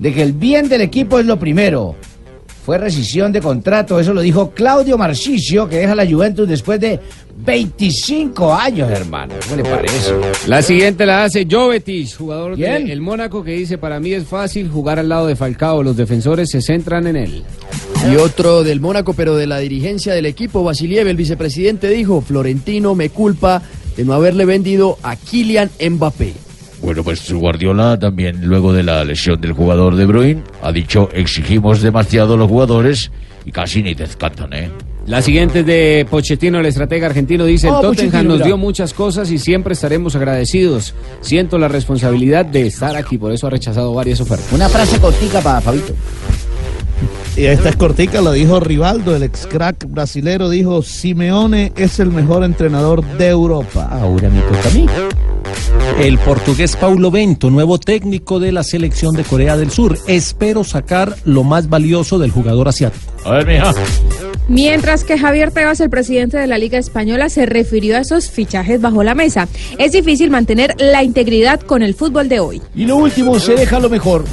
[0.00, 1.94] de que el bien del equipo es lo primero.
[2.64, 7.00] Fue rescisión de contrato, eso lo dijo Claudio Marchicio, que deja la Juventus después de
[7.36, 9.34] 25 años, hermano.
[9.48, 10.12] ¿Cómo le parece?
[10.46, 14.98] La siguiente la hace Jovetic, jugador del Mónaco, que dice, para mí es fácil jugar
[14.98, 17.44] al lado de Falcao, los defensores se centran en él.
[18.10, 22.94] Y otro del Mónaco, pero de la dirigencia del equipo, Vasiliev, el vicepresidente, dijo, Florentino
[22.94, 23.62] me culpa
[23.96, 26.49] de no haberle vendido a Kylian Mbappé.
[26.82, 31.82] Bueno, pues Guardiola también, luego de la lesión del jugador de Bruyne, ha dicho exigimos
[31.82, 33.10] demasiado a los jugadores
[33.44, 34.70] y casi ni descantan, ¿eh?
[35.06, 38.92] La siguiente es de Pochettino, el estratega argentino, dice, el Ah, Tottenham nos dio muchas
[38.94, 40.94] cosas y siempre estaremos agradecidos.
[41.20, 44.52] Siento la responsabilidad de estar aquí, por eso ha rechazado varias ofertas.
[44.52, 45.94] Una frase cortica para Fabito.
[47.36, 52.10] Y esta es cortica, lo dijo Rivaldo, el ex crack brasilero, dijo, Simeone es el
[52.10, 53.88] mejor entrenador de Europa.
[53.90, 54.86] Ahora me toca a mí.
[55.98, 59.98] El portugués Paulo Bento, nuevo técnico de la selección de Corea del Sur.
[60.06, 63.12] Espero sacar lo más valioso del jugador asiático.
[63.24, 63.74] A ver, mija.
[64.48, 68.80] Mientras que Javier Tebas, el presidente de la Liga Española, se refirió a esos fichajes
[68.80, 69.46] bajo la mesa.
[69.78, 72.62] Es difícil mantener la integridad con el fútbol de hoy.
[72.74, 74.24] Y lo último, se deja lo mejor.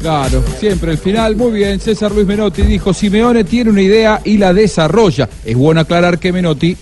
[0.00, 1.34] Claro, siempre el final.
[1.34, 5.28] Muy bien, César Luis Menotti dijo, Simeone tiene una idea y la desarrolla.
[5.44, 6.76] Es bueno aclarar que Menotti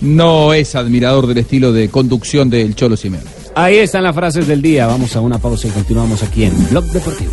[0.00, 3.26] no es admirador del estilo de conducción del Cholo Simeone.
[3.54, 4.86] Ahí están las frases del día.
[4.86, 7.32] Vamos a una pausa y continuamos aquí en Blog Deportivo.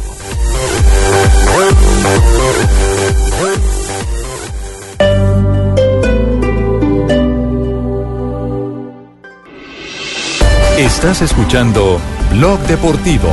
[10.78, 12.00] Estás escuchando
[12.32, 13.30] Blog Deportivo.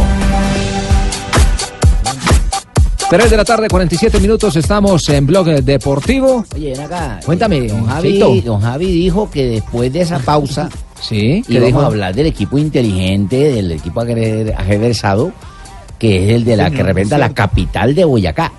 [3.17, 6.45] 3 de la tarde, 47 minutos, estamos en Blog Deportivo.
[6.53, 7.21] Oye, ven acá.
[7.25, 10.69] Cuéntame, don Javi, don Javi dijo que después de esa pausa
[11.01, 11.81] Sí, ¿qué íbamos dijo?
[11.83, 15.31] a hablar del equipo inteligente, del equipo ajedrezado,
[15.97, 18.51] que es el de la que representa la capital de Boyacá.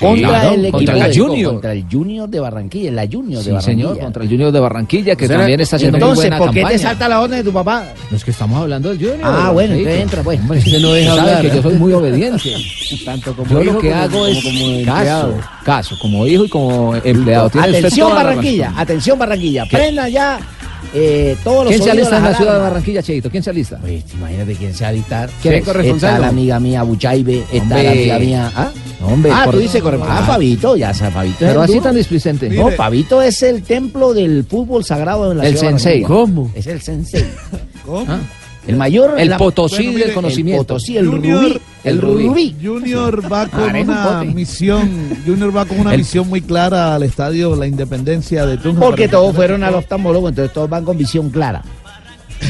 [0.00, 1.52] Contra claro, el equipo contra de- Junior.
[1.52, 3.62] contra el Junior de Barranquilla, la Junior de Sí, Barranquilla.
[3.88, 6.50] señor, contra el Junior de Barranquilla, que Entonces, también está haciendo muy Entonces, buena ¿por
[6.50, 6.78] qué campaña.
[6.78, 7.84] te salta la orden de tu papá?
[8.10, 9.20] No es que estamos hablando del Junior.
[9.22, 10.40] Ah, bueno, entonces entra, pues.
[10.40, 11.42] Hombre, Usted no deja hablar.
[11.42, 12.54] que yo soy muy obediente.
[13.04, 15.34] Tanto como yo hijo lo que como- hago como- es como caso, empleado.
[15.64, 17.50] caso, como hijo y como empleado.
[17.60, 19.66] Atención Barranquilla, atención Barranquilla.
[19.66, 20.38] Prenda ya
[20.96, 22.58] eh, todos los ¿Quién se alista en la ciudad de.
[22.60, 23.28] Barranquilla, Cheito?
[23.30, 23.78] ¿Quién se alista?
[23.78, 25.30] Pues, imagínate quién se va a alistar.
[25.42, 25.66] ¿Quién es?
[25.68, 27.82] Está la amiga mía Buchaibe, está Hombre.
[27.82, 28.52] la amiga mía.
[28.54, 28.70] ¿Ah?
[29.06, 30.18] Hombre, ah, por- tú dices corresponsal.
[30.18, 30.26] Ah, Ah.
[30.32, 31.36] Fabito, ya sabes, Fabito.
[31.40, 31.84] Pero el así duro.
[31.84, 32.48] tan displicente.
[32.50, 36.02] No, Fabito es el templo del fútbol sagrado en la El ciudad de sensei.
[36.02, 36.50] ¿Cómo?
[36.54, 37.24] Es el sensei.
[37.84, 38.04] ¿Cómo?
[38.08, 38.18] Ah,
[38.66, 39.14] El mayor.
[39.18, 40.60] El la- Potosí bueno, del conocimiento.
[40.62, 41.60] El Potosí, el Junior- rubí.
[41.84, 42.56] El rubí.
[42.62, 44.90] Junior va con Parejo una misión,
[45.26, 48.80] Junior va con una El- misión muy clara al estadio La Independencia de Tunja.
[48.80, 51.62] Porque todos fueron al oftalmólogo, entonces todos van con visión clara.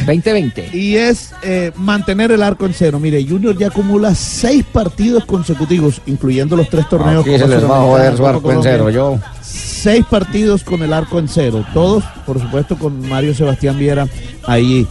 [0.06, 0.70] 2020.
[0.72, 2.98] Y es eh, mantener el arco en cero.
[3.00, 7.22] Mire, Junior ya acumula seis partidos consecutivos, incluyendo los tres torneos.
[7.22, 9.18] Aquí se Copa les va a joder su arco en cero, yo.
[9.42, 11.64] Seis partidos con el arco en cero.
[11.72, 14.08] Todos, por supuesto, con Mario Sebastián Viera
[14.46, 14.86] ahí.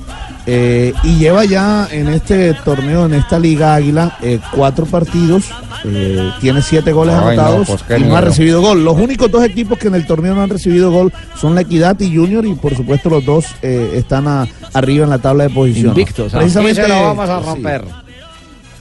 [0.45, 5.45] Eh, y lleva ya en este torneo, en esta Liga Águila, eh, cuatro partidos.
[5.85, 8.83] eh, tiene siete goles Ay, no, anotados pues, y no ha recibido gol.
[8.83, 11.97] Los únicos dos equipos que en el torneo no han recibido gol son la Equidad
[11.99, 15.49] y Junior y por supuesto los dos eh, están a- arriba en la tabla de
[15.49, 15.97] posiciones.
[15.97, 16.37] Invictos, ¿ah?
[16.39, 17.45] Precisamente, lo vamos a sí.
[17.45, 17.83] romper.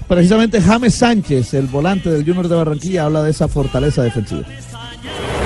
[0.09, 4.43] Precisamente James Sánchez, el volante del Junior de Barranquilla, habla de esa fortaleza defensiva.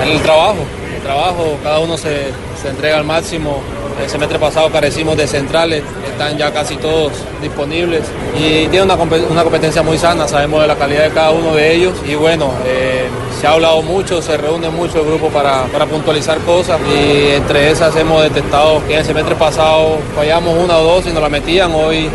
[0.05, 0.57] El trabajo,
[0.97, 2.29] el trabajo, cada uno se,
[2.61, 3.61] se entrega al máximo.
[4.03, 5.83] El semestre pasado carecimos de centrales,
[6.17, 7.13] están ya casi todos
[7.43, 8.03] disponibles.
[8.39, 11.75] Y tiene una, una competencia muy sana, sabemos de la calidad de cada uno de
[11.75, 11.93] ellos.
[12.09, 13.07] Y bueno, eh,
[13.39, 16.81] se ha hablado mucho, se reúne mucho el grupo para, para puntualizar cosas.
[16.91, 21.23] Y entre esas hemos detectado que el semestre pasado fallamos una o dos y nos
[21.23, 22.09] la metían, hoy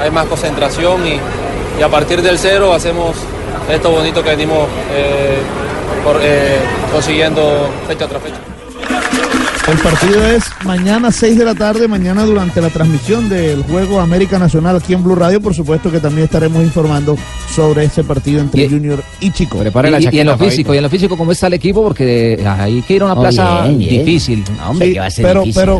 [0.00, 1.18] hay más concentración y,
[1.78, 3.16] y a partir del cero hacemos
[3.70, 5.38] esto bonito que venimos eh,
[6.04, 6.56] por- eh,
[6.92, 8.36] consiguiendo fecha tras fecha.
[9.70, 14.36] El partido es mañana 6 de la tarde, mañana durante la transmisión del juego América
[14.38, 15.40] Nacional aquí en Blue Radio.
[15.40, 17.16] Por supuesto que también estaremos informando
[17.54, 19.58] sobre ese partido entre Junior y Chico.
[20.00, 21.82] Y, y en lo físico, y en lo físico, ¿cómo está el equipo?
[21.84, 24.04] Porque hay que ir a una Oh, plaza bien, bien.
[24.04, 24.44] difícil.
[24.86, 25.76] Sí, pero, pero,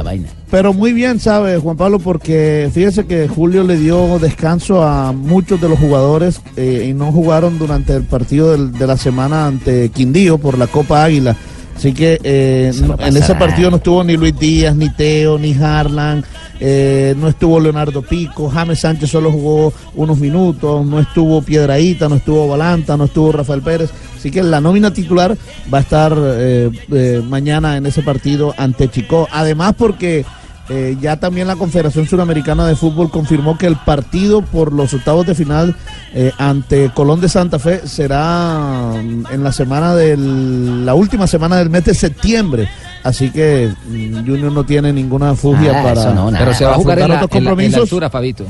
[0.50, 5.60] pero muy bien, sabe Juan Pablo, porque fíjese que Julio le dio descanso a muchos
[5.60, 9.88] de los jugadores eh, y no jugaron durante el partido del- de la semana ante
[9.88, 11.34] Quindío por la Copa Águila.
[11.80, 15.54] Así que eh, no- en ese partido no estuvo ni Luis Díaz, ni Teo, ni
[15.54, 16.22] Harlan,
[16.60, 22.16] eh, no estuvo Leonardo Pico, James Sánchez solo jugó unos minutos, no estuvo Piedraíta, no
[22.16, 23.88] estuvo Balanta, no estuvo Rafael Pérez.
[24.14, 25.34] Así que la nómina titular
[25.72, 29.26] va a estar eh, eh, mañana en ese partido ante Chico.
[29.32, 30.26] Además porque
[30.70, 35.26] eh, ya también la Confederación Suramericana de Fútbol confirmó que el partido por los octavos
[35.26, 35.74] de final
[36.14, 41.56] eh, ante Colón de Santa Fe será mm, en la semana del, la última semana
[41.56, 42.68] del mes de septiembre.
[43.02, 46.44] Así que mm, Junior no tiene ninguna fugia para, eso no, nada.
[46.44, 47.82] Pero se va a jugar en la, otros en la- en la compromisos.
[47.82, 48.46] altura, Fabito.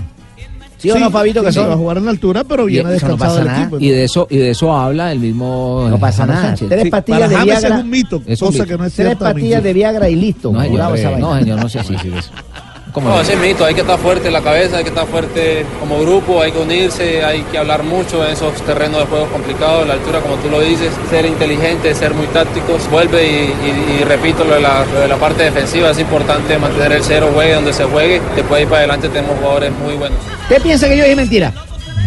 [0.80, 1.42] ¿Sí o no, Fabito?
[1.44, 3.36] Que se va a jugar en la altura, pero Y viene eso no descansado pasa
[3.38, 3.60] del nada.
[3.62, 3.76] equipo.
[3.80, 5.86] Y de eso, y de eso habla el mismo.
[5.90, 6.42] No pasa nada.
[6.42, 6.68] Sánchez.
[6.68, 7.76] Tres Sí, pastillas de Viagra.
[7.76, 8.66] es un mito, Es un cosa mito.
[8.72, 10.52] que no es Tres pastillas de Viagra y listo.
[10.52, 11.38] No, señor, esa no, vaina.
[11.40, 11.94] señor, no sé así.
[12.92, 15.64] ¿Cómo No, es mito, hay que estar fuerte en la cabeza, hay que estar fuerte
[15.78, 19.86] como grupo, hay que unirse, hay que hablar mucho en esos terrenos de juego complicados,
[19.86, 22.90] la altura como tú lo dices, ser inteligente, ser muy tácticos.
[22.90, 26.58] Vuelve y, y- y repito lo de, la, lo de la parte defensiva, es importante
[26.58, 29.94] mantener el cero, juegue donde se juegue, después de ir para adelante tenemos jugadores muy
[29.94, 30.18] buenos.
[30.42, 31.52] ¿Usted piensa que yo dije mentira?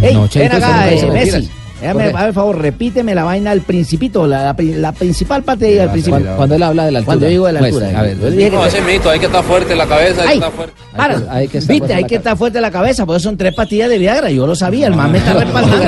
[0.02, 1.50] Ey, No, ven acá, eh, Messi.
[1.84, 5.66] Déjame, a ver, favor, repíteme la vaina al principito, la, la, pri- la principal parte
[5.66, 6.20] de ahí al principio.
[6.20, 7.06] Cuando, cuando él habla de la altura.
[7.14, 8.00] Cuando yo digo de la Pues, altura.
[8.00, 8.18] a ver,
[8.54, 10.52] No, ese es mito, hay que estar fuerte en la cabeza, hay Ay, que estar
[10.52, 10.74] fuerte.
[10.96, 13.54] para, hay que estar viste, hay que estar fuerte en la cabeza, porque son tres
[13.54, 15.84] pastillas de Viagra, yo lo sabía, el man me está respaldando.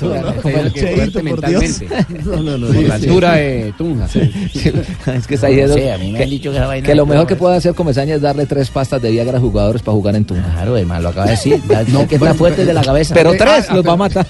[2.24, 2.66] No, no, no.
[2.66, 4.06] Por la altura de Tunja.
[5.14, 7.06] es que está Sí, a mí me que, han dicho que esa vaina que lo
[7.06, 10.16] mejor que puede hacer Comesaña es darle tres pastas de Viagra a jugadores para jugar
[10.16, 10.50] en Tunja.
[10.52, 11.60] Claro, hermano, lo acaba de decir.
[11.88, 13.14] No, que está fuerte de la cabeza.
[13.14, 14.26] Pero tres ah, los va a matar.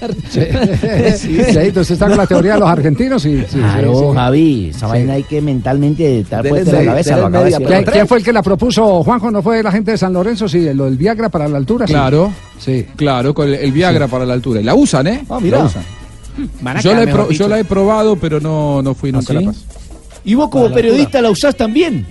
[1.16, 4.14] Sí, Cheito, usted está con la teoría de los argentinos y sí, Claro, sí, sí.
[4.14, 7.16] Javi, esa vaina hay que mentalmente estar de la cabeza.
[7.28, 7.56] Lo de.
[7.66, 9.30] ¿Quién, quién fue el que la propuso, Juanjo?
[9.30, 10.48] ¿No fue la gente de San Lorenzo?
[10.48, 11.86] Sí, lo del Viagra para la altura.
[11.86, 12.86] Claro, Sí.
[12.96, 14.60] claro, con el, el Viagra para la altura.
[14.60, 15.24] Y la usan, ¿eh?
[15.28, 15.58] Ah, mira.
[15.58, 15.82] La usan.
[16.82, 17.48] Yo la, he mejor pro- yo dicho.
[17.48, 19.64] la he probado, pero no, no fui nunca ¿Ah, a la paz.
[20.24, 22.06] Y vos como periodista la usás también.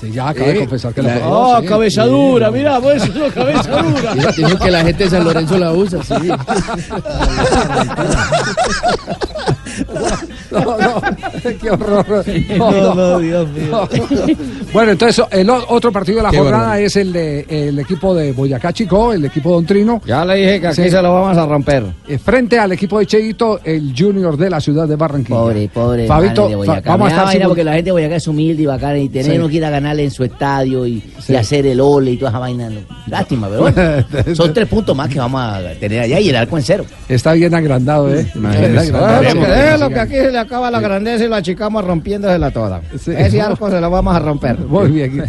[0.00, 1.66] Sí, ya acabé de confesar que la la- Oh, sí.
[1.66, 4.14] cabeza dura, mirá, vos eso es cabeza dura.
[4.36, 6.14] Dijo que la gente de San Lorenzo la usa, sí.
[10.50, 11.00] No, no,
[11.60, 12.24] qué horror.
[12.56, 12.94] No, No, no.
[12.94, 13.88] no, Dios mío.
[14.72, 18.32] Bueno, entonces el otro partido de la Qué jornada es el de el equipo de
[18.32, 20.90] Boyacá Chico, el equipo Don Trino, Ya le dije que aquí Sí.
[20.90, 21.84] se lo vamos a romper.
[22.08, 25.38] eh, frente al equipo de Cheito, el Junior de la ciudad de Barranquilla.
[25.38, 26.06] Pobre, pobre.
[26.06, 26.90] Fabito, de Boyacá.
[26.90, 29.38] vamos a estar porque la gente de Boyacá es humilde y bacana y tener Sí.
[29.38, 31.32] uno que ir a ganarle en su estadio y, Sí.
[31.32, 32.68] y hacer el ole y toda esa vaina.
[32.70, 32.80] no.
[33.06, 34.04] Lástima, pero bueno.
[34.34, 36.84] Son tres puntos más que vamos a tener allá y el arco en cero.
[37.08, 38.26] Está bien agrandado, ¿eh?
[38.34, 38.92] Imagínese.
[38.92, 39.22] Bien agrandado.
[39.66, 42.80] Porque déjelo que aquí se le acaba la grandeza y lo achicamos rompiéndosela toda.
[42.94, 44.58] Ese arco se lo vamos a romper.
[44.58, 45.24] Muy bien.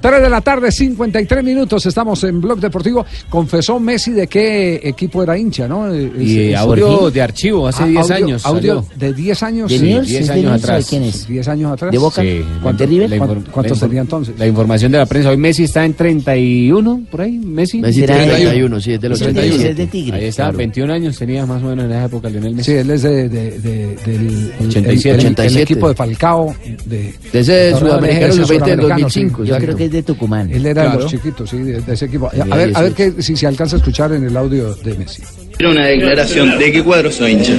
[0.00, 3.04] 3 de la tarde, 53 minutos, estamos en Blog Deportivo.
[3.28, 5.92] Confesó Messi de qué equipo era hincha, ¿no?
[5.92, 8.46] Eh, Y audio de archivo hace Ah, 10 audio- años.
[8.46, 8.86] Audio salió.
[8.96, 9.70] de 10 años.
[9.70, 10.08] ¿De sí, Newell's?
[10.08, 10.86] 10 ¿Es de años de atrás.
[10.88, 11.26] quién es?
[11.28, 11.90] 10 años atrás.
[11.92, 12.22] ¿De Boca?
[12.22, 12.44] Sí.
[12.62, 13.18] ¿Cuánto- ¿De
[13.50, 14.34] cuántos tenía entonces?
[14.38, 15.30] La información de la prensa.
[15.30, 17.38] Hoy Messi está en 31, por ahí.
[17.38, 17.80] Messi.
[17.80, 19.62] Messi Será tiene de- 31, sí, es de los Ese es de- 31.
[19.62, 20.16] ese es de Tigre.
[20.18, 20.58] Ahí está, Claro.
[20.58, 22.70] 21 años tenía más o menos en esa época Lionel Messi.
[22.72, 25.10] Sí, él es de, de- de- del el- 87.
[25.10, 25.62] el- el 87.
[25.62, 26.54] equipo de Falcao.
[26.86, 29.42] De, De ese Torneo sudamericano ese sub-20 del sudamericano, 2005.
[29.42, 29.48] sí.
[29.48, 30.50] Yo creo que es de Tucumán.
[30.52, 32.28] Él era de los chiquitos, sí, de, de ese equipo.
[32.28, 32.94] A ver, a ver 18.
[32.94, 35.22] que, si se alcanza a escuchar en el audio de Messi.
[35.58, 36.58] Era una declaración.
[36.58, 37.52] ¿De qué cuadro soy hincha?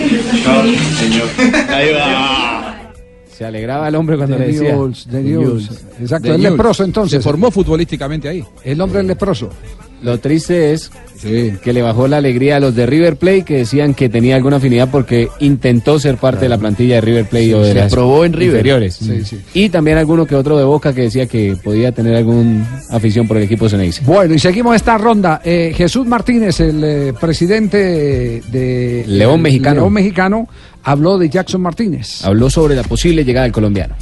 [0.99, 1.27] señor.
[1.69, 2.93] Ahí va.
[3.35, 4.75] Se alegraba el hombre cuando De le decía.
[4.75, 5.21] De.
[6.01, 6.43] Exacto, Newell's.
[6.43, 7.21] leproso entonces.
[7.21, 8.43] Se formó futbolísticamente ahí.
[8.63, 9.49] El hombre es leproso.
[10.01, 13.93] Lo triste es que le bajó la alegría a los de River Plate que decían
[13.93, 17.61] que tenía alguna afinidad porque intentó ser parte de la plantilla de River Plate o
[17.61, 18.55] de se las probó en River.
[18.55, 18.95] inferiores.
[18.95, 19.39] Sí, sí.
[19.53, 23.37] Y también alguno que otro de Boca que decía que podía tener alguna afición por
[23.37, 24.01] el equipo Ceneice.
[24.05, 25.41] Bueno, y seguimos esta ronda.
[25.43, 29.81] Eh, Jesús Martínez, el eh, presidente de León mexicano.
[29.81, 30.47] León mexicano,
[30.83, 32.23] habló de Jackson Martínez.
[32.23, 33.95] Habló sobre la posible llegada del colombiano.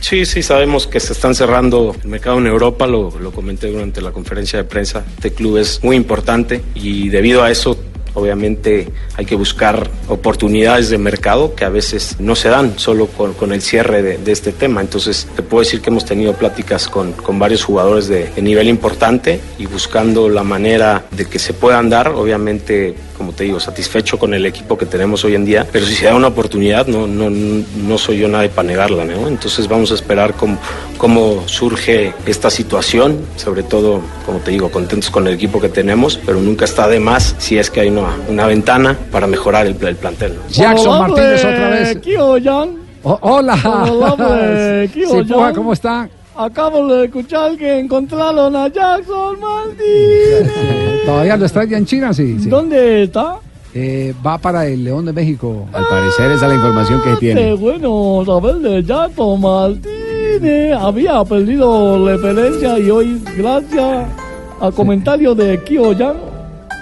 [0.00, 4.12] Sí, sí, sabemos que se están cerrando el mercado en Europa, lo, comenté durante la
[4.12, 5.04] conferencia de prensa.
[5.14, 7.76] Este club es muy importante y debido a eso,
[8.14, 13.52] obviamente, hay que buscar oportunidades de mercado que a veces no se dan solo con,
[13.52, 14.80] el cierre de, este tema.
[14.80, 19.66] Entonces, te puedo decir que hemos tenido pláticas con, varios jugadores de nivel importante y
[19.66, 24.46] buscando la manera de que se puedan dar, obviamente, como te digo, satisfecho con el
[24.46, 27.98] equipo que tenemos hoy en día, pero si se da una oportunidad, no, no, no
[27.98, 29.28] soy yo nadie para negarla, ¿no?
[29.28, 30.56] Entonces vamos a esperar cómo,
[30.96, 36.18] cómo surge esta situación, sobre todo, como te digo, contentos con el equipo que tenemos,
[36.24, 39.76] pero nunca está de más si es que hay una, una ventana para mejorar el,
[39.86, 40.36] el plantel.
[40.36, 40.48] ¿no?
[40.48, 41.98] Jackson Martínez otra vez.
[43.02, 43.54] O- hola.
[44.94, 45.24] ¿qué Sí?
[45.30, 46.08] Puja, ¿cómo está?
[46.44, 50.50] Acabo de escuchar que encontraron a Jackson Martínez.
[51.04, 52.14] ¿Todavía lo extraña en China?
[52.14, 52.38] Sí.
[52.40, 52.48] sí.
[52.48, 53.36] ¿Dónde está?
[53.74, 55.66] Eh, va para el León de México.
[55.70, 57.52] Al parecer esa es la información que Qué tiene.
[57.52, 60.76] bueno saber de Jackson Martínez.
[60.80, 64.08] Había perdido referencia y hoy, gracias
[64.60, 66.16] al comentario de Kio Yan,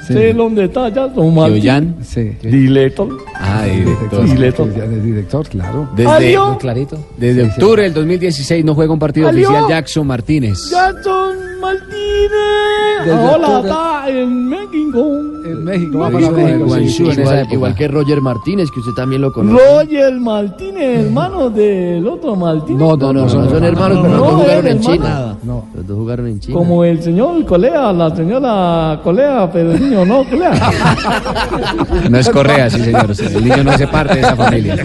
[0.08, 0.12] Sí.
[0.14, 1.62] sé dónde está Jackson Martínez.
[1.62, 1.96] Yan?
[2.02, 2.32] Sí.
[2.42, 3.08] Director.
[3.34, 4.24] Ah, director.
[4.26, 4.74] Director.
[4.76, 5.88] Ya es director, claro.
[5.94, 6.98] Desde, clarito.
[7.16, 9.46] Desde octubre del 2016 no juega un partido Adiós.
[9.48, 10.58] oficial Jackson Martínez.
[10.70, 13.04] Jackson Martínez.
[13.04, 15.20] Desde Ahora está en México.
[15.44, 17.54] En México, va para México, igual, sí, sí, igual- en esa época.
[17.54, 19.64] igual que Roger Martínez, que usted también lo conoce.
[19.64, 22.80] Roger Martínez, hermano del otro Martínez.
[22.80, 24.80] No, No, no, no, son hermanos, pero los dos No, jugaron en.
[24.80, 25.36] China.
[25.42, 25.64] No.
[25.74, 26.58] Los dos jugaron en China.
[26.58, 30.52] Como el señor Colea, la señora Colea, pero el niño no Colea.
[32.10, 33.12] No es Correa, sí, señor.
[33.18, 34.76] El niño no hace parte de esa familia.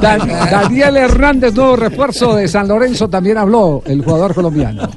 [0.00, 4.88] Dan- Daniel Hernández, nuevo refuerzo de San Lorenzo, también habló el jugador colombiano.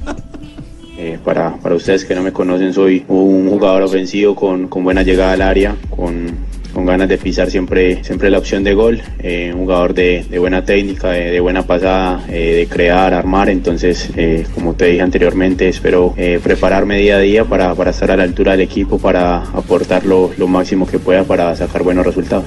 [0.96, 5.02] Eh, para, para ustedes que no me conocen, soy un jugador ofensivo con, con buena
[5.02, 6.26] llegada al área, con,
[6.72, 10.38] con ganas de pisar siempre, siempre la opción de gol, eh, un jugador de, de
[10.38, 13.50] buena técnica, de, de buena pasada, eh, de crear, armar.
[13.50, 14.08] Entonces,
[14.54, 18.52] como te dije anteriormente, espero prepararme día a día para, para estar a la altura
[18.52, 22.46] del equipo, para aportar lo, lo máximo que pueda para sacar buenos resultados.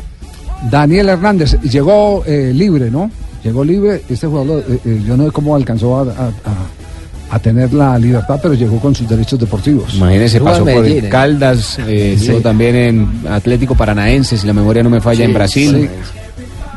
[0.72, 3.12] Daniel Hernández llegó libre, ¿no?
[3.48, 4.02] Llegó libre.
[4.10, 7.98] Este jugador, eh, eh, yo no sé cómo alcanzó a, a- a- a tener la
[7.98, 9.94] libertad, pero llegó con sus derechos deportivos.
[9.96, 11.10] Imagínese, pasó por el ¿eh?
[11.10, 12.24] Caldas, eh, Sí.
[12.26, 15.90] estuvo también en Atlético Paranaense, si la memoria no me falla, Sí, en Brasil.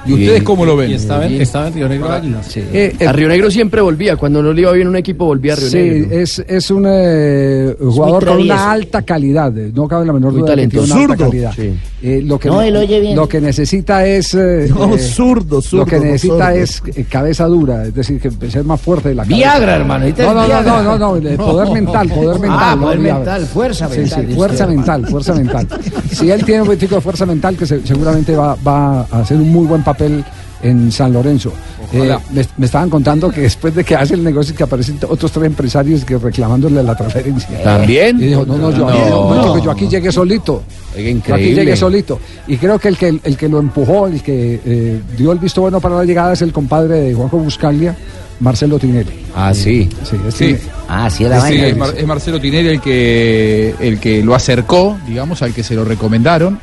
[0.06, 0.90] ¿Y ustedes cómo lo ven?
[0.90, 2.56] Y estaba, en- estaba en Río Negro Águilas.
[2.56, 4.16] Eh, eh, a Río Negro siempre volvía.
[4.16, 6.18] Cuando no le iba bien un equipo, volvía a Río Sí, Negro.
[6.18, 10.40] es, es un eh, jugador con una alta calidad, eh, no cabe la menor Muy
[10.42, 11.30] duda de que tiene una alta talentoso.
[11.30, 11.52] calidad.
[11.54, 11.78] Sí.
[12.02, 13.14] Eh, lo que No, él oye bien.
[13.14, 17.44] Lo que necesita es eh, No, zurdo, zurdo, Lo que no necesita es eh, cabeza
[17.46, 19.36] dura, es decir, que ser más fuerte de la cabeza.
[19.36, 20.82] Viagra, hermano, No, no, no, Viagra.
[20.82, 22.58] no, no, no, poder mental, poder mental.
[22.58, 25.68] Ah, no poder mental, fuerza Sí, mental, Sí, fuerza mental, fuerza mental.
[26.10, 29.36] Si él tiene un poquitico de fuerza mental, que se- seguramente va, va a hacer
[29.36, 30.24] un muy buen papel
[30.62, 31.52] en San Lorenzo.
[31.92, 35.32] Eh, me, me estaban contando que después de que hace el negocio que aparecen otros
[35.32, 37.62] tres empresarios que reclamándole la transferencia.
[37.64, 38.18] ¿También?
[38.20, 38.88] Y dijo, no, no, yo, No.
[38.88, 40.62] Aquí, no, no, que yo aquí llegué solito.
[40.94, 41.54] Yo aquí increíble.
[41.64, 42.20] llegué solito.
[42.46, 45.62] Y creo que el que, el que lo empujó, el que eh, dio el visto
[45.62, 47.96] bueno para la llegada es el compadre de Juanjo Buscalia,
[48.40, 49.24] Marcelo Tinelli.
[49.34, 49.88] Ah, sí.
[50.08, 50.56] Sí, es Sí.
[50.88, 51.66] Ah, sí, Sí, la vaina.
[51.68, 55.74] es, Mar- es Marcelo Tinelli el que, el que lo acercó, digamos, al que se
[55.74, 56.58] lo recomendaron.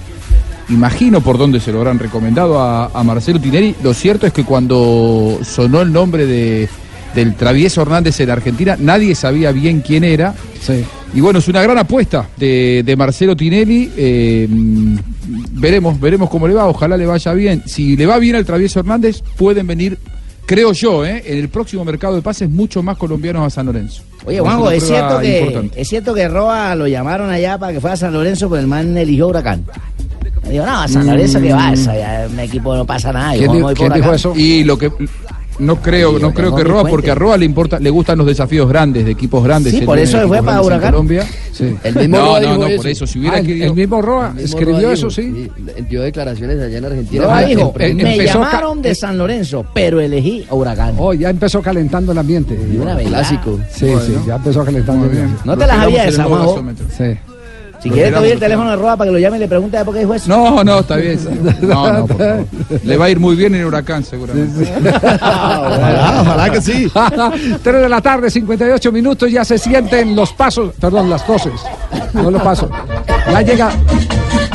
[0.69, 3.75] Imagino por dónde se lo habrán recomendado a, a Marcelo Tinelli.
[3.81, 6.67] Lo cierto es que cuando sonó el nombre de,
[7.15, 10.35] del Travieso Hernández en Argentina, nadie sabía bien quién era.
[10.61, 10.83] Sí.
[11.13, 13.91] Y bueno, es una gran apuesta de, de Marcelo Tinelli.
[13.95, 14.45] Eh,
[15.53, 16.67] veremos, veremos cómo le va.
[16.67, 17.63] Ojalá le vaya bien.
[17.65, 19.97] Si le va bien al Travieso Hernández, pueden venir,
[20.45, 24.03] creo yo, eh, en el próximo mercado de pases, muchos más colombianos a San Lorenzo.
[24.25, 25.81] Oye, Juanjo, una es prueba cierto, que, importante.
[25.81, 28.67] es cierto que Roa lo llamaron allá para que fuera a San Lorenzo, pero el
[28.67, 29.63] man eligió Huracán.
[30.49, 33.35] Digo, no, a San Lorenzo que va, eso, ya un equipo no pasa nada.
[33.35, 34.15] yo ¿Quién, voy quién por dijo acá.
[34.15, 34.33] eso?
[34.35, 34.91] Y lo que
[35.59, 38.69] No creo, no creo que Roa, porque a Roa le importa, le gustan los desafíos
[38.69, 39.73] grandes, de equipos grandes.
[39.73, 40.91] Sí, por eso fue para Huracán.
[40.91, 41.25] Colombia.
[41.51, 41.75] Sí.
[41.83, 42.77] El mismo no, Roa no, no, eso.
[42.77, 43.65] por eso, si hubiera Ah, el, querido...
[43.65, 45.51] el mismo Roa El mismo escribió Roa eso, dijo, sí.
[45.89, 47.23] Dio declaraciones allá en Argentina.
[47.23, 50.93] Roa dijo, em- me llamaron de San Lorenzo, pero elegí a Huracán.
[50.99, 52.53] Oh, ya empezó calentando el ambiente.
[52.71, 52.95] Y una.
[52.97, 53.59] Clásico.
[53.71, 55.41] Sí, sí, ya empezó calentando el ambiente.
[55.43, 56.61] No te las había esa, Majo.
[56.95, 57.03] Sí.
[57.81, 59.77] Si quieres te doy el teléfono de Roa para que lo llame y le pregunte
[59.77, 60.27] de por qué dijo eso.
[60.29, 61.19] No, no, está bien.
[61.61, 62.45] No, no, por favor.
[62.83, 64.63] Le va a ir muy bien en Huracán, seguramente.
[65.21, 66.91] Ojalá, ojalá que sí.
[67.63, 71.53] 3 de la tarde, 58 minutos, ya se sienten los pasos, perdón, las toses,
[72.13, 72.69] no los pasos.
[73.31, 73.69] Ya llega,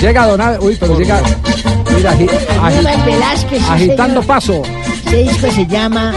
[0.00, 1.20] llega Donado, uy, pero llega,
[1.96, 2.28] mira, agi-
[2.60, 4.26] agi- Velázquez, agitando señor.
[4.26, 4.62] paso.
[5.04, 6.12] Este disco se llama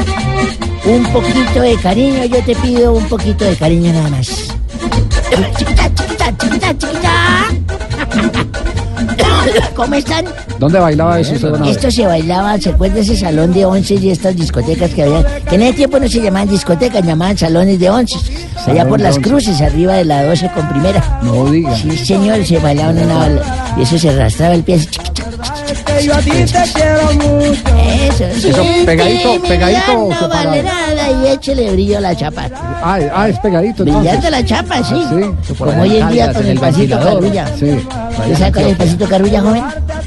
[0.85, 4.27] Un poquito de cariño, yo te pido un poquito de cariño nada más.
[6.39, 7.47] Chiquita, chiquita,
[8.11, 8.45] chiquita.
[9.75, 10.25] ¿Cómo están?
[10.59, 11.69] ¿Dónde bailaba eso usted, Donado?
[11.71, 15.23] Esto se bailaba, ¿se acuerda ese salón de once y estas discotecas que había?
[15.49, 18.17] Que en ese tiempo no se llamaban discotecas, llamaban salones de once.
[18.65, 19.29] Allá por las once.
[19.29, 21.19] cruces, arriba de la 12 con primera.
[21.21, 21.75] No diga.
[21.75, 24.75] Sí, señor, se bailaba en una bala- y eso se arrastraba el pie.
[24.75, 24.87] así,
[25.97, 27.61] Que yo a ti te quiero mucho.
[28.11, 30.49] Eso, Eso, pegadito, Sí, mi pegadito vida o No separado.
[30.49, 32.49] vale nada y échele brillo a la chapa.
[32.83, 34.01] Ah, ah, es pegadito entonces.
[34.03, 35.05] Brillante la chapa, sí.
[35.09, 37.47] Sí, Como hoy en día con el pasito carrulla.
[37.57, 37.65] Sí.
[38.17, 39.63] ¿Usted sabe cuál es el pasito carrulla, joven?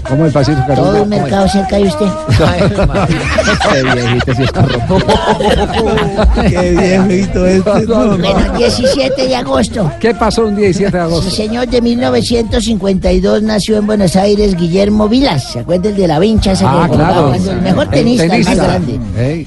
[0.08, 1.02] ¿Cómo el pasito Todo Carulla?
[1.02, 2.06] un mercado cerca de usted.
[3.72, 4.98] Qué viejito si está rojo.
[6.48, 6.70] Qué
[7.06, 7.86] viejito este.
[7.86, 8.18] No, no.
[8.18, 9.92] Bueno, 17 de agosto.
[10.00, 11.30] ¿Qué pasó un 17 de Sí, agosto?
[11.30, 15.52] señor, de 1952 nació en Buenos Aires Guillermo Vilas.
[15.52, 16.52] ¿Se acuerda el de la vincha?
[16.52, 17.28] ese Ah, que claro.
[17.28, 18.54] cuando- El mejor El tenista, el tenista.
[18.54, 18.98] más grande.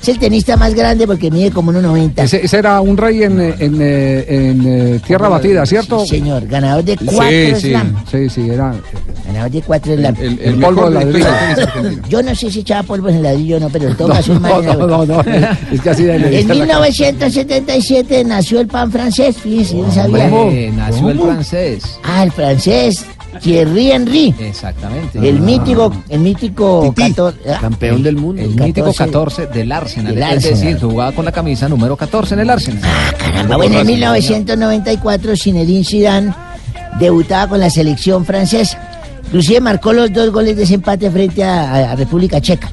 [0.02, 2.24] Es el tenista más grande porque mide como 1,90.
[2.24, 4.64] Ese, ese era un rey en, en, eh, en,
[4.95, 6.02] eh, tierra batida, ¿cierto?
[6.02, 7.95] Sí, señor, ganador de cuatro Sí, slam.
[8.10, 8.74] sí, sí, era
[9.28, 10.16] Ganador de cuatro slam.
[10.20, 11.28] El, el polvo de ladrillo.
[12.10, 14.74] Yo no sé si echaba polvo en el ladrillo o no, pero todo No, no,
[14.74, 15.22] no, no, no,
[15.72, 16.80] es que así de En diste la cara.
[16.82, 20.26] 1977 nació el pan francés, fíjese, yo no sabía.
[20.26, 21.84] Hombre, nació el francés.
[22.03, 23.06] Ah, el francés,
[23.40, 24.36] Thierry Henry.
[24.40, 25.18] Exactamente.
[25.28, 28.41] El mítico, el mítico cator- ah, Campeón del mundo.
[28.41, 30.14] El mítico 14 del Arsenal.
[30.16, 32.82] Del Es decir, jugaba con la camisa número 14 en el Arsenal.
[33.18, 36.34] Caramba, bueno, en 1994 Zinedine Zidane
[36.99, 38.80] debutaba con la selección francesa.
[39.26, 42.70] Inclusive marcó los dos goles de ese empate frente a, a República Checa,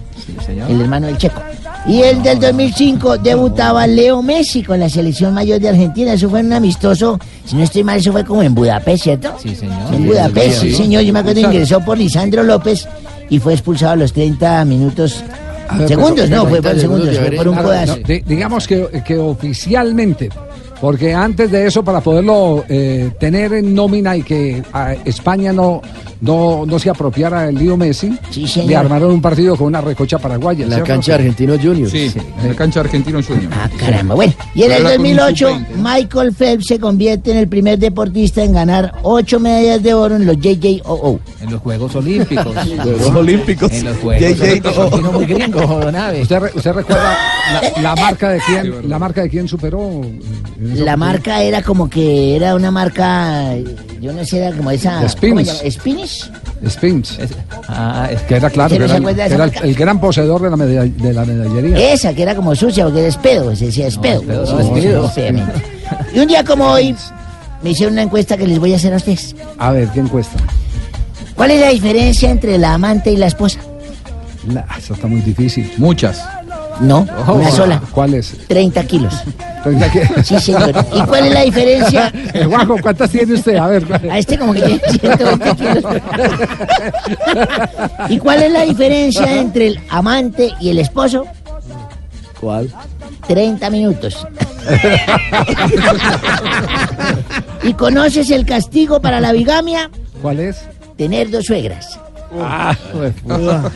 [0.68, 1.40] el hermano del Checo.
[1.86, 6.12] Y el del 2005 debutaba Leo Messi con la selección mayor de Argentina.
[6.12, 9.34] Eso fue un amistoso, si no estoy mal, eso fue como en Budapest, ¿cierto?
[9.42, 9.94] Sí, señor.
[9.94, 11.02] En Budapest, sí, señor.
[11.02, 12.86] Yo me acuerdo ingresó por Lisandro López
[13.30, 15.24] y fue expulsado a los 30 minutos.
[15.78, 17.96] Ver, Segundos, pero- no, fue por 30 segundos, fue por un codazo.
[17.96, 20.30] no, digamos que, que oficialmente,
[20.80, 25.82] porque antes de eso, para poderlo eh, tener en nómina y que a España no,
[26.20, 28.16] no, no se apropiara del lío Messi,
[28.66, 30.64] le armaron un partido con una recocha paraguaya.
[30.64, 30.92] En la ¿cierto?
[30.92, 31.90] cancha de Argentino Junior.
[31.90, 33.50] Sí, en la cancha Argentino Junior.
[33.54, 34.32] Ah, caramba, bueno.
[34.54, 37.78] Y en el era con un 2008, sub-20, Michael Phelps se convierte en el primer
[37.78, 41.20] deportista en ganar ocho medallas de oro en los JJOO.
[41.40, 42.54] En los Juegos Olímpicos.
[42.82, 43.72] Juegos Olímpicos.
[43.72, 44.78] En los Juegos JJ, Olímpicos.
[44.78, 44.82] oh.
[44.82, 46.22] Argentino muy gringo, don Abe.
[46.22, 47.16] ¿Usted, re- usted recuerda
[47.74, 50.02] la, la marca de quién, la marca de quién superó?
[50.74, 53.54] La marca era como que era una marca,
[54.00, 55.08] yo no sé, era como esa...
[55.08, 55.62] Spins.
[55.70, 56.30] ¿Spinish?
[56.68, 57.18] Spins.
[57.68, 60.50] Ah, es Que era claro, ¿Usted que no era, el, que era gran poseedor de
[60.50, 61.92] la, medalla- de la medallería.
[61.92, 64.20] Esa, que era como sucia, porque era espedo, se decía espedo.
[64.20, 65.52] espedo, no.
[66.14, 66.94] Y un día como hoy,
[67.62, 69.34] me hicieron una encuesta que les voy a hacer a ustedes.
[69.58, 70.36] A ver, ¿quién cuesta?
[71.34, 73.60] ¿Cuál es la diferencia entre la amante y la esposa?
[74.52, 75.72] La- eso está muy difícil.
[75.78, 76.20] Muchas.
[76.80, 77.82] No, una sola.
[77.92, 78.34] ¿Cuál es?
[78.46, 79.14] 30 kilos.
[79.64, 80.72] Tendría que- Sí, señor.
[80.94, 82.12] ¿Y cuál es la diferencia?
[82.34, 83.56] Eh, Juanjo, ¿cuántas tiene usted?
[83.56, 83.84] A ver.
[83.86, 85.84] ¿cuál- A este como que tiene 120 kilos.
[88.08, 91.24] ¿Y cuál es la diferencia entre el amante y el esposo?
[92.40, 92.72] ¿Cuál?
[93.26, 94.26] 30 minutos.
[97.62, 99.90] ¿Y conoces el castigo para la bigamia?
[100.22, 100.64] ¿Cuál es?
[100.96, 101.98] Tener dos suegras.
[102.40, 102.76] Ah.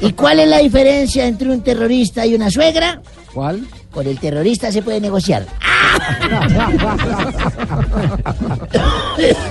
[0.01, 3.01] ¿Y cuál es la diferencia entre un terrorista y una suegra?
[3.33, 3.67] ¿Cuál?
[3.91, 5.47] Con el terrorista se puede negociar.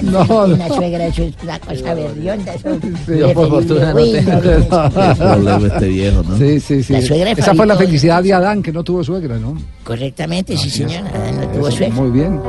[0.02, 1.74] No, Una suegra eso es una cosa.
[1.74, 4.32] Eso Sí, yo por fortuna no tengo.
[4.32, 5.16] no, no, no.
[5.16, 6.38] problema este viejo, ¿no?
[6.38, 6.94] Sí, sí, sí.
[6.94, 9.56] La suegra de Esa fue la felicidad de Adán, que no tuvo suegra, ¿no?
[9.84, 11.12] Correctamente, sí, señora.
[11.40, 11.96] No tuvo suegra.
[11.96, 12.42] Muy bien.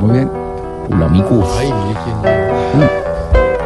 [0.00, 0.30] Muy bien.
[0.90, 1.48] Hola, amigos.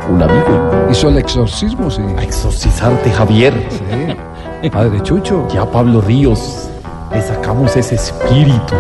[0.09, 0.77] Hola, amigo.
[0.90, 2.02] Hizo el exorcismo, sí.
[2.16, 3.55] A exorcizarte, Javier.
[3.70, 4.69] Sí.
[4.70, 5.47] Padre Chucho.
[5.52, 6.69] Ya, Pablo Ríos,
[7.12, 8.74] le sacamos ese espíritu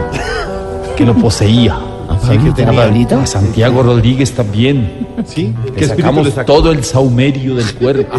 [0.96, 1.78] que lo poseía.
[2.08, 2.62] Pablito?
[2.62, 3.20] ¿A Pablito?
[3.20, 5.06] A Santiago Rodríguez también.
[5.26, 5.54] ¿Sí?
[5.76, 8.16] Le sacamos todo el saumerio del cuerpo.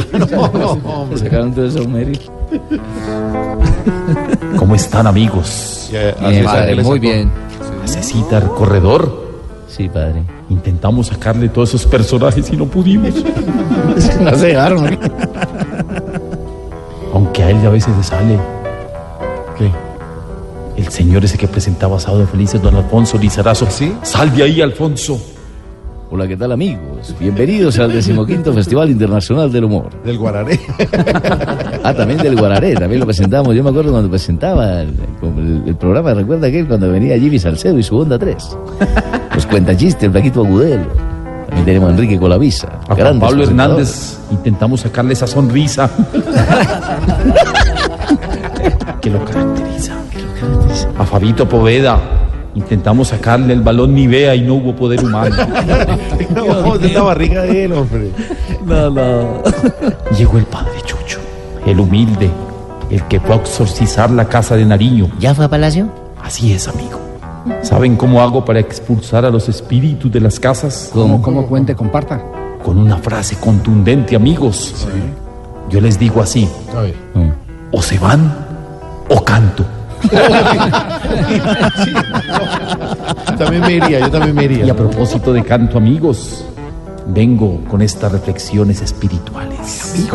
[1.10, 2.20] Le sacaron todo el saumerio.
[4.58, 5.90] ¿Cómo están, amigos?
[5.92, 7.32] Bien, padre, muy bien.
[7.82, 9.29] ¿Necesita el corredor?
[9.80, 10.26] Sí, padre.
[10.50, 13.14] Intentamos sacarle todos esos personajes y no pudimos.
[14.20, 15.00] No se dejaron.
[17.14, 18.38] Aunque a él a veces le sale.
[19.58, 19.72] ¿Qué?
[20.76, 23.68] El señor ese que presentaba Sábado Felices, don Alfonso Lizarazo.
[23.72, 23.96] ¿Sí?
[24.02, 25.18] Sal de ahí, Alfonso.
[26.12, 27.14] Hola, ¿qué tal, amigos?
[27.20, 29.90] Bienvenidos al decimoquinto Festival Internacional del Humor.
[30.04, 30.60] Del Guararé.
[31.82, 33.56] Ah, también del Guararé, también lo presentamos.
[33.56, 34.90] Yo me acuerdo cuando presentaba el,
[35.24, 38.58] el- el programa, recuerda aquel cuando venía Jimmy Salcedo y su Onda 3.
[39.34, 40.84] Los cuentachistes, el Plaquito Agudelo.
[41.48, 42.68] También tenemos a Enrique Colavisa.
[42.90, 43.44] A Juan Pablo.
[43.46, 45.90] Hernández intentamos sacarle esa sonrisa
[49.02, 49.96] que lo caracteriza.
[50.98, 51.98] A Fabito Poveda
[52.56, 55.36] intentamos sacarle el balón Nivea y no hubo poder humano.
[56.36, 58.12] No, de la barriga de él, hombre.
[58.64, 59.42] No, no.
[60.18, 61.20] Llegó el padre Chucho,
[61.66, 62.30] el humilde,
[62.90, 65.10] el que fue a exorcizar la casa de Nariño.
[65.20, 65.90] ¿Ya fue a Palacio?
[66.22, 67.00] Así es, amigo.
[67.64, 70.92] ¿Saben cómo hago para expulsar a los espíritus de las casas?
[70.94, 72.22] ¿Cómo, cómo cuente, comparta?
[72.64, 74.88] Con una frase contundente, amigos.
[75.70, 76.48] Yo les digo así.
[76.76, 76.96] A ver.
[77.72, 78.34] O se van
[79.10, 79.66] o canto.
[83.38, 84.66] También me iría, yo también me iría.
[84.66, 86.46] Y a propósito de canto, amigos,
[87.08, 90.06] vengo con estas reflexiones espirituales.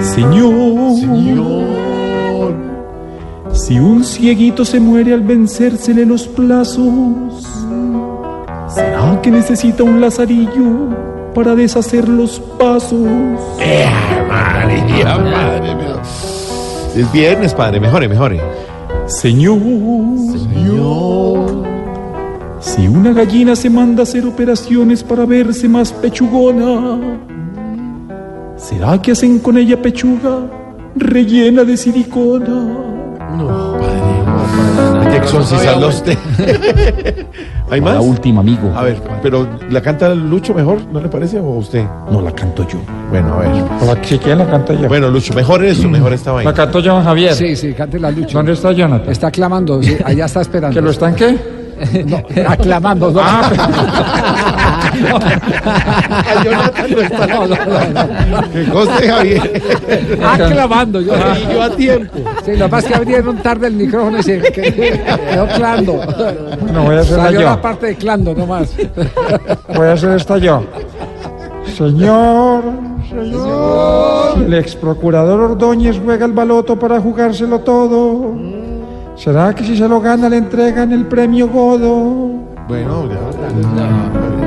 [0.00, 0.94] Señor,
[3.52, 7.48] si un cieguito se muere al vencérsele los plazos,
[8.68, 10.90] ¿será que necesita un lazarillo
[11.34, 13.00] para deshacer los pasos?
[14.28, 16.00] Madre mía, madre mía.
[16.96, 18.40] Es viernes, padre, mejore, mejore.
[19.06, 19.58] Señor,
[20.38, 21.64] Señor.
[22.60, 27.18] si una gallina se manda a hacer operaciones para verse más pechugona,
[28.56, 30.38] ¿será que hacen con ella pechuga
[30.96, 32.84] rellena de silicona?
[35.00, 36.16] Hay que exorcizarlo a usted.
[37.74, 38.04] ¿Hay La más?
[38.04, 38.72] última, amigo.
[38.76, 41.40] A ver, pero ¿la canta Lucho mejor, no le parece?
[41.40, 41.84] ¿O usted?
[42.08, 42.78] No, la canto yo.
[43.10, 43.98] Bueno, a ver.
[44.04, 44.86] Si quieren la canto yo.
[44.86, 46.50] Bueno, Lucho, mejor eso, mejor esta vaina.
[46.52, 47.34] La canto yo, Javier.
[47.34, 48.38] Sí, sí, cante la lucha.
[48.38, 49.10] ¿Dónde está Jonathan?
[49.10, 50.72] Está clamando, sí, allá está esperando.
[50.74, 51.36] ¿Que lo están qué?
[52.06, 53.10] No, aclamando.
[53.10, 53.20] No.
[53.20, 53.50] Ah,
[54.94, 57.26] A Jonathan no está.
[57.26, 58.50] No, no, no, no.
[58.52, 59.62] Que conste, Javier.
[60.24, 61.00] Aclamando.
[61.00, 62.18] Yo, Y yo a tiempo.
[62.44, 66.00] Sí, lo más que abrieron tarde el micrófono y se quedó clando.
[66.72, 67.46] No voy a hacerla Salió yo.
[67.46, 68.74] la parte de clando nomás.
[69.74, 70.62] Voy a hacer esta yo.
[71.76, 72.62] Señor,
[73.08, 74.38] señor.
[74.46, 78.34] El ex procurador Ordóñez juega el baloto para jugárselo todo.
[79.16, 82.30] ¿Será que si se lo gana le entregan el premio Godo?
[82.68, 83.16] Bueno, ya.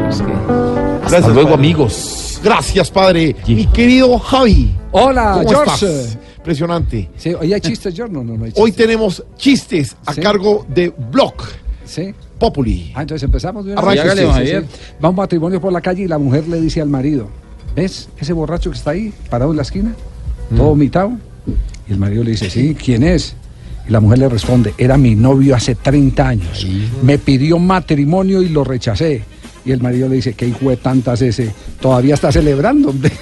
[0.10, 1.54] Hasta luego, padre.
[1.56, 2.40] amigos.
[2.44, 3.36] Gracias, padre.
[3.48, 4.72] Mi querido Javi.
[4.92, 5.86] Hola, ¿Cómo George.
[5.86, 6.18] estás?
[6.38, 7.10] Impresionante.
[7.18, 8.14] Sí, hoy hay chistes, George.
[8.14, 10.22] No, no, no hay Hoy tenemos chistes a Sí.
[10.22, 11.44] cargo de Block
[11.86, 12.14] Sí.
[12.40, 12.92] Populi.
[12.96, 14.68] Ah, entonces empezamos de Sí, sí, sí.
[15.04, 17.28] Va un matrimonio por la calle y la mujer le dice al marido,
[17.76, 19.94] ¿ves ese borracho que está ahí, parado en la esquina?
[20.56, 21.12] Todo vomitado.
[21.90, 23.36] Y el marido le dice, sí, ¿quién es?
[23.88, 26.66] Y la mujer le responde, era mi novio hace 30 años.
[27.02, 29.24] Me pidió matrimonio y lo rechacé.
[29.68, 31.54] Y el marido le dice, ¿qué hijo de tantas ese?
[31.82, 33.12] Todavía está celebrando, hombre.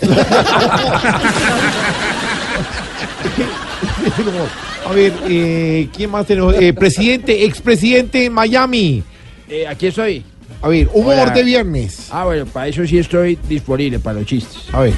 [4.86, 6.54] A ver, eh, ¿quién más tenemos?
[6.60, 9.04] Eh, presidente, expresidente en Miami.
[9.50, 10.24] Eh, aquí estoy.
[10.62, 11.32] A ver, humor Hola.
[11.32, 12.10] de viernes.
[12.12, 14.72] Ah, bueno, para eso sí estoy disponible, para los chistes.
[14.72, 14.94] A ver.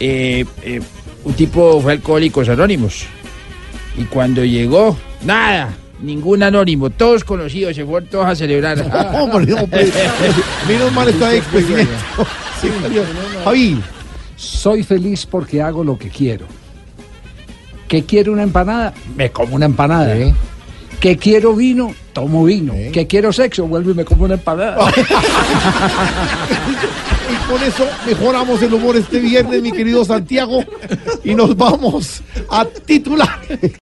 [0.00, 0.80] Eh, eh,
[1.24, 3.04] un tipo fue Alcohólicos Anónimos.
[3.98, 8.78] Y cuando llegó, nada, ningún anónimo, todos conocidos, se fueron todos a celebrar.
[10.68, 11.92] Menos mal está de expresidente.
[12.60, 12.68] Sí.
[13.44, 13.80] Javi.
[14.36, 16.46] Soy feliz porque hago lo que quiero.
[17.88, 18.94] ¿Que quiero una empanada?
[19.16, 20.14] Me como una empanada.
[21.00, 21.92] ¿Que quiero vino?
[22.12, 22.72] Tomo vino.
[22.92, 23.66] ¿Que quiero sexo?
[23.66, 24.92] Vuelvo y me como una empanada.
[27.28, 30.64] Y con eso mejoramos el humor este viernes, mi querido Santiago.
[31.22, 33.38] Y nos vamos a titular.